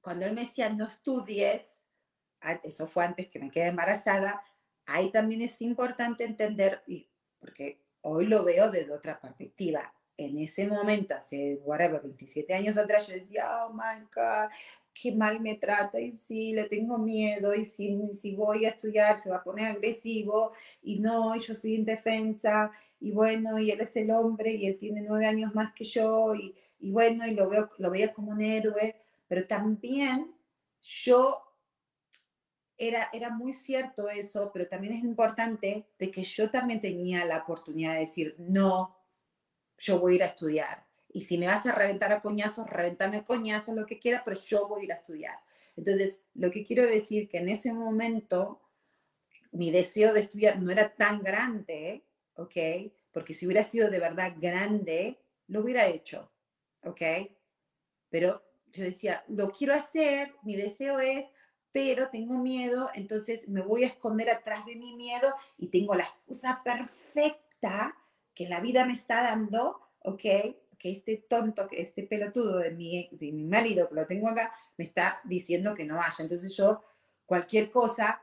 cuando 0.00 0.26
él 0.26 0.32
me 0.32 0.44
decía, 0.44 0.68
no 0.68 0.86
estudies, 0.86 1.82
eso 2.62 2.86
fue 2.86 3.04
antes 3.04 3.28
que 3.28 3.40
me 3.40 3.50
quedé 3.50 3.66
embarazada, 3.66 4.44
ahí 4.86 5.10
también 5.10 5.42
es 5.42 5.60
importante 5.60 6.22
entender, 6.22 6.82
y, 6.86 7.08
porque 7.40 7.82
hoy 8.02 8.26
lo 8.26 8.44
veo 8.44 8.70
desde 8.70 8.92
otra 8.92 9.20
perspectiva. 9.20 9.92
En 10.16 10.38
ese 10.38 10.68
momento, 10.68 11.14
hace, 11.14 11.58
whatever, 11.64 12.00
27 12.02 12.54
años 12.54 12.76
atrás, 12.76 13.08
yo 13.08 13.14
decía, 13.14 13.66
oh 13.66 13.72
my 13.72 14.04
God, 14.14 14.50
qué 14.94 15.12
mal 15.12 15.40
me 15.40 15.56
trata 15.56 16.00
y 16.00 16.12
si 16.12 16.52
le 16.52 16.64
tengo 16.64 16.98
miedo 16.98 17.54
y 17.54 17.64
si, 17.64 17.96
si 18.12 18.34
voy 18.34 18.64
a 18.66 18.70
estudiar 18.70 19.20
se 19.22 19.30
va 19.30 19.36
a 19.36 19.42
poner 19.42 19.66
agresivo 19.66 20.52
y 20.82 20.98
no, 20.98 21.36
yo 21.36 21.54
soy 21.54 21.74
indefensa 21.74 22.70
y 23.00 23.12
bueno, 23.12 23.58
y 23.58 23.70
él 23.70 23.80
es 23.80 23.96
el 23.96 24.10
hombre 24.10 24.52
y 24.52 24.66
él 24.66 24.76
tiene 24.78 25.02
nueve 25.02 25.26
años 25.26 25.54
más 25.54 25.72
que 25.74 25.84
yo 25.84 26.34
y, 26.34 26.54
y 26.80 26.90
bueno, 26.90 27.26
y 27.26 27.34
lo, 27.34 27.48
veo, 27.48 27.68
lo 27.78 27.90
veía 27.90 28.12
como 28.12 28.32
un 28.32 28.40
héroe, 28.42 28.96
pero 29.28 29.46
también 29.46 30.34
yo 30.80 31.40
era, 32.76 33.08
era 33.12 33.30
muy 33.30 33.52
cierto 33.52 34.08
eso, 34.08 34.50
pero 34.52 34.66
también 34.66 34.94
es 34.94 35.04
importante 35.04 35.86
de 35.98 36.10
que 36.10 36.24
yo 36.24 36.50
también 36.50 36.80
tenía 36.80 37.24
la 37.24 37.38
oportunidad 37.38 37.94
de 37.94 38.00
decir, 38.00 38.34
no, 38.38 38.96
yo 39.78 39.98
voy 39.98 40.12
a 40.12 40.16
ir 40.16 40.22
a 40.22 40.26
estudiar 40.26 40.89
y 41.12 41.22
si 41.22 41.38
me 41.38 41.46
vas 41.46 41.66
a 41.66 41.72
reventar 41.72 42.12
a 42.12 42.20
coñazos, 42.20 42.68
reventame 42.68 43.18
a 43.18 43.24
coñazos, 43.24 43.74
lo 43.74 43.86
que 43.86 43.98
quiera, 43.98 44.22
pero 44.24 44.40
yo 44.40 44.68
voy 44.68 44.82
a 44.82 44.84
ir 44.84 44.92
a 44.92 44.96
estudiar. 44.96 45.38
Entonces, 45.76 46.20
lo 46.34 46.50
que 46.50 46.64
quiero 46.64 46.86
decir 46.86 47.28
que 47.28 47.38
en 47.38 47.48
ese 47.48 47.72
momento 47.72 48.60
mi 49.52 49.70
deseo 49.70 50.12
de 50.12 50.20
estudiar 50.20 50.60
no 50.60 50.70
era 50.70 50.94
tan 50.94 51.22
grande, 51.22 52.04
¿ok? 52.34 52.56
Porque 53.12 53.34
si 53.34 53.46
hubiera 53.46 53.64
sido 53.64 53.90
de 53.90 53.98
verdad 53.98 54.34
grande, 54.38 55.18
lo 55.48 55.62
hubiera 55.62 55.86
hecho, 55.86 56.30
¿ok? 56.84 57.02
Pero 58.08 58.42
yo 58.72 58.84
decía, 58.84 59.24
lo 59.28 59.50
quiero 59.50 59.74
hacer, 59.74 60.34
mi 60.42 60.54
deseo 60.54 61.00
es, 61.00 61.26
pero 61.72 62.08
tengo 62.10 62.38
miedo, 62.38 62.88
entonces 62.94 63.48
me 63.48 63.62
voy 63.62 63.84
a 63.84 63.88
esconder 63.88 64.30
atrás 64.30 64.66
de 64.66 64.76
mi 64.76 64.94
miedo 64.96 65.32
y 65.56 65.68
tengo 65.68 65.94
la 65.94 66.04
excusa 66.04 66.62
perfecta 66.64 67.96
que 68.34 68.48
la 68.48 68.60
vida 68.60 68.86
me 68.86 68.94
está 68.94 69.22
dando, 69.22 69.80
¿ok? 70.00 70.24
Que 70.80 70.90
este 70.90 71.18
tonto, 71.28 71.68
que 71.68 71.82
este 71.82 72.04
pelotudo 72.04 72.58
de 72.58 72.72
mi, 72.72 73.08
de 73.12 73.30
mi 73.30 73.44
marido 73.44 73.88
que 73.88 73.94
lo 73.94 74.06
tengo 74.06 74.28
acá, 74.28 74.52
me 74.78 74.84
está 74.84 75.20
diciendo 75.24 75.74
que 75.74 75.84
no 75.84 75.96
vaya. 75.96 76.16
Entonces 76.18 76.56
yo, 76.56 76.82
cualquier 77.26 77.70
cosa, 77.70 78.22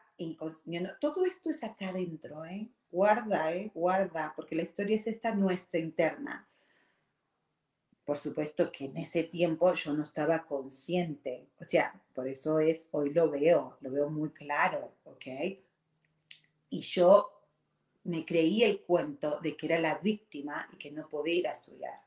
todo 1.00 1.24
esto 1.24 1.52
es 1.52 1.64
acá 1.64 1.90
adentro, 1.90 2.44
¿eh? 2.46 2.68
Guarda, 2.92 3.54
¿eh? 3.54 3.72
Guarda, 3.76 4.34
porque 4.36 4.56
la 4.56 4.64
historia 4.64 4.98
es 4.98 5.06
esta 5.06 5.36
nuestra 5.36 5.80
interna. 5.80 6.50
Por 8.04 8.18
supuesto 8.18 8.72
que 8.72 8.86
en 8.86 8.98
ese 8.98 9.26
tiempo 9.26 9.72
yo 9.74 9.94
no 9.94 10.02
estaba 10.02 10.46
consciente, 10.46 11.50
o 11.60 11.66
sea, 11.66 12.02
por 12.16 12.28
eso 12.28 12.58
es, 12.60 12.88
hoy 12.92 13.14
lo 13.14 13.30
veo, 13.30 13.78
lo 13.82 13.92
veo 13.92 14.10
muy 14.10 14.32
claro, 14.32 14.94
¿ok? 15.04 15.26
Y 16.70 16.80
yo 16.80 17.30
me 18.06 18.26
creí 18.26 18.64
el 18.64 18.82
cuento 18.82 19.40
de 19.42 19.56
que 19.56 19.68
era 19.68 19.80
la 19.80 20.00
víctima 20.00 20.68
y 20.74 20.78
que 20.78 20.92
no 20.92 21.08
podía 21.08 21.36
ir 21.36 21.48
a 21.48 21.52
estudiar 21.52 22.07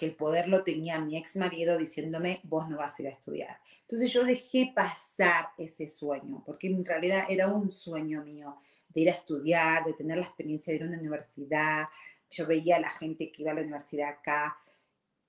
que 0.00 0.06
el 0.06 0.16
poder 0.16 0.48
lo 0.48 0.64
tenía 0.64 0.98
mi 0.98 1.18
ex 1.18 1.36
marido 1.36 1.76
diciéndome, 1.76 2.40
vos 2.44 2.66
no 2.70 2.78
vas 2.78 2.98
a 2.98 3.02
ir 3.02 3.08
a 3.08 3.10
estudiar. 3.10 3.60
Entonces 3.82 4.10
yo 4.10 4.24
dejé 4.24 4.72
pasar 4.74 5.50
ese 5.58 5.90
sueño, 5.90 6.42
porque 6.46 6.68
en 6.68 6.82
realidad 6.86 7.26
era 7.28 7.48
un 7.48 7.70
sueño 7.70 8.24
mío 8.24 8.56
de 8.88 9.02
ir 9.02 9.10
a 9.10 9.12
estudiar, 9.12 9.84
de 9.84 9.92
tener 9.92 10.16
la 10.16 10.24
experiencia 10.24 10.72
de 10.72 10.78
ir 10.78 10.84
a 10.84 10.86
una 10.86 10.98
universidad. 10.98 11.84
Yo 12.30 12.46
veía 12.46 12.76
a 12.76 12.80
la 12.80 12.88
gente 12.88 13.30
que 13.30 13.42
iba 13.42 13.50
a 13.50 13.54
la 13.54 13.60
universidad 13.60 14.08
acá, 14.08 14.56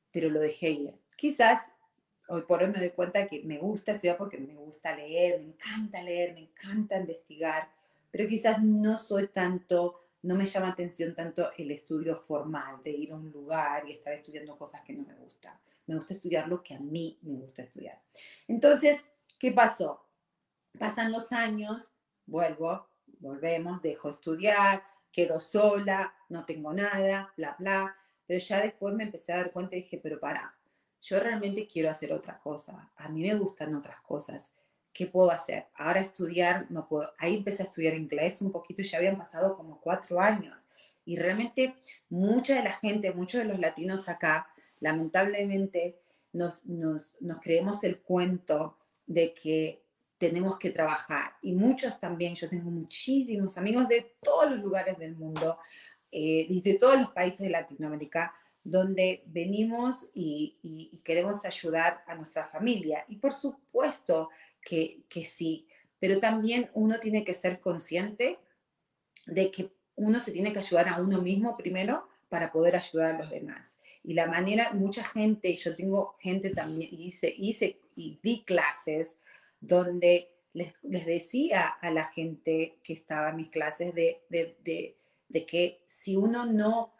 pero 0.09 0.29
lo 0.29 0.39
dejé 0.39 0.69
ir. 0.69 0.93
Quizás 1.17 1.69
hoy 2.29 2.43
por 2.43 2.63
hoy 2.63 2.69
me 2.69 2.79
doy 2.79 2.91
cuenta 2.91 3.27
que 3.27 3.43
me 3.43 3.57
gusta 3.57 3.91
estudiar 3.91 4.15
porque 4.15 4.37
me 4.37 4.55
gusta 4.55 4.95
leer, 4.95 5.41
me 5.41 5.47
encanta 5.47 6.01
leer, 6.01 6.33
me 6.33 6.43
encanta 6.43 6.97
investigar, 6.97 7.67
pero 8.09 8.25
quizás 8.25 8.63
no 8.63 8.97
soy 8.97 9.27
tanto 9.27 10.00
no 10.23 10.35
me 10.35 10.45
llama 10.45 10.69
atención 10.69 11.15
tanto 11.15 11.49
el 11.57 11.71
estudio 11.71 12.15
formal, 12.17 12.81
de 12.83 12.91
ir 12.91 13.11
a 13.11 13.15
un 13.15 13.31
lugar 13.31 13.87
y 13.87 13.93
estar 13.93 14.13
estudiando 14.13 14.57
cosas 14.57 14.81
que 14.81 14.93
no 14.93 15.03
me 15.03 15.15
gustan. 15.15 15.57
Me 15.87 15.95
gusta 15.95 16.13
estudiar 16.13 16.47
lo 16.47 16.61
que 16.61 16.75
a 16.75 16.79
mí 16.79 17.17
me 17.23 17.39
gusta 17.39 17.63
estudiar. 17.63 17.99
Entonces, 18.47 19.03
¿qué 19.39 19.51
pasó? 19.51 20.05
Pasan 20.77 21.11
los 21.11 21.31
años, 21.31 21.93
vuelvo, 22.25 22.87
volvemos, 23.19 23.81
dejo 23.81 24.09
estudiar, 24.09 24.83
quedo 25.11 25.39
sola, 25.39 26.13
no 26.29 26.45
tengo 26.45 26.73
nada, 26.73 27.33
bla, 27.35 27.55
bla. 27.57 27.95
Pero 28.27 28.39
ya 28.39 28.61
después 28.61 28.93
me 28.93 29.03
empecé 29.03 29.33
a 29.33 29.37
dar 29.37 29.51
cuenta 29.51 29.75
y 29.75 29.81
dije, 29.81 29.99
pero 30.01 30.19
para, 30.19 30.55
yo 31.01 31.19
realmente 31.19 31.67
quiero 31.67 31.89
hacer 31.89 32.13
otra 32.13 32.39
cosa. 32.39 32.91
A 32.95 33.09
mí 33.09 33.23
me 33.23 33.35
gustan 33.35 33.73
otras 33.75 33.99
cosas. 34.01 34.53
¿Qué 34.93 35.07
puedo 35.07 35.31
hacer? 35.31 35.67
Ahora 35.75 36.01
estudiar, 36.01 36.67
no 36.69 36.87
puedo. 36.87 37.11
Ahí 37.17 37.37
empecé 37.37 37.63
a 37.63 37.65
estudiar 37.65 37.95
inglés 37.95 38.41
un 38.41 38.51
poquito 38.51 38.81
y 38.81 38.85
ya 38.85 38.97
habían 38.97 39.17
pasado 39.17 39.55
como 39.55 39.79
cuatro 39.79 40.19
años. 40.19 40.57
Y 41.05 41.17
realmente 41.17 41.75
mucha 42.09 42.55
de 42.55 42.63
la 42.63 42.73
gente, 42.73 43.13
muchos 43.13 43.41
de 43.41 43.45
los 43.45 43.59
latinos 43.59 44.07
acá, 44.09 44.47
lamentablemente, 44.79 45.99
nos, 46.33 46.65
nos, 46.65 47.17
nos 47.19 47.39
creemos 47.41 47.83
el 47.83 47.99
cuento 47.99 48.77
de 49.05 49.33
que 49.33 49.83
tenemos 50.17 50.59
que 50.59 50.69
trabajar. 50.69 51.33
Y 51.41 51.53
muchos 51.53 51.99
también, 51.99 52.35
yo 52.35 52.47
tengo 52.47 52.69
muchísimos 52.69 53.57
amigos 53.57 53.87
de 53.87 54.15
todos 54.21 54.51
los 54.51 54.59
lugares 54.59 54.97
del 54.99 55.15
mundo 55.15 55.57
eh, 56.11 56.45
y 56.47 56.61
de 56.61 56.75
todos 56.75 56.99
los 56.99 57.09
países 57.09 57.39
de 57.39 57.49
Latinoamérica, 57.49 58.33
donde 58.63 59.23
venimos 59.25 60.11
y, 60.13 60.59
y, 60.61 60.99
queremos 60.99 61.43
ayudar 61.43 62.03
a 62.05 62.13
nuestra 62.13 62.45
familia. 62.45 63.03
Y 63.07 63.15
por 63.15 63.33
supuesto, 63.33 64.29
que, 64.61 65.03
sí, 65.25 65.67
pero 65.99 66.19
también 66.19 66.69
uno 66.73 66.99
tiene 66.99 67.23
que 67.23 67.33
ser 67.33 67.59
consciente 67.59 68.39
de 69.25 69.51
que 69.51 69.71
uno 69.95 70.19
se 70.19 70.31
tiene 70.31 70.53
que 70.53 70.59
ayudar 70.59 70.89
a 70.89 71.01
uno 71.01 71.21
mismo 71.21 71.57
primero 71.57 72.07
para 72.29 72.51
poder 72.51 72.75
ayudar 72.75 73.15
a 73.15 73.17
los 73.19 73.29
demás. 73.29 73.77
Y 74.03 74.13
la 74.13 74.27
manera, 74.27 74.71
mucha 74.73 75.03
gente, 75.03 75.55
yo 75.57 75.75
tengo 75.75 76.15
gente 76.19 76.51
también, 76.51 76.89
hice, 76.91 77.33
hice 77.35 77.79
y 77.95 78.19
di 78.23 78.43
clases 78.43 79.17
donde 79.59 80.29
les, 80.53 80.73
decía 80.81 81.67
a 81.67 81.91
la 81.91 82.05
gente 82.05 82.79
que 82.83 82.93
estaba 82.93 83.29
en 83.29 83.35
mis 83.37 83.49
clases 83.49 83.93
de, 83.93 84.21
de, 84.29 84.57
de, 85.29 85.45
que 85.45 85.83
si 85.85 86.15
uno 86.15 86.45
no 86.45 86.93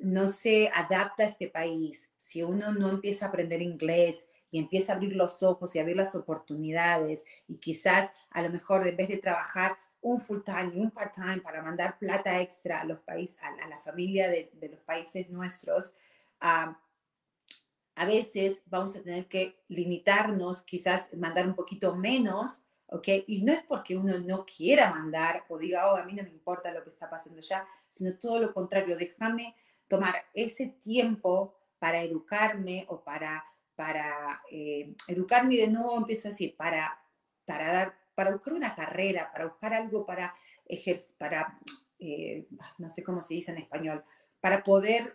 no 0.00 0.28
se 0.32 0.68
adapta 0.74 1.22
a 1.22 1.26
este 1.26 1.48
país, 1.48 2.10
si 2.18 2.42
uno 2.42 2.72
no 2.72 2.88
empieza 2.88 3.26
a 3.26 3.28
aprender 3.28 3.62
inglés 3.62 4.26
y 4.54 4.58
empieza 4.60 4.92
a 4.92 4.94
abrir 4.94 5.16
los 5.16 5.42
ojos 5.42 5.74
y 5.74 5.80
abrir 5.80 5.96
las 5.96 6.14
oportunidades 6.14 7.24
y 7.48 7.56
quizás 7.56 8.12
a 8.30 8.40
lo 8.40 8.50
mejor 8.50 8.86
en 8.86 8.96
vez 8.96 9.08
de 9.08 9.16
trabajar 9.16 9.76
un 10.00 10.20
full 10.20 10.42
time 10.44 10.70
y 10.72 10.78
un 10.78 10.92
part 10.92 11.12
time 11.12 11.38
para 11.38 11.60
mandar 11.60 11.98
plata 11.98 12.40
extra 12.40 12.80
a 12.80 12.84
los 12.84 13.00
países, 13.00 13.36
a, 13.42 13.66
la 13.66 13.80
familia 13.80 14.28
de, 14.28 14.52
los 14.70 14.78
países 14.82 15.28
nuestros, 15.28 15.96
a 16.40 18.06
veces 18.06 18.62
vamos 18.66 18.94
a 18.94 19.02
tener 19.02 19.26
que 19.26 19.58
limitarnos, 19.66 20.62
quizás 20.62 21.12
mandar 21.14 21.48
un 21.48 21.56
poquito 21.56 21.96
menos, 21.96 22.62
¿ok? 22.86 23.08
Y 23.26 23.42
no 23.42 23.52
es 23.52 23.64
porque 23.64 23.96
uno 23.96 24.20
no 24.20 24.46
quiera 24.46 24.94
mandar 24.94 25.46
o 25.48 25.58
diga, 25.58 25.92
oh, 25.92 25.96
a 25.96 26.04
mí 26.04 26.12
no 26.12 26.22
me 26.22 26.30
importa 26.30 26.72
lo 26.72 26.84
que 26.84 26.90
está 26.90 27.10
pasando 27.10 27.40
ya, 27.40 27.66
sino 27.88 28.16
todo 28.20 28.38
lo 28.38 28.54
contrario, 28.54 28.96
déjame 28.96 29.56
tomar 29.88 30.14
ese 30.32 30.66
tiempo 30.80 31.56
para 31.80 32.02
educarme 32.02 32.86
o 32.88 33.02
para, 33.02 33.44
para 33.76 34.42
eh, 34.50 34.94
educarme 35.08 35.56
de 35.56 35.68
nuevo, 35.68 35.96
empiezo 35.96 36.28
a 36.28 36.30
decir, 36.30 36.56
para, 36.56 37.00
para, 37.44 37.72
dar, 37.72 37.98
para 38.14 38.32
buscar 38.32 38.54
una 38.54 38.74
carrera, 38.74 39.30
para 39.32 39.46
buscar 39.46 39.74
algo 39.74 40.06
para 40.06 40.34
ejercer, 40.66 41.16
para, 41.18 41.58
eh, 41.98 42.46
no 42.78 42.90
sé 42.90 43.02
cómo 43.02 43.22
se 43.22 43.34
dice 43.34 43.52
en 43.52 43.58
español, 43.58 44.04
para 44.40 44.62
poder, 44.62 45.14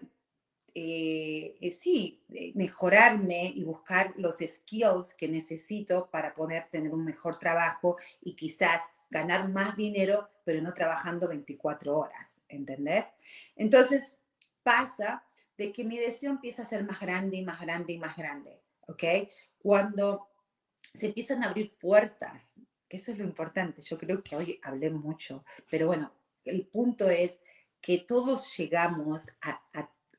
eh, 0.76 1.78
sí, 1.80 2.24
mejorarme 2.56 3.52
y 3.56 3.64
buscar 3.64 4.14
los 4.18 4.38
skills 4.38 5.14
que 5.16 5.28
necesito 5.28 6.10
para 6.10 6.34
poder 6.34 6.68
tener 6.70 6.94
un 6.94 7.06
mejor 7.06 7.38
trabajo 7.38 7.98
y 8.22 8.36
quizás 8.36 8.82
ganar 9.10 9.50
más 9.50 9.76
dinero, 9.76 10.30
pero 10.44 10.62
no 10.62 10.74
trabajando 10.74 11.28
24 11.28 11.98
horas, 11.98 12.42
¿entendés? 12.48 13.06
Entonces, 13.56 14.16
pasa 14.64 15.24
de 15.60 15.74
que 15.74 15.84
mi 15.84 15.98
deseo 15.98 16.32
empieza 16.32 16.62
a 16.64 16.66
ser 16.66 16.86
más 16.86 17.02
grande 17.02 17.36
y 17.36 17.44
más 17.44 17.60
grande 17.60 17.92
y 17.92 17.98
más 17.98 18.16
grande, 18.16 18.64
¿ok? 18.88 19.04
Cuando 19.58 20.30
se 20.94 21.08
empiezan 21.08 21.44
a 21.44 21.48
abrir 21.48 21.78
puertas, 21.78 22.54
que 22.88 22.96
eso 22.96 23.12
es 23.12 23.18
lo 23.18 23.26
importante, 23.26 23.82
yo 23.82 23.98
creo 23.98 24.24
que 24.24 24.38
hoy 24.38 24.60
hablé 24.64 24.90
mucho, 24.90 25.44
pero 25.70 25.88
bueno, 25.88 26.14
el 26.46 26.66
punto 26.66 27.10
es 27.10 27.42
que 27.82 27.98
todos 27.98 28.56
llegamos 28.56 29.28
a, 29.42 29.62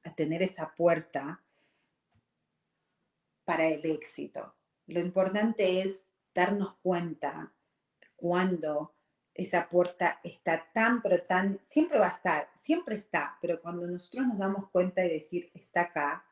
a 0.05 0.14
tener 0.14 0.43
esa 0.43 0.74
puerta 0.74 1.43
para 3.47 3.66
el 3.66 3.84
éxito. 3.86 4.55
Lo 4.88 5.01
importante 5.01 5.80
es 5.80 6.05
darnos 6.34 6.76
cuenta 6.82 7.55
cuando 8.14 8.95
esa 9.35 9.68
puerta 9.68 10.20
está 10.22 10.66
tan, 10.72 11.03
pero 11.03 11.22
tan, 11.22 11.61
siempre 11.66 11.99
va 11.99 12.09
a 12.09 12.16
estar, 12.16 12.49
siempre 12.61 12.97
está, 12.97 13.39
pero 13.41 13.61
cuando 13.61 13.87
nosotros 13.87 14.26
nos 14.26 14.39
damos 14.39 14.68
cuenta 14.70 15.05
y 15.05 15.09
decir, 15.09 15.51
está 15.55 15.83
acá, 15.83 16.24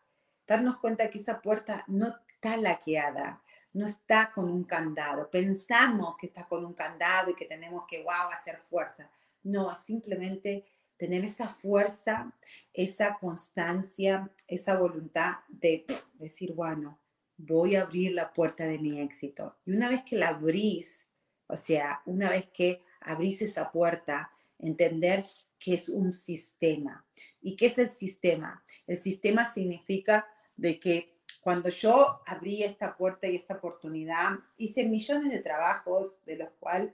darnos 0.47 0.79
cuenta 0.79 1.11
que 1.11 1.19
esa 1.19 1.41
puerta 1.41 1.85
no 1.87 2.09
está 2.29 2.57
laqueada, 2.57 3.43
no 3.75 3.87
está 3.87 4.33
con 4.33 4.51
un 4.51 4.65
candado. 4.65 5.31
Pensamos 5.31 6.17
que 6.19 6.27
está 6.27 6.47
con 6.49 6.65
un 6.65 6.75
candado 6.75 7.31
y 7.31 7.35
que 7.35 7.45
tenemos 7.45 7.85
que, 7.89 8.03
wow, 8.03 8.31
hacer 8.33 8.59
fuerza. 8.63 9.11
No, 9.43 9.79
simplemente 9.79 10.67
tener 10.97 11.25
esa 11.25 11.49
fuerza, 11.49 12.33
esa 12.73 13.17
constancia, 13.17 14.31
esa 14.47 14.79
voluntad 14.79 15.37
de 15.49 15.87
decir, 16.15 16.55
bueno, 16.55 16.99
voy 17.37 17.77
a 17.77 17.83
abrir 17.83 18.13
la 18.13 18.33
puerta 18.33 18.67
de 18.67 18.79
mi 18.79 19.01
éxito. 19.01 19.57
Y 19.65 19.73
una 19.73 19.89
vez 19.89 20.03
que 20.03 20.17
la 20.17 20.29
abrís, 20.29 21.07
o 21.47 21.57
sea, 21.57 22.03
una 22.05 22.29
vez 22.31 22.49
que 22.53 22.83
abrís 23.01 23.43
esa 23.43 23.71
puerta, 23.71 24.31
entender 24.59 25.25
que 25.59 25.75
es 25.75 25.89
un 25.89 26.13
sistema. 26.13 27.05
¿Y 27.41 27.57
qué 27.57 27.67
es 27.67 27.79
el 27.79 27.89
sistema? 27.89 28.65
El 28.87 28.99
sistema 28.99 29.49
significa 29.49 30.27
de 30.57 30.79
que 30.79 31.19
cuando 31.41 31.69
yo 31.69 32.21
abrí 32.27 32.63
esta 32.63 32.97
puerta 32.97 33.29
y 33.29 33.37
esta 33.37 33.55
oportunidad, 33.55 34.33
hice 34.57 34.89
millones 34.89 35.33
de 35.33 35.41
trabajos, 35.41 36.19
de 36.25 36.37
los 36.37 36.51
cuales 36.59 36.93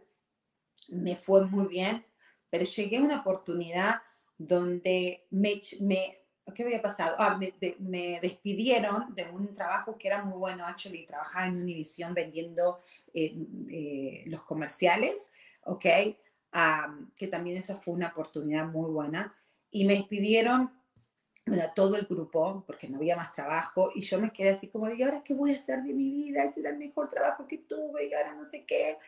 me 0.88 1.16
fue 1.16 1.46
muy 1.46 1.66
bien, 1.66 2.04
pero 2.50 2.64
llegué 2.64 2.98
a 2.98 3.02
una 3.02 3.20
oportunidad 3.20 3.96
donde 4.36 5.26
me, 5.30 5.60
¿qué 6.54 6.62
había 6.62 6.82
pasado? 6.82 7.16
Ah, 7.18 7.38
me, 7.38 8.20
despidieron 8.20 9.14
de 9.14 9.24
un 9.30 9.54
trabajo 9.54 9.96
que 9.96 10.08
era 10.08 10.22
muy 10.22 10.38
bueno, 10.38 10.66
actually, 10.66 11.06
trabajaba 11.06 11.46
en 11.46 11.62
Univision 11.62 12.14
vendiendo 12.14 12.80
eh, 13.12 13.34
eh, 13.70 14.24
los 14.26 14.42
comerciales 14.42 15.30
¿ok? 15.64 15.84
que 17.16 17.26
también 17.26 17.56
esa 17.56 17.76
fue 17.78 17.94
una 17.94 18.08
oportunidad 18.08 18.66
muy 18.66 18.88
buena. 18.90 19.34
Y 19.70 19.84
me 19.84 19.94
despidieron 19.94 20.70
bueno, 21.46 21.64
todo 21.74 21.96
el 21.96 22.06
grupo 22.06 22.64
porque 22.66 22.88
no 22.88 22.98
había 22.98 23.16
más 23.16 23.32
trabajo 23.32 23.90
y 23.94 24.00
yo 24.00 24.18
me 24.18 24.32
quedé 24.32 24.50
así 24.50 24.68
como, 24.68 24.88
¿y 24.88 25.02
ahora 25.02 25.22
qué 25.22 25.34
voy 25.34 25.54
a 25.54 25.58
hacer 25.58 25.82
de 25.82 25.92
mi 25.92 26.10
vida? 26.10 26.44
Ese 26.44 26.60
era 26.60 26.70
el 26.70 26.78
mejor 26.78 27.10
trabajo 27.10 27.46
que 27.46 27.58
tuve 27.58 28.06
y 28.06 28.14
ahora 28.14 28.34
no 28.34 28.44
sé 28.44 28.64
qué. 28.64 28.98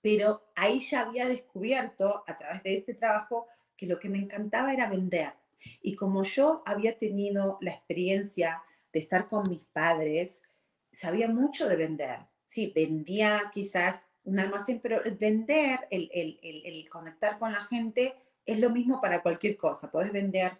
pero 0.00 0.50
ahí 0.56 0.80
ya 0.80 1.02
había 1.02 1.28
descubierto 1.28 2.24
a 2.26 2.36
través 2.36 2.62
de 2.62 2.76
este 2.76 2.94
trabajo 2.94 3.46
que 3.76 3.86
lo 3.86 3.98
que 4.00 4.08
me 4.08 4.18
encantaba 4.18 4.72
era 4.72 4.88
vender. 4.88 5.34
Y 5.82 5.94
como 5.94 6.24
yo 6.24 6.62
había 6.66 6.96
tenido 6.98 7.58
la 7.60 7.72
experiencia 7.72 8.62
de 8.92 9.00
estar 9.00 9.28
con 9.28 9.48
mis 9.48 9.64
padres, 9.64 10.42
sabía 10.90 11.28
mucho 11.28 11.68
de 11.68 11.76
vender. 11.76 12.20
Sí, 12.46 12.72
vendía 12.74 13.50
quizás 13.52 14.07
un 14.28 14.38
almacén, 14.38 14.78
pero 14.80 15.00
vender, 15.18 15.88
el, 15.90 16.10
el, 16.12 16.38
el, 16.42 16.88
conectar 16.90 17.38
con 17.38 17.50
la 17.50 17.64
gente 17.64 18.14
es 18.44 18.58
lo 18.58 18.68
mismo 18.68 19.00
para 19.00 19.22
cualquier 19.22 19.56
cosa. 19.56 19.90
Puedes 19.90 20.12
vender 20.12 20.52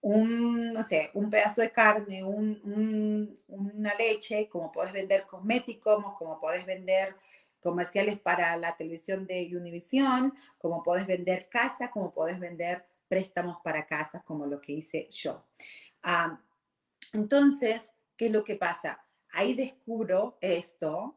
un, 0.00 0.72
no 0.72 0.82
sé, 0.82 1.10
un 1.14 1.30
pedazo 1.30 1.60
de 1.60 1.70
carne, 1.70 2.24
un, 2.24 3.40
una 3.46 3.94
leche, 3.94 4.48
como 4.48 4.72
puedes 4.72 4.92
vender 4.92 5.24
cosméticos, 5.26 6.04
como 6.18 6.40
puedes 6.40 6.66
vender 6.66 7.14
comerciales 7.60 8.18
para 8.18 8.56
la 8.56 8.76
televisión 8.76 9.26
de 9.26 9.50
Univision, 9.56 10.34
como 10.58 10.82
puedes 10.82 11.06
vender 11.06 11.48
casa, 11.48 11.90
como 11.90 12.12
puedes 12.12 12.38
vender 12.40 12.86
préstamos 13.08 13.58
para 13.62 13.86
casas, 13.86 14.24
como 14.24 14.46
lo 14.46 14.60
que 14.60 14.72
hice 14.72 15.08
yo. 15.10 15.44
Ah, 16.02 16.40
entonces, 17.12 17.92
¿qué 18.16 18.26
es 18.26 18.32
lo 18.32 18.42
que 18.42 18.56
pasa? 18.56 19.00
Ahí 19.30 19.54
descubro 19.54 20.38
esto, 20.40 21.16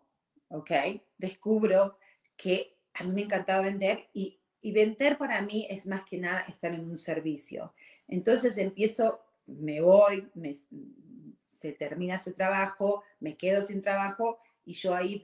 ¿ok? 0.49 0.71
Descubro 1.17 1.97
que 2.35 2.77
a 2.93 3.03
mí 3.03 3.11
me 3.11 3.21
encantaba 3.23 3.61
vender 3.61 3.99
y, 4.13 4.35
vender 4.61 5.17
para 5.17 5.41
mí 5.41 5.65
es 5.69 5.85
más 5.85 6.03
que 6.03 6.17
nada 6.17 6.41
estar 6.41 6.73
en 6.73 6.89
un 6.89 6.97
servicio. 6.97 7.73
Entonces 8.07 8.57
empiezo, 8.57 9.21
me 9.45 9.79
voy, 9.79 10.27
se 11.47 11.71
termina 11.71 12.15
ese 12.15 12.33
trabajo, 12.33 13.03
me 13.19 13.37
quedo 13.37 13.61
sin 13.61 13.81
trabajo 13.81 14.39
y 14.65 14.73
yo 14.73 14.95
ahí 14.95 15.21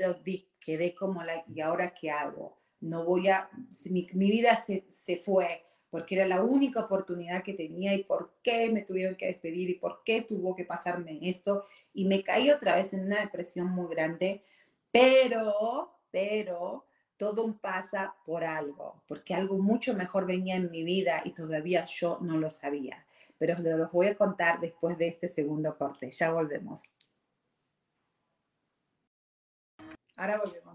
quedé 0.60 0.96
como 0.96 1.24
la, 1.24 1.44
¿y 1.48 1.62
ahora 1.62 1.94
qué 1.94 2.12
hago? 2.12 2.62
No 2.80 3.04
voy 3.04 3.28
a, 3.28 3.50
mi, 3.86 4.08
vida 4.14 4.64
se, 4.66 4.86
se 4.90 5.18
fue 5.18 5.66
porque 5.90 6.16
era 6.16 6.28
la 6.28 6.44
única 6.44 6.82
oportunidad 6.82 7.44
que 7.44 7.54
tenía 7.54 7.94
y 7.94 8.04
por 8.04 8.36
qué 8.44 8.70
me 8.70 8.82
tuvieron 8.82 9.16
que 9.16 9.28
despedir 9.28 9.70
y 9.70 9.76
por 9.76 10.02
qué 10.04 10.22
tuvo 10.22 10.54
que 10.56 10.66
pasarme 10.66 11.20
esto. 11.22 11.64
Y 11.94 12.06
me 12.06 12.22
caí 12.22 12.50
otra 12.52 12.76
vez 12.76 12.94
en 12.94 13.06
una 13.06 13.22
depresión 13.22 13.68
muy 13.68 13.88
grande 13.88 14.44
pero, 14.96 15.92
pero, 16.10 16.86
todo 17.18 17.58
pasa 17.58 18.16
por 18.26 18.46
algo, 18.46 19.04
porque 19.10 19.34
algo 19.34 19.58
mucho 19.58 19.94
mejor 19.94 20.26
venía 20.26 20.56
en 20.56 20.72
mi 20.72 20.84
vida 20.86 21.22
y 21.26 21.32
todavía 21.32 21.86
yo 21.86 22.20
no 22.22 22.38
lo 22.38 22.50
sabía. 22.50 23.06
Pero 23.38 23.56
os 23.56 23.60
lo 23.60 23.90
voy 23.90 24.08
a 24.08 24.18
contar 24.18 24.62
después 24.62 24.98
de 24.98 25.10
este 25.10 25.28
segundo 25.28 25.78
corte. 25.78 26.10
Ya 26.12 26.32
volvemos. 26.32 26.82
Ahora 30.16 30.38
volvemos. 30.38 30.75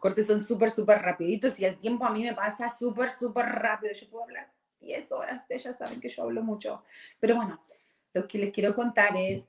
Cortes 0.00 0.26
son 0.26 0.42
súper, 0.42 0.70
súper 0.70 0.98
rapiditos 1.02 1.58
y 1.60 1.64
el 1.64 1.78
tiempo 1.78 2.04
a 2.04 2.10
mí 2.10 2.22
me 2.22 2.34
pasa 2.34 2.74
súper, 2.76 3.10
súper 3.10 3.46
rápido. 3.46 3.92
Yo 3.94 4.08
puedo 4.08 4.24
hablar 4.24 4.52
10 4.80 5.12
horas, 5.12 5.42
ustedes 5.42 5.64
ya 5.64 5.76
saben 5.76 6.00
que 6.00 6.08
yo 6.08 6.22
hablo 6.22 6.42
mucho. 6.42 6.82
Pero 7.18 7.36
bueno, 7.36 7.64
lo 8.12 8.26
que 8.26 8.38
les 8.38 8.52
quiero 8.52 8.74
contar 8.74 9.16
es 9.16 9.44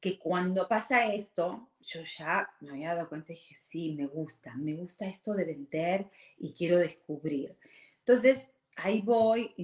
que 0.00 0.18
cuando 0.18 0.68
pasa 0.68 1.12
esto, 1.12 1.70
yo 1.80 2.02
ya 2.02 2.50
me 2.60 2.70
había 2.70 2.94
dado 2.94 3.08
cuenta 3.08 3.32
y 3.32 3.36
dije, 3.36 3.56
sí, 3.56 3.94
me 3.96 4.06
gusta, 4.06 4.54
me 4.56 4.74
gusta 4.74 5.06
esto 5.06 5.34
de 5.34 5.44
vender 5.44 6.10
y 6.38 6.52
quiero 6.52 6.78
descubrir. 6.78 7.56
Entonces, 8.00 8.52
ahí 8.76 9.02
voy, 9.02 9.54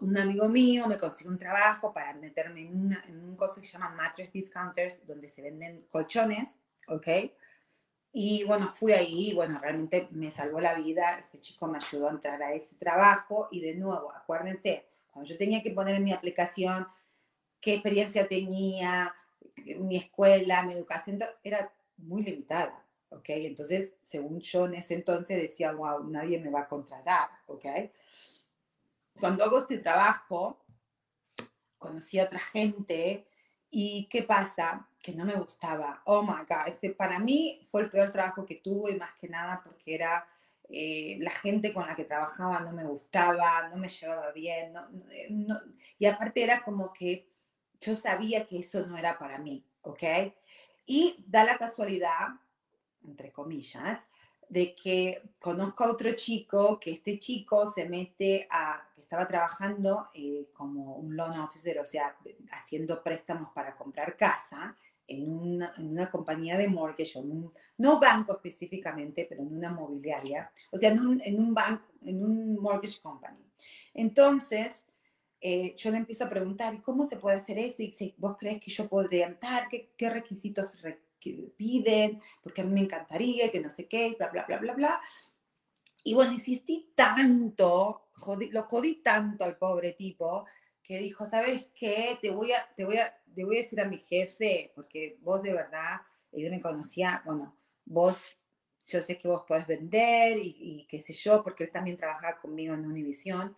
un 0.00 0.18
amigo 0.18 0.48
mío 0.48 0.86
me 0.86 0.98
consigue 0.98 1.30
un 1.30 1.38
trabajo 1.38 1.92
para 1.92 2.12
meterme 2.14 2.62
en, 2.62 2.98
en 3.06 3.22
un 3.22 3.36
cosa 3.36 3.60
que 3.60 3.66
se 3.66 3.74
llama 3.74 3.90
Mattress 3.90 4.32
Discounters, 4.32 5.06
donde 5.06 5.28
se 5.28 5.42
venden 5.42 5.86
colchones, 5.90 6.58
¿ok? 6.88 7.06
Y 8.12 8.44
bueno, 8.44 8.72
fui 8.74 8.92
ahí 8.92 9.30
y 9.30 9.34
bueno, 9.34 9.58
realmente 9.58 10.08
me 10.10 10.30
salvó 10.30 10.60
la 10.60 10.74
vida. 10.74 11.18
Este 11.18 11.38
chico 11.38 11.66
me 11.66 11.78
ayudó 11.78 12.08
a 12.08 12.12
entrar 12.12 12.42
a 12.42 12.52
ese 12.52 12.74
trabajo 12.76 13.48
y 13.50 13.60
de 13.60 13.74
nuevo, 13.74 14.12
acuérdense, 14.12 14.86
cuando 15.10 15.30
yo 15.30 15.38
tenía 15.38 15.62
que 15.62 15.70
poner 15.70 15.96
en 15.96 16.04
mi 16.04 16.12
aplicación 16.12 16.86
qué 17.60 17.74
experiencia 17.74 18.28
tenía, 18.28 19.14
mi 19.78 19.96
escuela, 19.96 20.62
mi 20.62 20.74
educación 20.74 21.18
era 21.42 21.72
muy 21.96 22.22
limitada, 22.22 22.84
¿ok? 23.10 23.28
Entonces, 23.28 23.94
según 24.02 24.40
yo 24.40 24.66
en 24.66 24.74
ese 24.74 24.94
entonces 24.94 25.40
decía, 25.40 25.72
wow, 25.72 26.04
nadie 26.04 26.38
me 26.38 26.50
va 26.50 26.62
a 26.62 26.68
contratar, 26.68 27.30
¿ok? 27.46 27.64
Cuando 29.20 29.44
hago 29.44 29.58
este 29.58 29.78
trabajo, 29.78 30.58
conocí 31.78 32.18
a 32.18 32.24
otra 32.24 32.38
gente 32.38 33.26
y 33.74 34.06
¿qué 34.10 34.22
pasa? 34.22 34.86
Que 35.00 35.14
no 35.14 35.24
me 35.24 35.34
gustaba. 35.34 36.02
Oh 36.04 36.22
my 36.22 36.44
God, 36.46 36.68
este 36.68 36.90
para 36.90 37.18
mí 37.18 37.66
fue 37.70 37.80
el 37.80 37.90
peor 37.90 38.12
trabajo 38.12 38.44
que 38.44 38.56
tuve, 38.56 38.96
más 38.96 39.14
que 39.18 39.28
nada 39.28 39.62
porque 39.64 39.94
era 39.94 40.28
eh, 40.68 41.16
la 41.20 41.30
gente 41.30 41.72
con 41.72 41.86
la 41.86 41.96
que 41.96 42.04
trabajaba 42.04 42.60
no 42.60 42.72
me 42.72 42.84
gustaba, 42.84 43.70
no 43.70 43.78
me 43.78 43.88
llevaba 43.88 44.30
bien, 44.32 44.74
no, 45.30 45.58
y 45.98 46.04
aparte 46.06 46.44
era 46.44 46.62
como 46.62 46.92
que 46.92 47.30
yo 47.80 47.94
sabía 47.94 48.46
que 48.46 48.58
eso 48.58 48.86
no 48.86 48.96
era 48.96 49.18
para 49.18 49.38
mí, 49.38 49.64
¿ok? 49.80 50.02
Y 50.84 51.24
da 51.26 51.44
la 51.44 51.56
casualidad, 51.56 52.28
entre 53.02 53.32
comillas, 53.32 54.06
de 54.50 54.74
que 54.74 55.22
conozco 55.40 55.84
a 55.84 55.90
otro 55.90 56.12
chico, 56.12 56.78
que 56.78 56.92
este 56.92 57.18
chico 57.18 57.72
se 57.72 57.88
mete 57.88 58.46
a, 58.50 58.86
estaba 59.12 59.28
trabajando 59.28 60.08
eh, 60.14 60.48
como 60.54 60.96
un 60.96 61.14
loan 61.14 61.38
officer, 61.38 61.78
o 61.78 61.84
sea, 61.84 62.16
haciendo 62.50 63.02
préstamos 63.02 63.50
para 63.54 63.76
comprar 63.76 64.16
casa 64.16 64.74
en 65.06 65.30
una, 65.30 65.74
en 65.76 65.90
una 65.90 66.10
compañía 66.10 66.56
de 66.56 66.66
mortgage, 66.66 67.18
un, 67.18 67.52
no 67.76 68.00
banco 68.00 68.32
específicamente, 68.32 69.26
pero 69.28 69.42
en 69.42 69.54
una 69.54 69.70
mobiliaria, 69.70 70.50
o 70.70 70.78
sea, 70.78 70.92
en 70.92 71.00
un, 71.00 71.20
en 71.20 71.38
un 71.38 71.52
banco, 71.52 71.84
en 72.00 72.24
un 72.24 72.56
mortgage 72.58 73.02
company. 73.02 73.44
Entonces, 73.92 74.86
eh, 75.42 75.74
yo 75.76 75.90
le 75.90 75.98
empiezo 75.98 76.24
a 76.24 76.30
preguntar, 76.30 76.80
¿cómo 76.80 77.04
se 77.04 77.18
puede 77.18 77.36
hacer 77.36 77.58
eso? 77.58 77.82
Y 77.82 77.92
si 77.92 78.14
vos 78.16 78.38
crees 78.38 78.62
que 78.62 78.70
yo 78.70 78.88
podría 78.88 79.26
entrar, 79.26 79.68
¿qué, 79.68 79.92
qué 79.98 80.08
requisitos 80.08 80.78
piden? 81.58 82.18
Porque 82.42 82.62
a 82.62 82.64
mí 82.64 82.72
me 82.72 82.80
encantaría, 82.80 83.50
que 83.52 83.60
no 83.60 83.68
sé 83.68 83.86
qué, 83.86 84.16
bla, 84.18 84.30
bla, 84.30 84.46
bla, 84.46 84.56
bla, 84.56 84.72
bla. 84.72 85.00
Y 86.04 86.14
bueno, 86.14 86.32
insistí 86.32 86.92
tanto, 86.94 88.01
lo 88.50 88.62
jodí 88.64 88.96
tanto 89.02 89.44
al 89.44 89.56
pobre 89.56 89.92
tipo, 89.92 90.46
que 90.82 90.98
dijo, 90.98 91.28
¿sabes 91.28 91.66
qué? 91.74 92.18
Te 92.20 92.30
voy 92.30 92.52
a, 92.52 92.68
te 92.76 92.84
voy 92.84 92.98
a, 92.98 93.16
te 93.34 93.44
voy 93.44 93.58
a 93.58 93.62
decir 93.62 93.80
a 93.80 93.86
mi 93.86 93.98
jefe, 93.98 94.72
porque 94.74 95.18
vos 95.20 95.42
de 95.42 95.52
verdad, 95.52 96.00
él 96.32 96.50
me 96.50 96.60
conocía, 96.60 97.22
bueno, 97.24 97.56
vos, 97.84 98.36
yo 98.88 99.00
sé 99.00 99.18
que 99.18 99.28
vos 99.28 99.44
podés 99.46 99.66
vender 99.66 100.38
y, 100.38 100.86
qué 100.88 101.00
sé 101.00 101.12
yo, 101.12 101.42
porque 101.42 101.64
él 101.64 101.70
también 101.70 101.96
trabajaba 101.96 102.40
conmigo 102.40 102.74
en 102.74 102.84
Univision. 102.84 103.56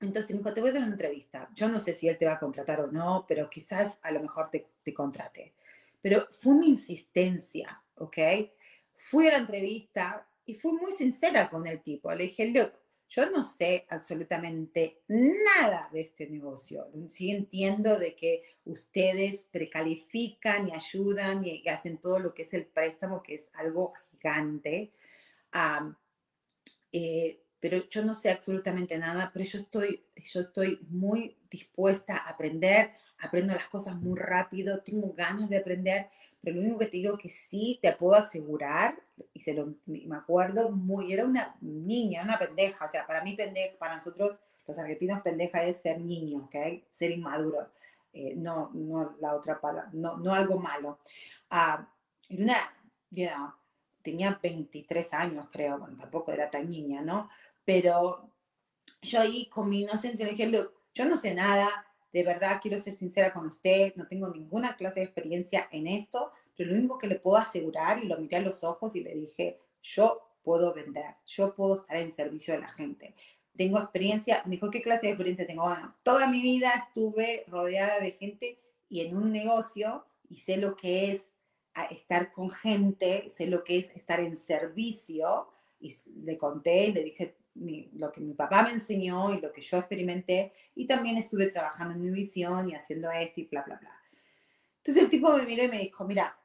Entonces 0.00 0.30
me 0.30 0.38
dijo, 0.38 0.52
te 0.52 0.60
voy 0.60 0.70
a 0.70 0.72
dar 0.72 0.82
una 0.82 0.92
entrevista. 0.92 1.48
Yo 1.54 1.68
no 1.68 1.78
sé 1.78 1.94
si 1.94 2.08
él 2.08 2.18
te 2.18 2.26
va 2.26 2.32
a 2.32 2.38
contratar 2.38 2.80
o 2.80 2.86
no, 2.86 3.24
pero 3.28 3.48
quizás 3.48 3.98
a 4.02 4.10
lo 4.10 4.20
mejor 4.20 4.50
te, 4.50 4.66
te 4.82 4.94
contrate. 4.94 5.54
Pero 6.00 6.26
fue 6.30 6.54
una 6.54 6.66
insistencia, 6.66 7.82
¿ok? 7.96 8.18
Fui 8.96 9.26
a 9.26 9.32
la 9.32 9.38
entrevista 9.38 10.26
y 10.46 10.54
fui 10.54 10.72
muy 10.72 10.92
sincera 10.92 11.48
con 11.48 11.66
el 11.66 11.82
tipo. 11.82 12.14
Le 12.14 12.24
dije, 12.24 12.46
look, 12.46 12.72
yo 13.08 13.30
no 13.30 13.42
sé 13.42 13.86
absolutamente 13.90 15.02
nada 15.08 15.88
de 15.92 16.00
este 16.00 16.28
negocio. 16.28 16.88
Sí 17.08 17.30
entiendo 17.30 17.98
de 17.98 18.14
que 18.16 18.42
ustedes 18.64 19.46
precalifican 19.50 20.68
y 20.68 20.72
ayudan 20.72 21.44
y, 21.44 21.66
hacen 21.68 21.98
todo 21.98 22.18
lo 22.18 22.34
que 22.34 22.42
es 22.42 22.54
el 22.54 22.66
préstamo, 22.66 23.22
que 23.22 23.34
es 23.34 23.50
algo 23.54 23.92
gigante. 24.10 24.92
eh, 26.92 27.40
pero 27.60 27.88
yo 27.88 28.04
no 28.04 28.14
sé 28.14 28.30
absolutamente 28.30 28.98
nada, 28.98 29.30
pero 29.32 29.42
yo 29.46 29.58
estoy, 29.58 30.04
yo 30.16 30.40
estoy 30.42 30.80
muy 30.90 31.38
dispuesta 31.48 32.18
a 32.18 32.28
aprender, 32.28 32.90
aprendo 33.20 33.54
las 33.54 33.68
cosas 33.68 33.96
muy 33.96 34.18
rápido, 34.18 34.82
tengo 34.82 35.14
ganas 35.14 35.48
de 35.48 35.56
aprender, 35.56 36.10
pero 36.44 36.56
lo 36.56 36.62
único 36.62 36.78
que 36.78 36.86
te 36.86 36.98
digo 36.98 37.16
que 37.16 37.28
sí 37.28 37.78
te 37.80 37.92
puedo 37.92 38.14
asegurar, 38.14 39.00
y 39.32 39.40
se 39.40 39.54
lo, 39.54 39.74
me 39.86 40.16
acuerdo 40.16 40.70
muy, 40.70 41.12
era 41.12 41.24
una 41.24 41.56
niña, 41.60 42.22
una 42.22 42.38
pendeja, 42.38 42.84
o 42.84 42.88
sea, 42.88 43.06
para 43.06 43.22
mí 43.22 43.34
pendeja, 43.34 43.76
para 43.78 43.96
nosotros 43.96 44.38
los 44.66 44.78
argentinos 44.78 45.22
pendeja 45.22 45.64
es 45.64 45.78
ser 45.78 46.00
niño, 46.00 46.44
¿ok? 46.44 46.82
Ser 46.90 47.10
inmaduro, 47.10 47.68
eh, 48.12 48.34
no, 48.36 48.70
no 48.74 49.16
la 49.20 49.34
otra 49.34 49.60
palabra, 49.60 49.90
no, 49.92 50.16
no 50.18 50.32
algo 50.32 50.58
malo. 50.58 50.98
Ah, 51.50 51.88
era 52.28 52.42
una, 52.42 52.56
you 53.10 53.28
tenía 54.02 54.38
23 54.40 55.12
años, 55.14 55.48
creo, 55.50 55.78
bueno, 55.78 55.96
tampoco 55.96 56.30
era 56.30 56.50
tan 56.50 56.70
niña, 56.70 57.00
¿no? 57.00 57.28
Pero 57.64 58.30
yo 59.02 59.20
ahí 59.20 59.46
con 59.46 59.68
mi 59.68 59.80
inocencia 59.82 60.28
dije, 60.28 60.46
Look, 60.46 60.72
yo 60.94 61.06
no 61.06 61.16
sé 61.16 61.34
nada, 61.34 61.86
de 62.14 62.22
verdad 62.22 62.60
quiero 62.62 62.78
ser 62.78 62.94
sincera 62.94 63.32
con 63.32 63.48
usted, 63.48 63.92
no 63.96 64.06
tengo 64.06 64.28
ninguna 64.28 64.76
clase 64.76 65.00
de 65.00 65.06
experiencia 65.06 65.68
en 65.72 65.88
esto, 65.88 66.30
pero 66.56 66.70
lo 66.70 66.78
único 66.78 66.96
que 66.96 67.08
le 67.08 67.16
puedo 67.16 67.38
asegurar, 67.38 68.02
y 68.04 68.06
lo 68.06 68.16
miré 68.18 68.36
a 68.36 68.40
los 68.40 68.62
ojos 68.62 68.94
y 68.94 69.00
le 69.00 69.16
dije, 69.16 69.58
yo 69.82 70.22
puedo 70.44 70.72
vender, 70.72 71.16
yo 71.26 71.56
puedo 71.56 71.74
estar 71.74 71.96
en 71.96 72.12
servicio 72.12 72.54
de 72.54 72.60
la 72.60 72.68
gente. 72.68 73.16
Tengo 73.56 73.80
experiencia, 73.80 74.42
me 74.44 74.52
dijo, 74.52 74.70
¿qué 74.70 74.80
clase 74.80 75.06
de 75.06 75.08
experiencia 75.08 75.44
tengo? 75.44 75.64
Bueno, 75.64 75.92
toda 76.04 76.28
mi 76.28 76.40
vida 76.40 76.86
estuve 76.86 77.44
rodeada 77.48 77.98
de 77.98 78.12
gente 78.12 78.60
y 78.88 79.00
en 79.00 79.16
un 79.16 79.32
negocio 79.32 80.06
y 80.30 80.36
sé 80.36 80.56
lo 80.56 80.76
que 80.76 81.10
es 81.10 81.34
estar 81.90 82.30
con 82.30 82.48
gente, 82.48 83.28
sé 83.28 83.48
lo 83.48 83.64
que 83.64 83.78
es 83.78 83.90
estar 83.96 84.20
en 84.20 84.36
servicio 84.36 85.48
y 85.80 85.92
le 86.22 86.38
conté 86.38 86.86
y 86.86 86.92
le 86.92 87.02
dije 87.02 87.36
lo 87.54 88.12
que 88.12 88.20
mi 88.20 88.34
papá 88.34 88.62
me 88.64 88.72
enseñó 88.72 89.32
y 89.32 89.40
lo 89.40 89.52
que 89.52 89.62
yo 89.62 89.78
experimenté 89.78 90.52
y 90.74 90.86
también 90.86 91.16
estuve 91.16 91.48
trabajando 91.48 91.94
en 91.94 92.02
mi 92.02 92.10
visión 92.10 92.68
y 92.68 92.74
haciendo 92.74 93.10
esto 93.10 93.40
y 93.40 93.44
bla, 93.44 93.62
bla, 93.62 93.76
bla. 93.76 94.00
Entonces 94.78 95.04
el 95.04 95.10
tipo 95.10 95.32
me 95.32 95.46
miró 95.46 95.64
y 95.64 95.68
me 95.68 95.78
dijo, 95.78 96.04
mira, 96.04 96.36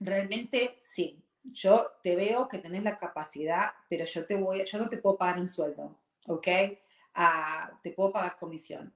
realmente 0.00 0.78
sí, 0.80 1.22
yo 1.44 1.86
te 2.02 2.16
veo 2.16 2.48
que 2.48 2.58
tenés 2.58 2.82
la 2.82 2.98
capacidad, 2.98 3.70
pero 3.88 4.04
yo, 4.04 4.26
te 4.26 4.36
voy, 4.36 4.64
yo 4.64 4.78
no 4.78 4.88
te 4.88 4.98
puedo 4.98 5.16
pagar 5.16 5.38
un 5.38 5.48
sueldo, 5.48 5.96
¿ok? 6.26 6.48
Ah, 7.14 7.78
te 7.82 7.92
puedo 7.92 8.12
pagar 8.12 8.36
comisión. 8.36 8.92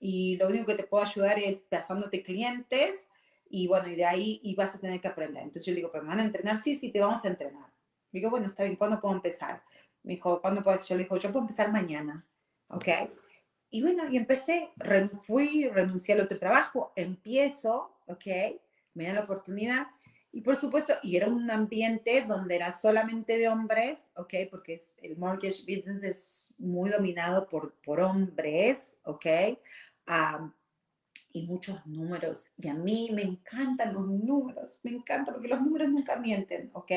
Y 0.00 0.36
lo 0.36 0.46
único 0.48 0.66
que 0.66 0.76
te 0.76 0.84
puedo 0.84 1.04
ayudar 1.04 1.38
es 1.38 1.60
pasándote 1.60 2.22
clientes 2.22 3.08
y 3.50 3.66
bueno, 3.66 3.88
y 3.88 3.96
de 3.96 4.04
ahí 4.04 4.40
y 4.42 4.54
vas 4.54 4.74
a 4.74 4.78
tener 4.78 5.00
que 5.00 5.08
aprender. 5.08 5.42
Entonces 5.42 5.66
yo 5.66 5.72
le 5.72 5.76
digo, 5.76 5.90
pero 5.90 6.04
me 6.04 6.10
van 6.10 6.20
a 6.20 6.24
entrenar, 6.24 6.62
sí, 6.62 6.76
sí, 6.76 6.90
te 6.90 7.00
vamos 7.00 7.24
a 7.24 7.28
entrenar. 7.28 7.70
Digo, 8.12 8.30
bueno, 8.30 8.46
está 8.46 8.64
bien, 8.64 8.76
¿cuándo 8.76 9.00
puedo 9.00 9.14
empezar? 9.14 9.62
Me 10.08 10.14
dijo, 10.14 10.40
¿cuándo 10.40 10.64
puedes? 10.64 10.88
Yo 10.88 10.96
le 10.96 11.02
digo, 11.02 11.18
yo 11.18 11.30
puedo 11.30 11.44
empezar 11.44 11.70
mañana, 11.70 12.26
¿ok? 12.68 12.88
Y 13.68 13.82
bueno, 13.82 14.08
y 14.10 14.16
empecé, 14.16 14.70
fui, 15.20 15.68
renuncié 15.68 16.14
al 16.14 16.22
otro 16.22 16.38
trabajo, 16.38 16.94
empiezo, 16.96 17.94
¿ok? 18.06 18.24
Me 18.94 19.04
dan 19.04 19.16
la 19.16 19.24
oportunidad. 19.24 19.88
Y 20.32 20.40
por 20.40 20.56
supuesto, 20.56 20.94
y 21.02 21.16
era 21.16 21.26
un 21.26 21.50
ambiente 21.50 22.24
donde 22.26 22.56
era 22.56 22.74
solamente 22.74 23.36
de 23.36 23.48
hombres, 23.48 23.98
¿ok? 24.16 24.32
Porque 24.50 24.76
es, 24.76 24.94
el 24.96 25.18
mortgage 25.18 25.60
business 25.64 26.02
es 26.02 26.54
muy 26.56 26.88
dominado 26.88 27.46
por, 27.46 27.74
por 27.84 28.00
hombres, 28.00 28.94
¿ok? 29.02 29.26
y 31.34 31.42
muchos 31.46 31.86
números. 31.86 32.46
Y 32.56 32.68
a 32.68 32.74
mí 32.74 33.10
me 33.12 33.20
encantan 33.20 33.92
los 33.92 34.08
números, 34.08 34.78
me 34.82 34.90
encanta 34.92 35.32
porque 35.32 35.48
los 35.48 35.60
números 35.60 35.90
nunca 35.90 36.16
mienten, 36.16 36.70
¿ok? 36.72 36.92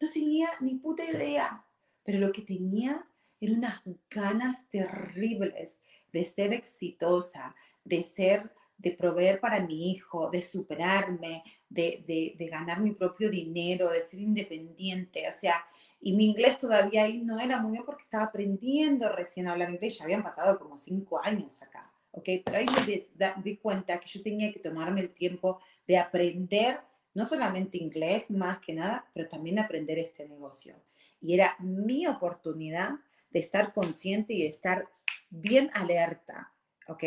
No 0.00 0.08
tenía 0.08 0.50
ni 0.60 0.76
puta 0.76 1.04
idea, 1.04 1.64
pero 2.08 2.20
lo 2.20 2.32
que 2.32 2.40
tenía 2.40 3.06
eran 3.38 3.58
unas 3.58 3.82
ganas 4.08 4.66
terribles 4.70 5.78
de 6.10 6.24
ser 6.24 6.54
exitosa, 6.54 7.54
de 7.84 8.02
ser, 8.02 8.50
de 8.78 8.92
proveer 8.92 9.40
para 9.40 9.60
mi 9.60 9.90
hijo, 9.90 10.30
de 10.30 10.40
superarme, 10.40 11.42
de, 11.68 12.34
de, 12.38 12.46
ganar 12.46 12.80
mi 12.80 12.92
propio 12.92 13.28
dinero, 13.28 13.90
de 13.90 14.00
ser 14.00 14.20
independiente. 14.20 15.28
O 15.28 15.32
sea, 15.32 15.66
y 16.00 16.14
mi 16.14 16.30
inglés 16.30 16.56
todavía 16.56 17.02
ahí 17.02 17.18
no 17.18 17.38
era 17.38 17.60
muy 17.60 17.72
bien 17.72 17.84
porque 17.84 18.04
estaba 18.04 18.24
aprendiendo 18.24 19.10
recién 19.10 19.46
a 19.46 19.52
hablar 19.52 19.68
inglés. 19.68 19.98
Ya 19.98 20.04
habían 20.04 20.22
pasado 20.22 20.58
como 20.58 20.78
cinco 20.78 21.20
años 21.22 21.60
acá. 21.60 21.92
¿ok? 22.12 22.26
Pero 22.42 22.56
ahí 22.56 22.66
me 22.86 23.42
di 23.42 23.58
cuenta 23.58 24.00
que 24.00 24.08
yo 24.08 24.22
tenía 24.22 24.50
que 24.50 24.60
tomarme 24.60 25.02
el 25.02 25.10
tiempo 25.10 25.60
de 25.86 25.98
aprender 25.98 26.80
no 27.12 27.26
solamente 27.26 27.76
inglés, 27.76 28.30
más 28.30 28.60
que 28.60 28.72
nada, 28.72 29.04
pero 29.12 29.28
también 29.28 29.58
aprender 29.58 29.98
este 29.98 30.26
negocio. 30.26 30.74
Y 31.20 31.34
era 31.34 31.56
mi 31.58 32.06
oportunidad 32.06 32.92
de 33.30 33.40
estar 33.40 33.72
consciente 33.72 34.32
y 34.34 34.42
de 34.42 34.48
estar 34.48 34.88
bien 35.30 35.70
alerta, 35.74 36.54
¿ok? 36.86 37.04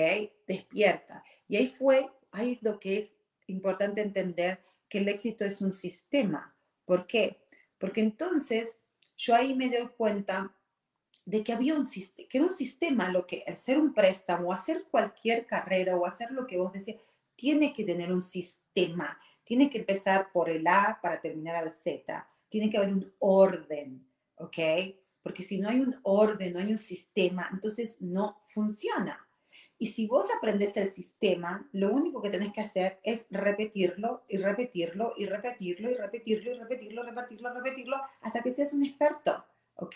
Despierta. 0.47 1.24
Y 1.47 1.57
ahí 1.57 1.68
fue, 1.68 2.09
ahí 2.32 2.53
es 2.53 2.64
lo 2.64 2.80
que 2.80 2.99
es 2.99 3.16
importante 3.47 4.01
entender 4.01 4.62
que 4.88 4.99
el 4.99 5.07
éxito 5.07 5.45
es 5.45 5.62
un 5.62 5.74
sistema. 5.74 6.55
¿Por 6.86 7.07
qué? 7.07 7.41
Porque 7.78 8.01
entonces 8.01 8.78
yo 9.18 9.36
ahí 9.36 9.55
me 9.55 9.70
doy 9.70 9.88
cuenta 9.97 10.55
de 11.26 11.43
que 11.43 11.53
había 11.53 11.76
un 11.76 11.86
sistema, 11.86 12.28
que 12.30 12.38
era 12.38 12.47
un 12.47 12.53
sistema, 12.53 13.12
lo 13.12 13.28
que 13.28 13.43
hacer 13.47 13.78
un 13.78 13.93
préstamo, 13.93 14.51
hacer 14.51 14.86
cualquier 14.89 15.45
carrera 15.45 15.95
o 15.95 16.05
hacer 16.05 16.32
lo 16.32 16.47
que 16.47 16.57
vos 16.57 16.74
decís, 16.74 16.95
tiene 17.36 17.74
que 17.74 17.84
tener 17.84 18.12
un 18.12 18.22
sistema, 18.22 19.20
tiene 19.43 19.70
que 19.70 19.80
empezar 19.80 20.32
por 20.32 20.49
el 20.49 20.68
A 20.68 20.99
para 21.01 21.22
terminar 21.22 21.55
al 21.55 21.72
Z, 21.74 22.28
tiene 22.52 22.70
que 22.70 22.78
haber 22.78 22.93
un 22.93 23.12
orden, 23.18 24.08
¿ok? 24.36 24.58
Porque 25.24 25.41
si 25.41 25.58
no 25.60 25.70
hay 25.70 25.80
un 25.80 25.99
orden, 26.04 26.54
no 26.54 26.60
hay 26.60 26.72
un 26.72 26.78
sistema, 26.78 27.49
entonces 27.52 27.99
no 28.02 28.43
funciona. 28.45 29.28
Y 29.80 29.88
si 29.88 30.06
vos 30.06 30.26
aprendes 30.38 30.78
el 30.78 30.91
sistema, 30.91 31.68
lo 31.72 31.91
único 31.91 32.22
que 32.22 32.30
tenés 32.30 32.54
que 32.54 32.62
hacer 32.62 32.99
es 33.02 33.26
repetirlo 33.32 34.26
y 34.30 34.38
repetirlo 34.38 35.14
y 35.18 35.26
repetirlo 35.26 35.89
y 35.89 35.95
repetirlo 35.95 36.52
y 36.52 36.60
repetirlo, 36.60 37.04
repetirlo, 37.04 37.54
repetirlo, 37.54 37.97
hasta 38.22 38.43
que 38.43 38.52
seas 38.52 38.74
un 38.74 38.86
experto. 38.86 39.43
¿ok? 39.82 39.95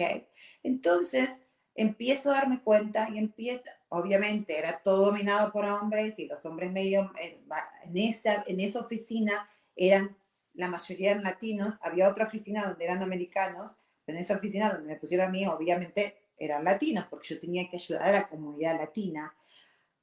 Entonces, 0.63 1.41
empiezo 1.75 2.31
a 2.31 2.35
darme 2.35 2.61
cuenta 2.61 3.09
y 3.09 3.17
empieza, 3.17 3.71
obviamente 3.89 4.57
era 4.57 4.81
todo 4.81 5.07
dominado 5.07 5.51
por 5.51 5.65
hombres 5.65 6.17
y 6.19 6.25
los 6.25 6.45
hombres 6.45 6.71
medio, 6.71 7.11
eh, 7.21 7.39
en 7.83 7.97
esa, 7.97 8.43
en 8.47 8.59
esa 8.59 8.79
oficina 8.79 9.49
eran, 9.75 10.17
la 10.55 10.67
mayoría 10.67 11.11
eran 11.11 11.23
latinos, 11.23 11.77
había 11.81 12.09
otra 12.09 12.25
oficina 12.25 12.67
donde 12.67 12.85
eran 12.85 13.01
americanos, 13.03 13.75
en 14.07 14.17
esa 14.17 14.35
oficina 14.35 14.69
donde 14.71 14.93
me 14.93 14.99
pusieron 14.99 15.27
a 15.27 15.31
mí, 15.31 15.45
obviamente 15.45 16.17
eran 16.37 16.63
latinos, 16.63 17.05
porque 17.09 17.33
yo 17.33 17.39
tenía 17.39 17.69
que 17.69 17.77
ayudar 17.77 18.03
a 18.03 18.11
la 18.11 18.29
comunidad 18.29 18.77
latina. 18.77 19.33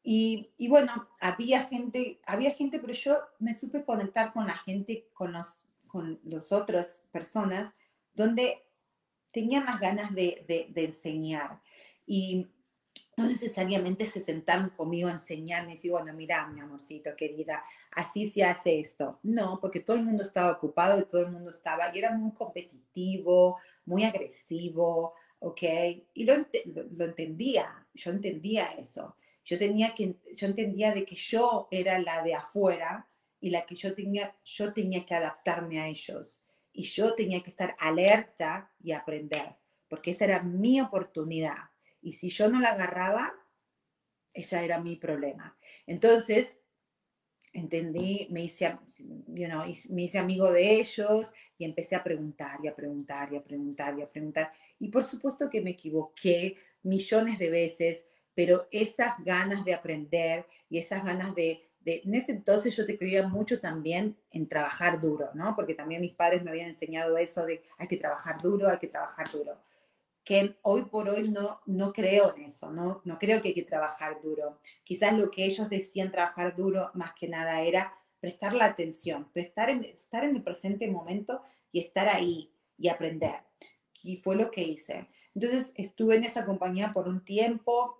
Y, 0.02 0.50
y, 0.58 0.68
bueno, 0.68 1.08
había 1.20 1.66
gente, 1.66 2.20
había 2.26 2.52
gente, 2.52 2.80
pero 2.80 2.92
yo 2.92 3.16
me 3.38 3.54
supe 3.54 3.84
conectar 3.84 4.32
con 4.32 4.46
la 4.46 4.56
gente, 4.58 5.08
con 5.12 5.32
los, 5.32 5.68
con 5.86 6.20
los 6.24 6.50
otras 6.50 7.02
personas, 7.12 7.72
donde 8.14 8.64
tenían 9.32 9.64
más 9.64 9.80
ganas 9.80 10.14
de, 10.14 10.44
de, 10.46 10.84
enseñar. 10.84 11.60
Y 12.06 12.48
no 13.16 13.26
necesariamente 13.26 14.06
se 14.06 14.22
sentaron 14.22 14.70
conmigo 14.70 15.08
a 15.08 15.12
enseñarme 15.12 15.72
y 15.72 15.74
decir, 15.74 15.90
bueno, 15.90 16.12
mira, 16.14 16.46
mi 16.48 16.60
amorcito, 16.60 17.14
querida, 17.16 17.62
así 17.94 18.30
se 18.30 18.44
hace 18.44 18.80
esto. 18.80 19.18
No, 19.22 19.58
porque 19.60 19.80
todo 19.80 19.96
el 19.96 20.04
mundo 20.04 20.22
estaba 20.22 20.52
ocupado 20.52 20.98
y 21.00 21.04
todo 21.04 21.20
el 21.20 21.30
mundo 21.30 21.50
estaba, 21.50 21.94
y 21.94 21.98
era 21.98 22.16
muy 22.16 22.32
competitivo, 22.32 23.58
muy 23.84 24.04
agresivo, 24.04 25.14
¿ok? 25.40 25.62
Y 26.14 26.24
lo, 26.24 26.34
lo, 26.96 27.04
entendía, 27.04 27.86
yo 27.92 28.10
entendía 28.10 28.72
eso. 28.78 29.16
Yo, 29.44 29.58
tenía 29.58 29.94
que, 29.94 30.16
yo 30.34 30.46
entendía 30.46 30.94
de 30.94 31.04
que 31.04 31.16
yo 31.16 31.68
era 31.70 31.98
la 31.98 32.22
de 32.22 32.34
afuera 32.34 33.08
y 33.40 33.50
la 33.50 33.66
que 33.66 33.74
yo 33.74 33.94
tenía, 33.94 34.34
yo 34.44 34.72
tenía 34.72 35.04
que 35.04 35.14
adaptarme 35.14 35.80
a 35.80 35.88
ellos 35.88 36.42
y 36.72 36.84
yo 36.84 37.14
tenía 37.14 37.42
que 37.42 37.50
estar 37.50 37.76
alerta 37.78 38.70
y 38.82 38.92
aprender, 38.92 39.56
porque 39.88 40.12
esa 40.12 40.24
era 40.24 40.42
mi 40.42 40.80
oportunidad. 40.80 41.71
Y 42.02 42.12
si 42.12 42.28
yo 42.28 42.48
no 42.48 42.60
la 42.60 42.72
agarraba, 42.72 43.32
ese 44.34 44.64
era 44.64 44.80
mi 44.80 44.96
problema. 44.96 45.56
Entonces, 45.86 46.58
entendí, 47.52 48.28
me 48.30 48.44
hice, 48.44 48.76
me 49.28 50.02
hice 50.02 50.18
amigo 50.18 50.50
de 50.50 50.80
ellos 50.80 51.30
y 51.58 51.64
empecé 51.64 51.94
a 51.94 52.04
preguntar 52.04 52.58
y 52.62 52.68
a 52.68 52.74
preguntar 52.74 53.32
y 53.32 53.36
a 53.36 53.44
preguntar 53.44 53.98
y 53.98 54.02
a 54.02 54.10
preguntar. 54.10 54.52
Y 54.78 54.88
por 54.88 55.04
supuesto 55.04 55.50
que 55.50 55.60
me 55.60 55.70
equivoqué 55.70 56.56
millones 56.82 57.38
de 57.38 57.50
veces, 57.50 58.06
pero 58.34 58.66
esas 58.70 59.14
ganas 59.24 59.64
de 59.64 59.74
aprender 59.74 60.46
y 60.68 60.78
esas 60.78 61.04
ganas 61.04 61.34
de, 61.34 61.68
en 61.84 62.14
ese 62.14 62.32
entonces 62.32 62.74
yo 62.76 62.86
te 62.86 62.96
creía 62.96 63.26
mucho 63.26 63.60
también 63.60 64.16
en 64.30 64.48
trabajar 64.48 65.00
duro, 65.00 65.30
¿no? 65.34 65.54
Porque 65.54 65.74
también 65.74 66.00
mis 66.00 66.14
padres 66.14 66.42
me 66.42 66.50
habían 66.50 66.68
enseñado 66.68 67.18
eso 67.18 67.44
de 67.44 67.62
hay 67.76 67.88
que 67.88 67.96
trabajar 67.96 68.40
duro, 68.40 68.68
hay 68.68 68.78
que 68.78 68.88
trabajar 68.88 69.30
duro. 69.30 69.58
Que 70.24 70.56
hoy 70.62 70.84
por 70.84 71.08
hoy 71.08 71.28
no, 71.28 71.60
no 71.66 71.92
creo 71.92 72.34
en 72.36 72.44
eso, 72.44 72.70
¿no? 72.70 73.02
no 73.04 73.18
creo 73.18 73.42
que 73.42 73.48
hay 73.48 73.54
que 73.54 73.62
trabajar 73.62 74.20
duro. 74.22 74.60
Quizás 74.84 75.14
lo 75.14 75.30
que 75.30 75.44
ellos 75.44 75.68
decían 75.68 76.12
trabajar 76.12 76.54
duro 76.54 76.90
más 76.94 77.12
que 77.14 77.28
nada 77.28 77.60
era 77.62 77.92
prestar 78.20 78.54
la 78.54 78.66
atención, 78.66 79.28
prestar 79.32 79.68
estar 79.70 80.24
en 80.24 80.36
el 80.36 80.42
presente 80.42 80.88
momento 80.88 81.42
y 81.72 81.80
estar 81.80 82.08
ahí 82.08 82.52
y 82.78 82.88
aprender. 82.88 83.40
Y 84.02 84.18
fue 84.18 84.36
lo 84.36 84.50
que 84.50 84.62
hice. 84.62 85.08
Entonces 85.34 85.72
estuve 85.76 86.16
en 86.16 86.24
esa 86.24 86.44
compañía 86.44 86.92
por 86.92 87.08
un 87.08 87.24
tiempo, 87.24 87.98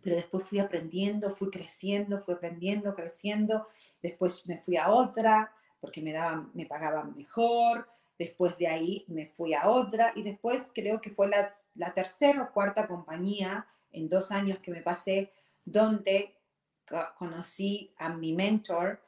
pero 0.00 0.16
después 0.16 0.44
fui 0.44 0.60
aprendiendo, 0.60 1.34
fui 1.34 1.50
creciendo, 1.50 2.20
fui 2.20 2.34
aprendiendo, 2.34 2.94
creciendo, 2.94 3.66
después 4.00 4.46
me 4.46 4.58
fui 4.58 4.76
a 4.76 4.90
otra 4.90 5.52
porque 5.80 6.02
me, 6.02 6.12
daban, 6.12 6.50
me 6.54 6.66
pagaban 6.66 7.16
mejor, 7.16 7.88
después 8.18 8.56
de 8.58 8.66
ahí 8.66 9.04
me 9.08 9.26
fui 9.26 9.54
a 9.54 9.68
otra 9.68 10.12
y 10.14 10.22
después 10.22 10.70
creo 10.74 11.00
que 11.00 11.10
fue 11.10 11.28
la, 11.28 11.94
tercera 11.94 12.42
o 12.42 12.52
cuarta 12.52 12.88
compañía 12.88 13.66
en 13.90 14.08
dos 14.08 14.30
años 14.32 14.58
que 14.58 14.70
me 14.70 14.82
pasé 14.82 15.32
donde 15.64 16.34
conocí 17.16 17.92
a 17.98 18.08
mi 18.08 18.32
mentor, 18.32 19.00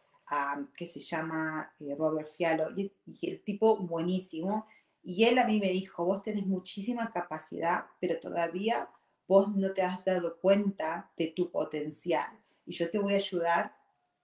que 0.76 0.86
se 0.86 1.00
llama 1.00 1.72
eh, 1.80 1.94
Robert 1.98 2.28
Fialo, 2.28 2.70
y, 2.76 2.92
el 3.22 3.42
tipo 3.42 3.78
buenísimo, 3.78 4.66
y 5.02 5.24
él 5.24 5.38
a 5.38 5.44
mí 5.44 5.58
me 5.58 5.70
dijo, 5.70 6.04
vos 6.04 6.22
tenés 6.22 6.46
muchísima 6.46 7.10
capacidad, 7.10 7.86
pero 8.00 8.20
todavía 8.20 8.88
vos 9.26 9.48
no 9.56 9.72
te 9.72 9.82
has 9.82 10.04
dado 10.04 10.38
cuenta 10.38 11.10
de 11.16 11.28
tu 11.28 11.50
potencial 11.50 12.30
y 12.66 12.72
yo 12.72 12.90
te 12.90 12.98
voy 12.98 13.14
a 13.14 13.16
ayudar 13.16 13.74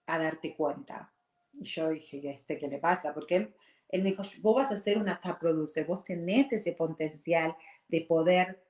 a 0.05 0.19
darte 0.19 0.55
cuenta. 0.55 1.11
Y 1.53 1.65
yo 1.65 1.89
dije, 1.89 2.17
¿y 2.17 2.27
este 2.27 2.57
qué 2.57 2.67
le 2.67 2.77
pasa? 2.77 3.13
Porque 3.13 3.35
él, 3.35 3.55
él 3.89 4.03
me 4.03 4.09
dijo, 4.09 4.23
vos 4.41 4.55
vas 4.55 4.71
a 4.71 4.77
ser 4.77 4.97
una 4.97 5.19
top 5.19 5.39
producer, 5.39 5.85
vos 5.85 6.03
tenés 6.03 6.51
ese 6.51 6.73
potencial 6.73 7.55
de 7.87 8.01
poder 8.01 8.63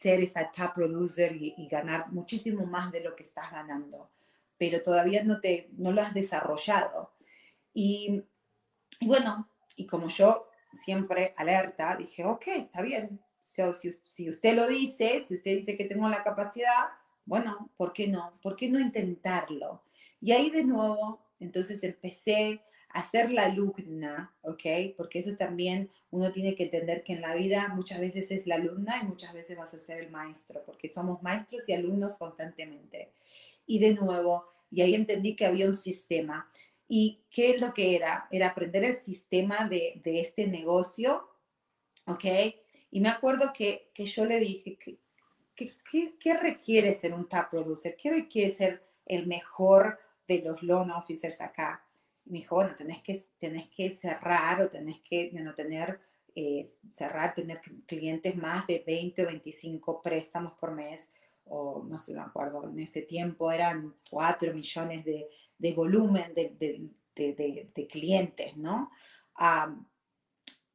ser 0.00 0.20
esa 0.20 0.50
top 0.50 0.74
producer 0.74 1.36
y, 1.36 1.68
ganar 1.68 2.10
muchísimo 2.12 2.64
más 2.64 2.92
de 2.92 3.00
lo 3.00 3.14
que 3.14 3.24
estás 3.24 3.50
ganando, 3.50 4.10
pero 4.56 4.80
todavía 4.80 5.24
no, 5.24 5.40
te, 5.40 5.68
no 5.72 5.92
lo 5.92 6.00
has 6.00 6.14
desarrollado. 6.14 7.12
Y, 7.72 8.22
bueno, 9.00 9.48
y 9.76 9.86
como 9.86 10.08
yo 10.08 10.48
siempre 10.72 11.34
alerta, 11.36 11.96
dije, 11.96 12.24
ok, 12.24 12.46
está 12.46 12.80
bien. 12.80 13.20
si, 13.40 13.92
si 14.04 14.30
usted 14.30 14.54
lo 14.54 14.66
dice, 14.66 15.24
si 15.26 15.34
usted 15.34 15.58
dice 15.58 15.76
que 15.76 15.84
tengo 15.84 16.08
la 16.08 16.22
capacidad, 16.22 16.88
bueno, 17.26 17.70
¿por 17.76 17.92
qué 17.92 18.08
no? 18.08 18.38
¿Por 18.42 18.56
qué 18.56 18.70
no 18.70 18.78
intentarlo? 18.78 19.82
Y 20.20 20.32
ahí 20.32 20.50
de 20.50 20.64
nuevo, 20.64 21.26
entonces 21.40 21.82
empecé 21.82 22.62
a 22.94 23.10
ser 23.10 23.30
la 23.30 23.44
alumna, 23.44 24.34
¿ok? 24.42 24.94
Porque 24.96 25.18
eso 25.18 25.36
también 25.36 25.90
uno 26.10 26.32
tiene 26.32 26.54
que 26.54 26.64
entender 26.64 27.04
que 27.04 27.12
en 27.12 27.20
la 27.20 27.34
vida 27.34 27.68
muchas 27.68 28.00
veces 28.00 28.30
es 28.30 28.46
la 28.46 28.54
alumna 28.54 29.00
y 29.02 29.06
muchas 29.06 29.34
veces 29.34 29.58
vas 29.58 29.74
a 29.74 29.78
ser 29.78 29.98
el 29.98 30.10
maestro, 30.10 30.62
porque 30.64 30.92
somos 30.92 31.22
maestros 31.22 31.68
y 31.68 31.72
alumnos 31.72 32.16
constantemente. 32.16 33.12
Y 33.66 33.78
de 33.80 33.94
nuevo, 33.94 34.46
y 34.70 34.82
ahí 34.82 34.94
entendí 34.94 35.36
que 35.36 35.46
había 35.46 35.66
un 35.66 35.74
sistema. 35.74 36.50
¿Y 36.88 37.20
qué 37.30 37.50
es 37.50 37.60
lo 37.60 37.74
que 37.74 37.96
era? 37.96 38.28
Era 38.30 38.48
aprender 38.48 38.84
el 38.84 38.96
sistema 38.96 39.68
de, 39.68 40.00
de 40.04 40.20
este 40.20 40.46
negocio, 40.46 41.28
¿ok? 42.06 42.24
Y 42.90 43.00
me 43.00 43.08
acuerdo 43.08 43.52
que, 43.52 43.90
que 43.92 44.06
yo 44.06 44.24
le 44.24 44.38
dije, 44.38 44.78
que, 44.78 44.98
¿qué, 46.18 46.34
requiere 46.34 46.94
ser 46.94 47.12
un 47.12 47.28
top 47.28 47.50
producer? 47.50 47.96
¿Qué 48.00 48.10
requiere 48.10 48.56
ser 48.56 48.86
el 49.06 49.26
mejor 49.26 49.98
de 50.28 50.42
los 50.42 50.62
loan 50.62 50.90
officers 50.90 51.40
acá? 51.40 51.83
Y 52.24 52.30
me 52.30 52.38
dijo, 52.38 52.56
bueno, 52.56 52.74
tenés 52.76 53.02
que, 53.02 53.28
tenés 53.38 53.68
que 53.68 53.96
cerrar 53.96 54.62
o 54.62 54.70
tenés 54.70 55.00
que 55.00 55.30
no 55.32 55.54
tener, 55.54 56.00
eh, 56.34 56.70
cerrar, 56.92 57.34
tener 57.34 57.60
clientes 57.86 58.36
más 58.36 58.66
de 58.66 58.82
20 58.86 59.22
o 59.22 59.26
25 59.26 60.02
préstamos 60.02 60.54
por 60.54 60.72
mes, 60.72 61.12
o 61.44 61.84
no 61.84 61.98
sé, 61.98 62.14
me 62.14 62.22
acuerdo, 62.22 62.68
en 62.68 62.78
ese 62.80 63.02
tiempo 63.02 63.52
eran 63.52 63.94
4 64.10 64.54
millones 64.54 65.04
de, 65.04 65.28
de 65.58 65.72
volumen 65.72 66.34
de, 66.34 66.56
de, 67.14 67.70
de, 67.74 67.86
clientes, 67.86 68.56
¿no? 68.56 68.90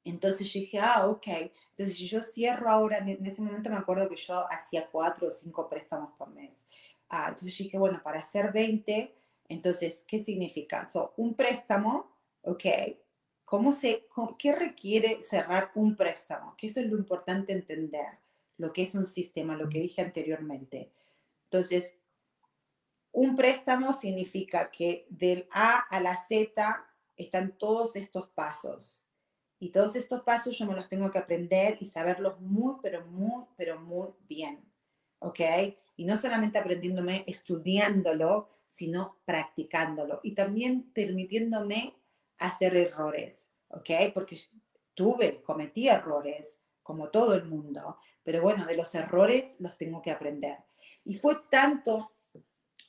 Entonces 0.03 0.51
yo 0.51 0.59
dije, 0.59 0.79
ah, 0.79 1.07
ok. 1.07 1.27
Entonces 1.69 1.97
si 1.97 2.07
yo 2.07 2.21
cierro 2.21 2.69
ahora, 2.69 2.99
en 2.99 3.25
ese 3.25 3.41
momento 3.41 3.69
me 3.69 3.77
acuerdo 3.77 4.09
que 4.09 4.15
yo 4.15 4.45
hacía 4.51 4.89
cuatro 4.89 5.27
o 5.27 5.31
cinco 5.31 5.69
préstamos 5.69 6.13
por 6.17 6.29
mes. 6.29 6.65
Ah, 7.09 7.27
entonces 7.29 7.57
dije, 7.57 7.77
bueno, 7.77 8.01
para 8.03 8.19
hacer 8.19 8.51
20, 8.51 9.15
entonces, 9.49 10.03
¿qué 10.07 10.23
significa? 10.23 10.89
So, 10.89 11.13
un 11.17 11.33
préstamo, 11.33 12.15
ok. 12.43 12.65
¿Cómo 13.43 13.73
se, 13.73 14.07
¿Qué 14.37 14.53
requiere 14.53 15.23
cerrar 15.23 15.71
un 15.73 15.95
préstamo? 15.95 16.55
Que 16.55 16.67
eso 16.67 16.79
es 16.79 16.85
lo 16.85 16.97
importante 16.97 17.51
entender, 17.51 18.19
lo 18.57 18.71
que 18.71 18.83
es 18.83 18.93
un 18.93 19.07
sistema, 19.07 19.57
lo 19.57 19.67
que 19.67 19.79
dije 19.79 20.03
anteriormente. 20.03 20.91
Entonces, 21.45 21.97
un 23.11 23.35
préstamo 23.35 23.91
significa 23.93 24.69
que 24.69 25.07
del 25.09 25.47
A 25.51 25.79
a 25.79 25.99
la 25.99 26.23
Z 26.23 26.85
están 27.17 27.57
todos 27.57 27.95
estos 27.95 28.29
pasos. 28.29 29.01
Y 29.59 29.71
todos 29.71 29.95
estos 29.95 30.21
pasos 30.21 30.57
yo 30.57 30.67
me 30.67 30.75
los 30.75 30.87
tengo 30.87 31.09
que 31.11 31.17
aprender 31.17 31.75
y 31.81 31.87
saberlos 31.87 32.39
muy, 32.39 32.75
pero 32.83 33.03
muy, 33.07 33.45
pero 33.57 33.79
muy 33.79 34.09
bien. 34.27 34.63
¿Ok? 35.17 35.39
Y 35.97 36.05
no 36.05 36.15
solamente 36.15 36.59
aprendiéndome, 36.59 37.23
estudiándolo, 37.25 38.47
sino 38.69 39.17
practicándolo. 39.25 40.19
Y 40.23 40.33
también 40.33 40.91
permitiéndome 40.93 41.95
hacer 42.37 42.77
errores. 42.77 43.47
¿Ok? 43.69 43.89
Porque 44.13 44.39
tuve, 44.93 45.41
cometí 45.41 45.89
errores, 45.89 46.61
como 46.83 47.09
todo 47.09 47.33
el 47.33 47.45
mundo. 47.45 47.97
Pero 48.23 48.41
bueno, 48.43 48.65
de 48.65 48.77
los 48.77 48.93
errores 48.93 49.55
los 49.59 49.75
tengo 49.77 50.01
que 50.01 50.11
aprender. 50.11 50.59
Y 51.03 51.15
fue 51.15 51.35
tanto 51.49 52.13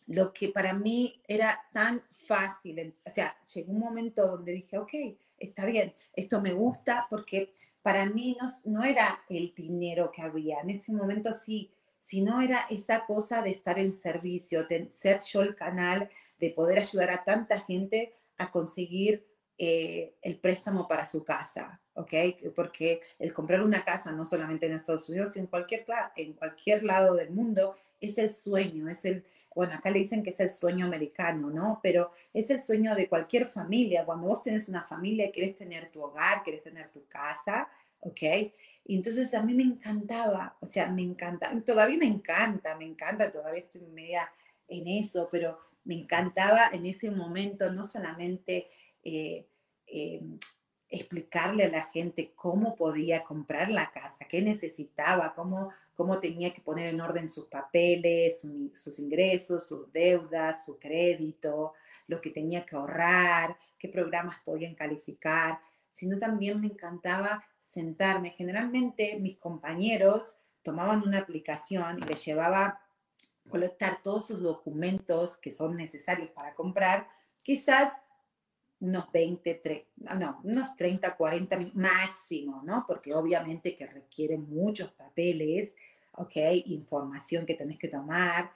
lo 0.07 0.33
que 0.33 0.49
para 0.49 0.75
mí 0.75 1.23
era 1.27 1.61
tan 1.73 2.03
fácil. 2.27 2.95
O 3.07 3.11
sea, 3.11 3.37
llegó 3.55 3.73
un 3.73 3.81
momento 3.81 4.27
donde 4.27 4.53
dije, 4.53 4.77
ok, 4.77 4.93
está 5.39 5.65
bien, 5.65 5.95
esto 6.13 6.43
me 6.43 6.53
gusta 6.53 7.07
porque 7.09 7.55
para 7.81 8.05
mí 8.07 8.37
no, 8.39 8.49
no 8.67 8.85
era 8.85 9.25
el 9.31 9.55
dinero 9.55 10.11
que 10.13 10.23
había, 10.23 10.61
en 10.61 10.71
ese 10.71 10.93
momento 10.93 11.33
sí, 11.33 11.73
sino 12.01 12.41
era 12.41 12.67
esa 12.71 13.05
cosa 13.07 13.43
de 13.43 13.51
estar 13.51 13.79
en 13.79 13.93
servicio, 13.93 14.65
de 14.65 14.89
ser 14.93 15.21
yo 15.23 15.43
el 15.43 15.55
canal, 15.55 16.09
de 16.39 16.51
poder 16.51 16.79
ayudar 16.79 17.11
a 17.11 17.25
tanta 17.25 17.61
gente 17.61 18.15
a 18.39 18.51
conseguir 18.51 19.27
eh, 19.59 20.15
el 20.23 20.39
préstamo 20.39 20.89
para 20.89 21.05
su 21.05 21.23
casa, 21.23 21.83
¿ok? 21.93 22.15
Porque 22.57 23.01
el 23.19 23.35
comprar 23.35 23.63
una 23.63 23.85
casa, 23.85 24.11
no 24.11 24.25
solamente 24.25 24.65
en 24.65 24.73
Estados 24.73 25.09
Unidos, 25.11 25.35
sino 25.35 25.45
en 25.45 25.51
cualquier, 25.51 25.85
en 26.17 26.33
cualquier 26.33 26.83
lado 26.83 27.15
del 27.15 27.31
mundo, 27.31 27.77
es 28.01 28.17
el 28.17 28.31
sueño, 28.31 28.89
es 28.89 29.05
el, 29.05 29.27
bueno, 29.55 29.75
acá 29.75 29.91
le 29.91 29.99
dicen 29.99 30.23
que 30.23 30.31
es 30.31 30.41
el 30.41 30.49
sueño 30.49 30.87
americano, 30.87 31.51
¿no? 31.51 31.79
Pero 31.83 32.13
es 32.33 32.49
el 32.49 32.63
sueño 32.63 32.95
de 32.95 33.07
cualquier 33.07 33.49
familia. 33.49 34.07
Cuando 34.07 34.29
vos 34.29 34.43
tenés 34.43 34.67
una 34.71 34.85
familia, 34.85 35.31
querés 35.31 35.57
tener 35.57 35.91
tu 35.91 36.03
hogar, 36.03 36.43
querés 36.43 36.63
tener 36.63 36.89
tu 36.91 37.07
casa, 37.07 37.69
¿ok? 38.01 38.23
Y 38.85 38.97
entonces 38.97 39.33
a 39.35 39.43
mí 39.43 39.55
me 39.55 39.63
encantaba, 39.63 40.57
o 40.61 40.69
sea, 40.69 40.91
me 40.91 41.03
encanta, 41.03 41.51
todavía 41.65 41.99
me 41.99 42.07
encanta, 42.07 42.77
me 42.77 42.87
encanta, 42.87 43.31
todavía 43.31 43.61
estoy 43.61 43.83
media 43.83 44.31
en 44.69 44.89
eso, 44.89 45.29
pero 45.31 45.59
me 45.85 45.95
encantaba 45.95 46.71
en 46.73 46.87
ese 46.87 47.11
momento 47.11 47.71
no 47.73 47.85
solamente 47.85 48.69
eh, 49.03 49.47
em, 49.87 50.39
explicarle 50.89 51.65
a 51.65 51.71
la 51.71 51.83
gente 51.83 52.33
cómo 52.35 52.75
podía 52.75 53.23
comprar 53.23 53.71
la 53.71 53.91
casa, 53.93 54.27
qué 54.29 54.43
necesitaba, 54.43 55.35
cómo, 55.35 55.71
cómo 55.95 56.19
tenía 56.19 56.53
que 56.53 56.61
poner 56.61 56.89
en 56.89 57.01
orden 57.01 57.29
sus 57.29 57.47
papeles, 57.47 58.41
sus 58.75 58.99
ingresos, 58.99 59.69
sus 59.69 59.93
deudas, 59.93 60.65
su 60.65 60.79
crédito, 60.79 61.75
lo 62.09 62.21
que 62.21 62.31
tenía 62.31 62.67
que 62.67 62.75
ahorrar, 62.75 63.57
qué 63.79 63.89
programas 63.89 64.41
podían 64.45 64.75
calificar, 64.75 65.61
sino 65.91 66.19
también 66.19 66.61
me 66.61 66.69
encantaba 66.69 67.45
sentarme. 67.61 68.31
Generalmente 68.31 69.19
mis 69.21 69.39
compañeros 69.39 70.39
tomaban 70.63 71.03
una 71.03 71.19
aplicación 71.19 71.99
y 71.99 72.03
les 72.03 72.25
llevaba 72.25 72.81
colectar 73.49 74.01
todos 74.03 74.27
sus 74.27 74.41
documentos 74.41 75.37
que 75.37 75.51
son 75.51 75.77
necesarios 75.77 76.31
para 76.31 76.55
comprar, 76.55 77.09
quizás 77.43 77.97
unos 78.81 79.11
20, 79.13 79.55
30, 79.57 80.15
no, 80.15 80.41
unos 80.43 80.75
30, 80.77 81.17
40 81.17 81.59
máximo, 81.75 82.63
¿no? 82.65 82.85
Porque 82.87 83.15
obviamente 83.15 83.77
que 83.77 83.87
requiere 83.87 84.39
muchos 84.39 84.91
papeles, 84.93 85.75
¿ok? 86.13 86.37
Información 86.67 87.45
que 87.45 87.55
tenés 87.55 87.79
que 87.79 87.89
tomar. 87.89 88.51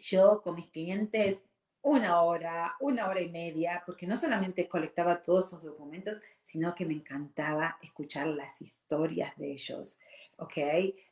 yo 0.00 0.42
con 0.42 0.54
mis 0.54 0.70
clientes 0.70 1.38
una 1.86 2.20
hora, 2.22 2.74
una 2.80 3.06
hora 3.06 3.20
y 3.20 3.28
media, 3.28 3.80
porque 3.86 4.08
no 4.08 4.16
solamente 4.16 4.68
colectaba 4.68 5.22
todos 5.22 5.46
esos 5.46 5.62
documentos, 5.62 6.20
sino 6.42 6.74
que 6.74 6.84
me 6.84 6.94
encantaba 6.94 7.78
escuchar 7.80 8.26
las 8.26 8.60
historias 8.60 9.36
de 9.36 9.52
ellos, 9.52 9.96
¿ok? 10.36 10.56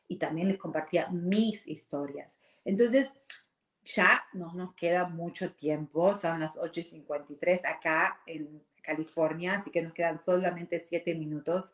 Y 0.09 0.17
también 0.17 0.49
les 0.49 0.59
compartía 0.59 1.07
mis 1.11 1.69
historias. 1.69 2.41
Entonces, 2.65 3.15
ya 3.85 4.25
no 4.33 4.53
nos 4.53 4.75
queda 4.75 5.07
mucho 5.07 5.53
tiempo, 5.53 6.19
son 6.19 6.41
las 6.41 6.57
8.53 6.57 7.61
acá 7.67 8.21
en 8.27 8.61
California, 8.83 9.59
así 9.59 9.71
que 9.71 9.81
nos 9.81 9.93
quedan 9.93 10.21
solamente 10.21 10.85
7 10.85 11.15
minutos. 11.15 11.71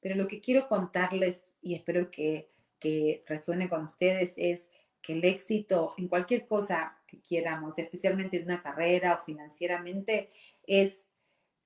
pero 0.00 0.16
lo 0.16 0.26
que 0.26 0.40
quiero 0.40 0.66
contarles 0.66 1.44
y 1.62 1.76
espero 1.76 2.10
que, 2.10 2.50
que 2.80 3.22
resuene 3.28 3.68
con 3.68 3.84
ustedes 3.84 4.32
es 4.36 4.70
que 5.00 5.12
el 5.12 5.24
éxito 5.24 5.94
en 5.98 6.08
cualquier 6.08 6.48
cosa 6.48 6.99
que 7.10 7.20
quieramos, 7.20 7.78
especialmente 7.78 8.38
en 8.38 8.44
una 8.44 8.62
carrera 8.62 9.20
o 9.20 9.24
financieramente, 9.24 10.30
es, 10.66 11.08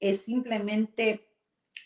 es 0.01 0.23
simplemente 0.23 1.27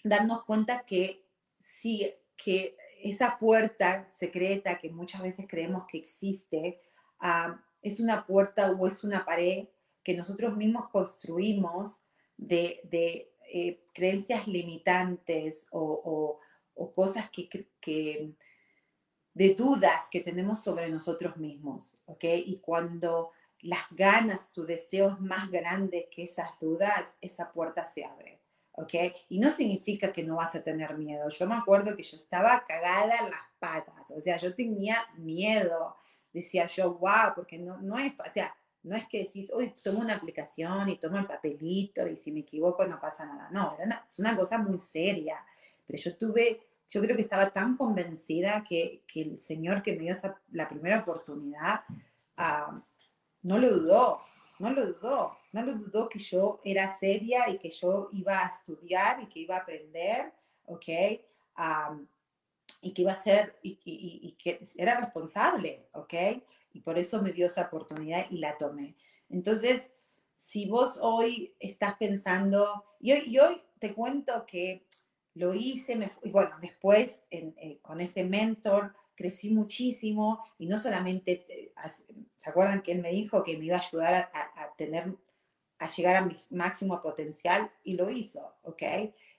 darnos 0.05 0.45
cuenta 0.45 0.85
que 0.87 1.27
sí, 1.61 2.13
que 2.37 2.77
esa 3.03 3.39
puerta 3.39 4.11
secreta 4.19 4.79
que 4.79 4.91
muchas 4.91 5.23
veces 5.23 5.47
creemos 5.49 5.87
que 5.87 5.99
existe, 5.99 6.81
es 7.83 8.01
una 8.01 8.27
puerta 8.27 8.71
o 8.71 8.87
es 8.87 9.05
una 9.05 9.25
pared 9.25 9.67
que 10.03 10.17
nosotros 10.17 10.57
mismos 10.57 10.89
construimos 10.91 12.01
de, 12.37 12.81
de 12.85 13.33
eh, 13.53 13.85
creencias 13.93 14.47
limitantes 14.47 15.67
o, 15.71 16.41
o, 16.75 16.93
cosas 16.93 17.29
que, 17.31 17.49
que, 17.81 18.33
de 19.35 19.55
dudas 19.55 20.09
que 20.11 20.21
tenemos 20.21 20.63
sobre 20.63 20.89
nosotros 20.89 21.37
mismos. 21.37 21.99
Y 22.23 22.59
cuando 22.61 23.33
las 23.63 23.85
ganas, 23.91 24.41
su 24.49 24.65
deseo 24.65 25.11
es 25.11 25.21
más 25.21 25.51
grande 25.51 26.09
que 26.11 26.25
esas 26.25 26.51
dudas, 26.61 27.17
esa 27.21 27.53
puerta 27.53 27.91
se 27.93 28.05
abre, 28.05 28.41
¿ok? 28.73 28.95
Y 29.29 29.41
no 29.41 29.51
significa 29.51 30.13
que 30.13 30.23
no 30.23 30.37
vas 30.37 30.55
a 30.55 30.63
tener 30.63 30.97
miedo. 30.97 31.29
Yo 31.29 31.47
me 31.47 31.57
acuerdo 31.57 31.97
que 31.97 32.03
yo 32.03 32.17
estaba 32.17 32.65
cagada 32.67 33.19
en 33.19 33.31
las 33.31 33.41
patas, 33.59 34.11
o 34.11 34.21
sea, 34.21 34.37
yo 34.37 34.55
tenía 34.55 35.05
miedo 35.17 35.97
decía 36.33 36.67
yo, 36.67 36.95
wow, 36.95 37.35
porque 37.35 37.59
no, 37.59 37.79
no 37.79 37.99
es, 37.99 38.13
o 38.19 38.33
sea, 38.33 38.55
no 38.83 38.97
es 38.97 39.07
que 39.09 39.25
decís, 39.25 39.51
uy, 39.55 39.75
tomo 39.83 40.01
una 40.01 40.15
aplicación 40.15 40.89
y 40.89 40.97
tomo 40.97 41.19
el 41.19 41.27
papelito 41.27 42.07
y 42.07 42.17
si 42.17 42.33
me 42.33 42.41
equivoco 42.41 42.87
no 42.87 43.01
pasa 43.01 43.27
nada. 43.27 43.49
No, 43.51 43.77
es 44.09 44.19
una 44.19 44.37
cosa 44.37 44.59
muy 44.59 44.79
seria. 44.79 45.45
Pero 45.87 46.03
yo 46.03 46.17
tuve, 46.17 46.61
yo 46.89 47.01
creo 47.01 47.17
que 47.17 47.23
estaba 47.23 47.51
tan 47.51 47.77
convencida 47.77 48.65
que, 48.67 49.03
que 49.07 49.23
el 49.23 49.43
Señor 49.43 49.83
que 49.83 49.97
me 49.97 50.05
dio 50.05 50.17
la 50.53 50.69
primera 50.69 51.01
oportunidad, 51.01 51.81
ah, 52.37 52.81
no 53.43 53.59
lo 53.59 53.69
dudó, 53.71 54.21
no 54.59 54.71
lo 54.71 54.87
dudó, 54.87 55.39
no 55.53 55.63
lo 55.63 55.75
dudó 55.75 56.09
que 56.09 56.19
yo 56.19 56.61
era 56.65 56.93
seria 56.97 57.49
y 57.49 57.59
que 57.59 57.71
yo 57.71 58.09
iba 58.13 58.41
a 58.41 58.49
estudiar 58.49 59.23
y 59.23 59.27
que 59.27 59.41
iba 59.41 59.57
a 59.57 59.61
aprender, 59.61 60.33
¿ok? 60.67 60.85
y 62.81 62.93
que 62.93 63.03
iba 63.03 63.13
a 63.13 63.21
ser, 63.21 63.59
y, 63.63 64.37
que 64.39 64.61
era 64.77 65.01
responsable, 65.01 65.89
¿ok? 65.93 66.15
Y 66.73 66.81
por 66.81 66.99
eso 66.99 67.21
me 67.23 67.33
dio 67.33 67.47
esa 67.47 67.63
oportunidad 67.63 68.27
y 68.31 68.39
la 68.39 68.57
tomé. 68.57 68.95
Entonces, 69.29 69.91
si 70.37 70.67
vos 70.67 71.01
hoy 71.03 71.55
estás 71.59 71.97
pensando, 71.97 72.85
y 73.01 73.13
hoy, 73.13 73.23
y 73.27 73.39
hoy 73.39 73.61
te 73.81 73.95
cuento 73.95 74.47
que 74.47 74.87
lo 75.35 75.55
hice, 75.55 75.99
y 76.23 76.31
bueno, 76.31 76.57
después 76.61 77.11
eh, 77.31 77.79
con 77.83 78.01
ese 78.01 78.25
mentor 78.25 78.95
crecí 79.15 79.51
muchísimo 79.51 80.45
y 80.59 80.67
no 80.67 80.79
solamente, 80.79 81.47
eh, 81.49 81.73
¿se 82.39 82.51
acuerdan 82.51 82.83
que 82.83 82.93
él 82.93 83.03
me 83.03 83.11
dijo 83.11 83.43
que 83.43 83.59
me 83.59 83.67
iba 83.67 83.77
a 83.77 83.81
ayudar 83.81 84.15
a, 84.15 84.63
a 84.63 84.75
tener, 84.77 85.15
a 85.79 85.87
llegar 85.89 86.17
a 86.17 86.25
mi 86.25 86.35
máximo 86.51 87.03
potencial? 87.03 87.71
Y 87.85 87.95
lo 87.95 88.09
hizo, 88.11 88.57
¿ok? 88.63 88.83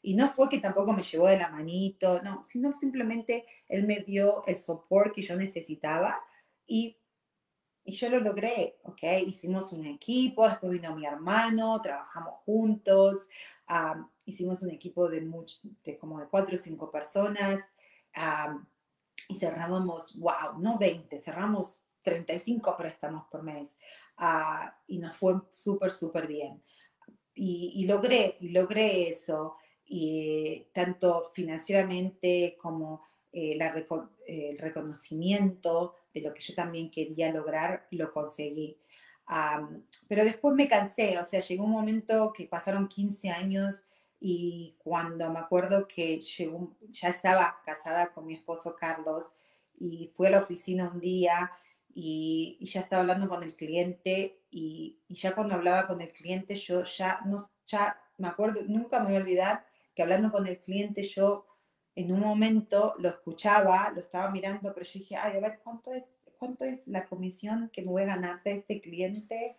Y 0.02 0.16
no 0.16 0.32
fue 0.32 0.50
que 0.50 0.60
tampoco 0.60 0.94
me 0.94 1.04
llevó 1.04 1.28
de 1.28 1.38
la 1.38 1.50
manito, 1.50 2.22
no, 2.22 2.44
sino 2.44 2.74
simplemente 2.74 3.46
él 3.68 3.86
me 3.86 4.00
dio 4.02 4.46
el 4.46 4.58
soporte 4.58 5.14
que 5.16 5.22
yo 5.22 5.36
necesitaba 5.36 6.22
y, 6.68 6.98
y 7.84 7.92
yo 7.94 8.10
lo 8.10 8.20
logré, 8.20 8.78
¿ok? 8.84 9.04
Hicimos 9.26 9.74
un 9.74 9.86
equipo, 9.86 10.48
después 10.48 10.72
vino 10.72 10.96
mi 10.96 11.06
hermano, 11.06 11.82
trabajamos 11.82 12.36
juntos, 12.46 13.30
hicimos 14.26 14.62
un 14.62 14.70
equipo 14.72 15.10
de, 15.10 15.28
de 15.84 15.98
como 15.98 16.20
de 16.20 16.28
cuatro 16.28 16.56
o 16.56 16.60
cinco 16.60 16.92
personas 16.92 17.60
y 19.28 19.36
cerrábamos, 19.36 20.18
wow, 20.18 20.60
no 20.60 20.78
20, 20.78 21.20
cerramos 21.20 21.82
35 22.02 22.76
préstamos 22.78 23.26
por 23.30 23.44
mes 23.44 23.76
ah, 24.18 24.78
y 24.88 25.00
nos 25.00 25.16
fue 25.18 25.36
súper, 25.52 25.92
súper 25.92 26.28
bien. 26.28 26.64
Y, 27.34 27.74
y, 27.76 27.86
logré, 27.86 28.38
logré 28.42 29.10
eso 29.10 29.56
y 29.86 30.68
tanto 30.74 31.32
financieramente 31.34 32.58
como 32.62 33.02
eh, 33.32 33.58
el 34.28 34.58
reconocimiento 34.58 35.94
de 36.14 36.22
lo 36.22 36.34
que 36.34 36.42
yo 36.42 36.56
también 36.56 36.90
quería 36.90 37.32
lograr, 37.32 37.88
lo 37.92 38.12
conseguí. 38.12 38.80
pero 40.08 40.24
después 40.24 40.56
me 40.56 40.68
cansé, 40.68 41.18
o 41.20 41.26
sea, 41.26 41.40
llegó 41.40 41.66
un 41.66 41.72
momento 41.72 42.34
que 42.34 42.48
pasaron 42.48 42.88
15 42.88 43.30
años 43.30 43.86
y 44.20 44.76
cuando 44.80 45.30
me 45.32 45.40
acuerdo 45.40 45.88
que 45.88 46.20
llegó, 46.20 46.76
ya 46.90 47.10
estaba 47.10 47.62
casada 47.64 48.12
con 48.12 48.26
mi 48.26 48.34
esposo 48.34 48.76
Carlos 48.76 49.34
y 49.80 50.12
fui 50.16 50.28
a 50.28 50.32
la 50.32 50.40
oficina 50.40 50.92
un 50.92 51.00
día 51.00 51.52
y, 52.02 52.66
ya 52.66 52.82
estaba 52.82 53.02
hablando 53.02 53.28
con 53.28 53.44
el 53.44 53.56
cliente 53.56 54.44
y, 54.52 55.00
y, 55.08 55.16
ya 55.16 55.36
cuando 55.36 55.56
hablaba 55.56 55.88
con 55.88 56.02
el 56.02 56.12
cliente 56.12 56.56
yo 56.56 56.84
ya, 56.84 57.20
no, 57.26 57.38
ya 57.66 58.00
me 58.18 58.28
acuerdo, 58.28 58.62
nunca 58.68 59.00
me 59.00 59.08
voy 59.08 59.16
a 59.16 59.20
olvidar 59.20 59.66
hablando 60.02 60.32
con 60.32 60.48
el 60.48 60.60
cliente 60.60 61.04
yo 61.04 61.46
en 61.96 62.12
un 62.12 62.22
momento 62.22 62.94
lo 63.00 63.10
escuchaba, 63.10 63.92
lo 63.92 64.00
estaba 64.00 64.32
mirando, 64.32 64.74
pero 64.74 64.86
yo 64.86 65.00
dije, 65.00 65.18
ay, 65.18 65.38
a 65.38 65.40
ver, 65.40 65.60
¿cuánto 65.64 65.92
es, 65.92 66.04
cuánto 66.38 66.64
es 66.64 66.88
la 66.88 67.06
comisión 67.06 67.70
que 67.74 67.82
me 67.82 67.90
voy 67.90 68.04
a 68.04 68.16
ganar 68.16 68.42
de 68.44 68.54
este 68.54 68.80
cliente? 68.80 69.58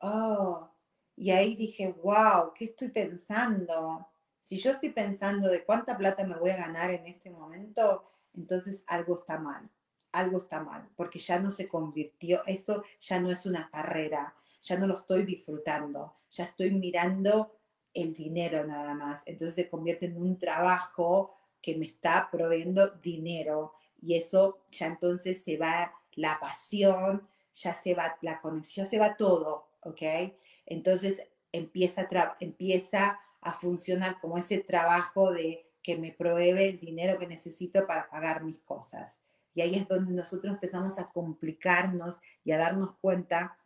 Oh, 0.00 0.68
y 1.14 1.30
ahí 1.30 1.54
dije, 1.54 1.94
wow, 2.02 2.52
¿qué 2.54 2.64
estoy 2.64 2.88
pensando? 2.88 4.08
Si 4.40 4.58
yo 4.58 4.72
estoy 4.72 4.90
pensando 4.90 5.48
de 5.48 5.64
cuánta 5.64 5.96
plata 5.96 6.26
me 6.26 6.36
voy 6.36 6.50
a 6.50 6.56
ganar 6.56 6.90
en 6.90 7.06
este 7.06 7.30
momento, 7.30 8.10
entonces 8.34 8.84
algo 8.88 9.14
está 9.14 9.38
mal, 9.38 9.70
algo 10.18 10.38
está 10.38 10.62
mal, 10.62 10.88
porque 10.96 11.18
ya 11.18 11.38
no 11.38 11.50
se 11.50 11.68
convirtió, 11.68 12.40
eso 12.46 12.82
ya 13.00 13.20
no 13.20 13.30
es 13.30 13.46
una 13.46 13.70
carrera, 13.70 14.34
ya 14.62 14.78
no 14.78 14.86
lo 14.86 14.94
estoy 14.94 15.24
disfrutando, 15.24 16.14
ya 16.30 16.44
estoy 16.44 16.70
mirando 16.70 17.52
el 17.94 18.14
dinero 18.14 18.64
nada 18.64 18.94
más. 18.94 19.22
Entonces 19.26 19.54
se 19.54 19.70
convierte 19.70 20.06
en 20.06 20.16
un 20.16 20.38
trabajo 20.38 21.34
que 21.62 21.76
me 21.76 21.86
está 21.86 22.28
proveyendo 22.30 22.88
dinero 22.90 23.74
y 24.00 24.14
eso 24.14 24.58
ya 24.70 24.86
entonces 24.86 25.42
se 25.42 25.56
va 25.56 25.92
la 26.12 26.38
pasión, 26.38 27.26
ya 27.54 27.74
se 27.74 27.94
va 27.94 28.16
la 28.20 28.40
conexión, 28.40 28.86
se 28.86 28.98
va 28.98 29.16
todo, 29.16 29.68
¿ok? 29.82 30.02
Entonces 30.66 31.22
empieza 31.52 32.02
a, 32.02 32.36
empieza 32.40 33.18
a 33.40 33.52
funcionar 33.52 34.20
como 34.20 34.38
ese 34.38 34.58
trabajo 34.58 35.32
de 35.32 35.66
que 35.82 35.96
me 35.96 36.12
provee 36.12 36.50
el 36.50 36.80
dinero 36.80 37.18
que 37.18 37.26
necesito 37.26 37.86
para 37.86 38.08
pagar 38.10 38.42
mis 38.42 38.58
cosas. 38.58 39.20
Y 39.56 39.62
ahí 39.62 39.74
es 39.74 39.88
donde 39.88 40.12
nosotros 40.12 40.52
empezamos 40.52 40.98
a 40.98 41.10
complicarnos 41.10 42.20
y 42.44 42.52
a 42.52 42.58
darnos 42.58 42.94
cuenta, 43.00 43.56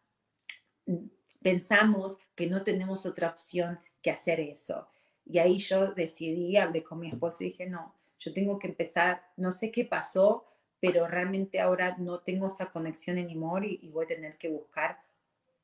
mm, 0.86 1.09
pensamos 1.43 2.16
que 2.36 2.47
no 2.47 2.62
tenemos 2.62 3.07
otra 3.07 3.28
opción 3.28 3.80
que 4.01 4.12
hacer 4.12 4.38
eso. 4.38 4.86
Y 5.26 5.38
ahí 5.38 5.59
yo 5.59 5.93
decidí, 5.93 6.57
hablé 6.57 6.84
con 6.84 7.01
mi 7.01 7.09
esposo 7.09 7.43
y 7.43 7.49
dije, 7.49 7.68
no, 7.68 7.97
yo 8.20 8.32
tengo 8.32 8.57
que 8.57 8.68
empezar, 8.68 9.20
no 9.36 9.51
sé 9.51 9.72
qué 9.72 9.84
pasó, 9.84 10.47
pero 10.78 11.09
realmente 11.09 11.61
ahora 11.61 11.97
no 11.99 12.20
tengo 12.20 12.47
esa 12.47 12.70
conexión 12.70 13.18
anymore 13.18 13.66
y, 13.66 13.80
y 13.82 13.88
voy 13.91 14.05
a 14.05 14.09
tener 14.09 14.38
que 14.38 14.49
buscar, 14.49 15.01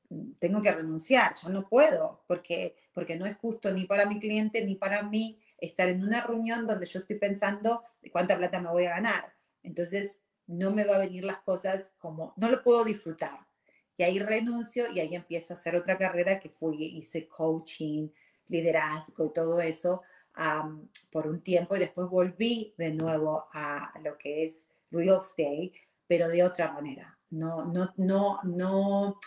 mm, 0.09 0.33
tengo 0.41 0.61
que 0.61 0.73
renunciar, 0.73 1.37
yo 1.41 1.51
no 1.51 1.69
puedo, 1.69 2.25
porque, 2.27 2.75
porque 2.93 3.15
no 3.15 3.27
es 3.27 3.37
justo 3.37 3.73
ni 3.73 3.85
para 3.85 4.07
mi 4.07 4.19
cliente 4.19 4.67
ni 4.67 4.75
para 4.75 5.05
mí 5.05 5.39
estar 5.59 5.89
en 5.89 6.03
una 6.03 6.21
reunión 6.21 6.67
donde 6.67 6.87
yo 6.87 6.99
estoy 6.99 7.17
pensando 7.17 7.85
de 8.03 8.11
cuánta 8.11 8.37
plata 8.37 8.61
me 8.61 8.71
voy 8.71 8.87
a 8.87 8.97
ganar. 8.97 9.36
Entonces, 9.67 10.23
no 10.47 10.71
me 10.71 10.85
va 10.85 10.97
a 10.97 11.01
venir 11.01 11.25
las 11.25 11.43
cosas 11.43 11.93
como, 11.99 12.33
no 12.37 12.49
lo 12.49 12.63
puedo 12.63 12.85
disfrutar. 12.85 13.47
Y 13.97 14.03
ahí 14.03 14.19
renuncio 14.19 14.91
y 14.93 15.01
ahí 15.01 15.15
empiezo 15.15 15.53
a 15.53 15.57
hacer 15.57 15.75
otra 15.75 15.99
carrera 15.99 16.39
que 16.39 16.49
fui, 16.49 16.85
hice 16.85 17.27
coaching, 17.27 18.09
liderazgo 18.49 19.27
y 19.27 19.33
todo 19.33 19.61
eso 19.61 20.03
por 21.11 21.27
un 21.27 21.41
tiempo 21.41 21.77
y 21.77 21.79
después 21.79 22.09
volví 22.09 22.75
de 22.77 22.93
nuevo 22.93 23.47
a 23.53 23.93
lo 24.05 24.19
que 24.19 24.45
es 24.45 24.67
real 24.91 25.17
estate, 25.17 25.73
pero 26.07 26.29
de 26.29 26.43
otra 26.43 26.73
manera. 26.73 27.19
No, 27.31 27.65
no, 27.65 27.93
no, 27.97 28.39
no, 28.45 29.19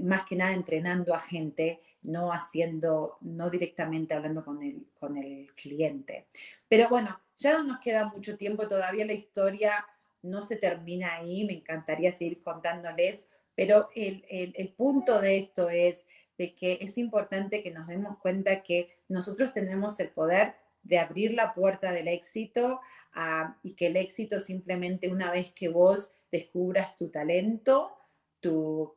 más 0.00 0.26
que 0.26 0.36
nada 0.36 0.52
entrenando 0.52 1.14
a 1.14 1.18
gente, 1.18 1.80
no 2.02 2.30
haciendo, 2.32 3.16
no 3.22 3.50
directamente 3.50 4.14
hablando 4.14 4.44
con 4.44 4.62
el, 4.62 4.86
con 4.98 5.16
el 5.16 5.52
cliente. 5.54 6.28
Pero 6.68 6.88
bueno, 6.88 7.18
ya 7.40 7.58
no 7.58 7.64
nos 7.64 7.80
queda 7.80 8.06
mucho 8.06 8.36
tiempo, 8.36 8.68
todavía 8.68 9.06
la 9.06 9.14
historia 9.14 9.86
no 10.22 10.42
se 10.42 10.56
termina 10.56 11.14
ahí, 11.16 11.44
me 11.44 11.54
encantaría 11.54 12.12
seguir 12.12 12.42
contándoles, 12.42 13.26
pero 13.54 13.88
el, 13.94 14.24
el, 14.28 14.68
punto 14.72 15.20
de 15.20 15.38
esto 15.38 15.70
es 15.70 16.06
de 16.38 16.54
que 16.54 16.78
es 16.80 16.98
importante 16.98 17.62
que 17.62 17.70
nos 17.70 17.86
demos 17.86 18.18
cuenta 18.18 18.62
que 18.62 18.96
nosotros 19.08 19.52
tenemos 19.52 19.98
el 20.00 20.10
poder 20.10 20.54
de 20.82 20.98
abrir 20.98 21.34
la 21.34 21.52
puerta 21.54 21.92
del 21.92 22.08
éxito 22.08 22.80
ah, 23.14 23.58
y 23.62 23.74
que 23.74 23.88
el 23.88 23.96
éxito 23.96 24.40
simplemente 24.40 25.08
una 25.08 25.30
vez 25.30 25.52
que 25.52 25.68
vos 25.68 26.12
descubras 26.30 26.96
tu 26.96 27.10
talento, 27.10 27.96
tu, 28.40 28.94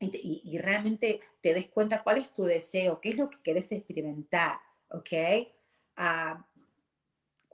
y, 0.00 0.58
realmente 0.58 1.20
te 1.40 1.54
des 1.54 1.68
cuenta 1.68 2.02
cuál 2.02 2.18
es 2.18 2.32
tu 2.34 2.44
deseo, 2.44 3.00
qué 3.00 3.10
es 3.10 3.16
lo 3.16 3.30
que 3.30 3.40
querés 3.42 3.72
experimentar, 3.72 4.58
¿ok? 4.90 5.48
Ah, 5.96 6.44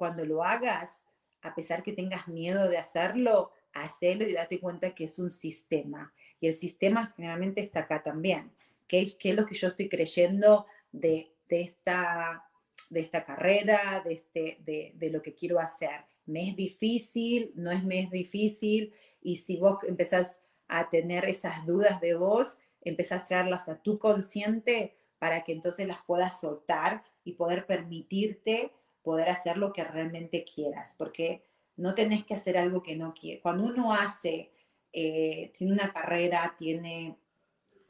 cuando 0.03 0.25
lo 0.25 0.43
hagas, 0.43 1.05
a 1.43 1.55
pesar 1.55 1.85
que 1.85 1.93
tengas 1.93 2.27
miedo 2.27 2.69
de 2.69 2.77
hacerlo, 2.77 3.53
hacelo 3.73 4.27
y 4.27 4.33
date 4.33 4.59
cuenta 4.59 4.97
que 4.97 5.05
es 5.05 5.21
un 5.21 5.31
sistema. 5.31 6.13
Y 6.41 6.49
el 6.49 6.55
sistema 6.55 7.13
generalmente 7.17 7.61
está 7.61 7.81
acá 7.81 8.03
también 8.03 8.51
qué, 8.93 9.31
es 9.31 9.35
lo 9.35 9.47
que 9.47 9.55
yo 9.55 9.69
estoy 9.69 9.89
creyendo 9.89 10.67
de, 10.93 11.33
esta, 11.49 12.45
de 12.91 13.01
esta 13.01 13.25
carrera, 13.25 14.03
de, 14.05 14.15
este, 14.15 14.59
de, 14.61 15.11
lo 15.11 15.23
que 15.23 15.35
quiero 15.35 15.59
hacer. 15.59 16.05
¿Me 16.27 16.51
es 16.51 16.57
difícil? 16.57 17.53
¿No 17.55 17.71
es 17.71 17.83
me 17.85 18.01
es 18.01 18.11
difícil? 18.11 18.93
Y 19.23 19.37
si 19.37 19.57
vos 19.57 19.79
empezás 19.89 20.43
a 20.69 20.91
tener 20.91 21.25
esas 21.25 21.65
dudas 21.67 22.01
de 22.01 22.15
vos, 22.15 22.59
empezás 22.83 23.23
a 23.23 23.27
traerlas 23.27 23.69
a 23.69 23.81
tu 23.81 23.99
consciente 23.99 24.95
para 25.19 25.43
que 25.45 25.53
entonces 25.53 25.87
las 25.87 26.03
puedas 26.03 26.41
soltar 26.41 27.03
y 27.25 27.33
poder 27.33 27.67
permitirte 27.67 28.73
poder 29.03 29.29
hacer 29.29 29.57
lo 29.57 29.73
que 29.73 29.85
realmente 29.85 30.45
quieras, 30.45 30.95
porque 30.97 31.43
no 31.77 31.95
tenés 31.95 32.25
que 32.25 32.35
hacer 32.35 32.57
algo 32.57 32.83
que 32.83 32.97
no 32.97 33.15
quieres. 33.15 33.43
Cuando 33.43 33.65
uno 33.65 33.93
hace, 33.93 34.53
eh, 34.93 35.53
tiene 35.57 35.73
una 35.73 35.93
carrera, 35.93 36.55
tiene 36.59 37.17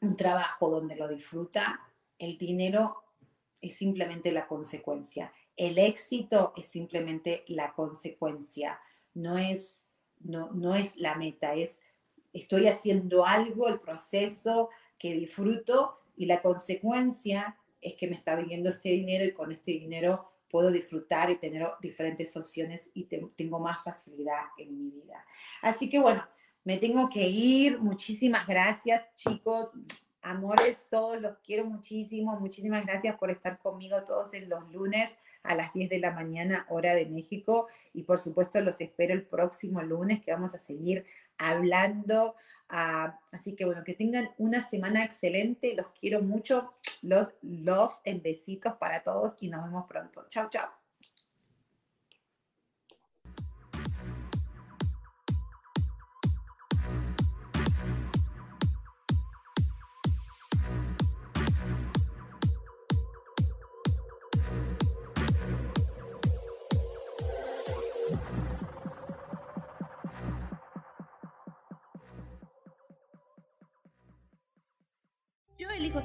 un 0.01 0.17
trabajo 0.17 0.71
donde 0.71 0.97
lo 0.97 1.09
disfruta, 1.09 1.81
el 2.19 2.39
dinero 2.39 3.03
es 3.61 3.75
simplemente 3.75 4.33
la 4.33 4.47
consecuencia. 4.47 5.33
El 5.57 5.79
éxito 5.79 6.53
es 6.57 6.67
simplemente 6.67 7.45
la 7.49 7.73
consecuencia, 7.75 8.81
no 9.15 9.39
es, 9.39 9.87
no, 10.21 10.51
no 10.53 10.75
es 10.75 10.97
la 10.97 11.15
meta, 11.15 11.55
es 11.55 11.79
estoy 12.33 12.67
haciendo 12.67 13.27
algo, 13.27 13.69
el 13.69 13.81
proceso 13.81 14.71
que 14.99 15.15
disfruto 15.15 16.01
y 16.17 16.27
la 16.27 16.41
consecuencia 16.43 17.59
es 17.81 17.95
que 17.95 18.09
me 18.09 18.17
está 18.17 18.37
viniendo 18.37 18.71
este 18.71 18.91
dinero 18.91 19.25
y 19.25 19.33
con 19.33 19.53
este 19.53 19.73
dinero 19.73 20.32
puedo 20.53 20.71
disfrutar 20.71 21.31
y 21.31 21.39
tener 21.39 21.67
diferentes 21.81 22.37
opciones 22.37 22.91
y 22.93 23.05
tengo 23.05 23.59
más 23.59 23.83
facilidad 23.83 24.45
en 24.59 24.79
mi 24.79 24.91
vida. 24.91 25.25
Así 25.63 25.89
que 25.89 25.99
bueno, 25.99 26.25
me 26.63 26.77
tengo 26.77 27.09
que 27.09 27.27
ir. 27.27 27.81
Muchísimas 27.81 28.47
gracias, 28.47 29.03
chicos. 29.15 29.71
Amores, 30.23 30.79
todos 30.89 31.21
los 31.21 31.37
quiero 31.39 31.65
muchísimo. 31.65 32.39
Muchísimas 32.39 32.87
gracias 32.87 33.17
por 33.17 33.33
estar 33.33 33.59
conmigo 33.59 34.05
todos 34.05 34.33
en 34.35 34.49
los 34.49 34.71
lunes 34.71 35.17
a 35.43 35.57
las 35.57 35.73
10 35.73 35.91
de 35.91 35.99
la 35.99 36.13
mañana, 36.13 36.65
hora 36.69 36.95
de 36.95 37.07
México. 37.07 37.67
Y 37.93 38.05
por 38.05 38.21
supuesto, 38.21 38.61
los 38.61 38.81
espero 38.81 39.15
el 39.15 39.27
próximo 39.27 39.83
lunes 39.83 40.23
que 40.23 40.33
vamos 40.33 40.55
a 40.55 40.59
seguir 40.59 41.05
hablando. 41.39 42.37
Ah, 42.69 43.19
así 43.33 43.57
que 43.57 43.65
bueno, 43.65 43.83
que 43.83 43.95
tengan 43.95 44.31
una 44.39 44.67
semana 44.67 45.05
excelente. 45.05 45.75
Los 45.75 45.87
quiero 46.01 46.23
mucho. 46.23 46.73
Los 47.03 47.33
love 47.43 47.97
en 48.05 48.23
besitos 48.23 48.75
para 48.75 49.03
todos 49.03 49.35
y 49.41 49.49
nos 49.51 49.65
vemos 49.65 49.87
pronto. 49.89 50.27
Chao, 50.29 50.49
chao. 50.49 50.82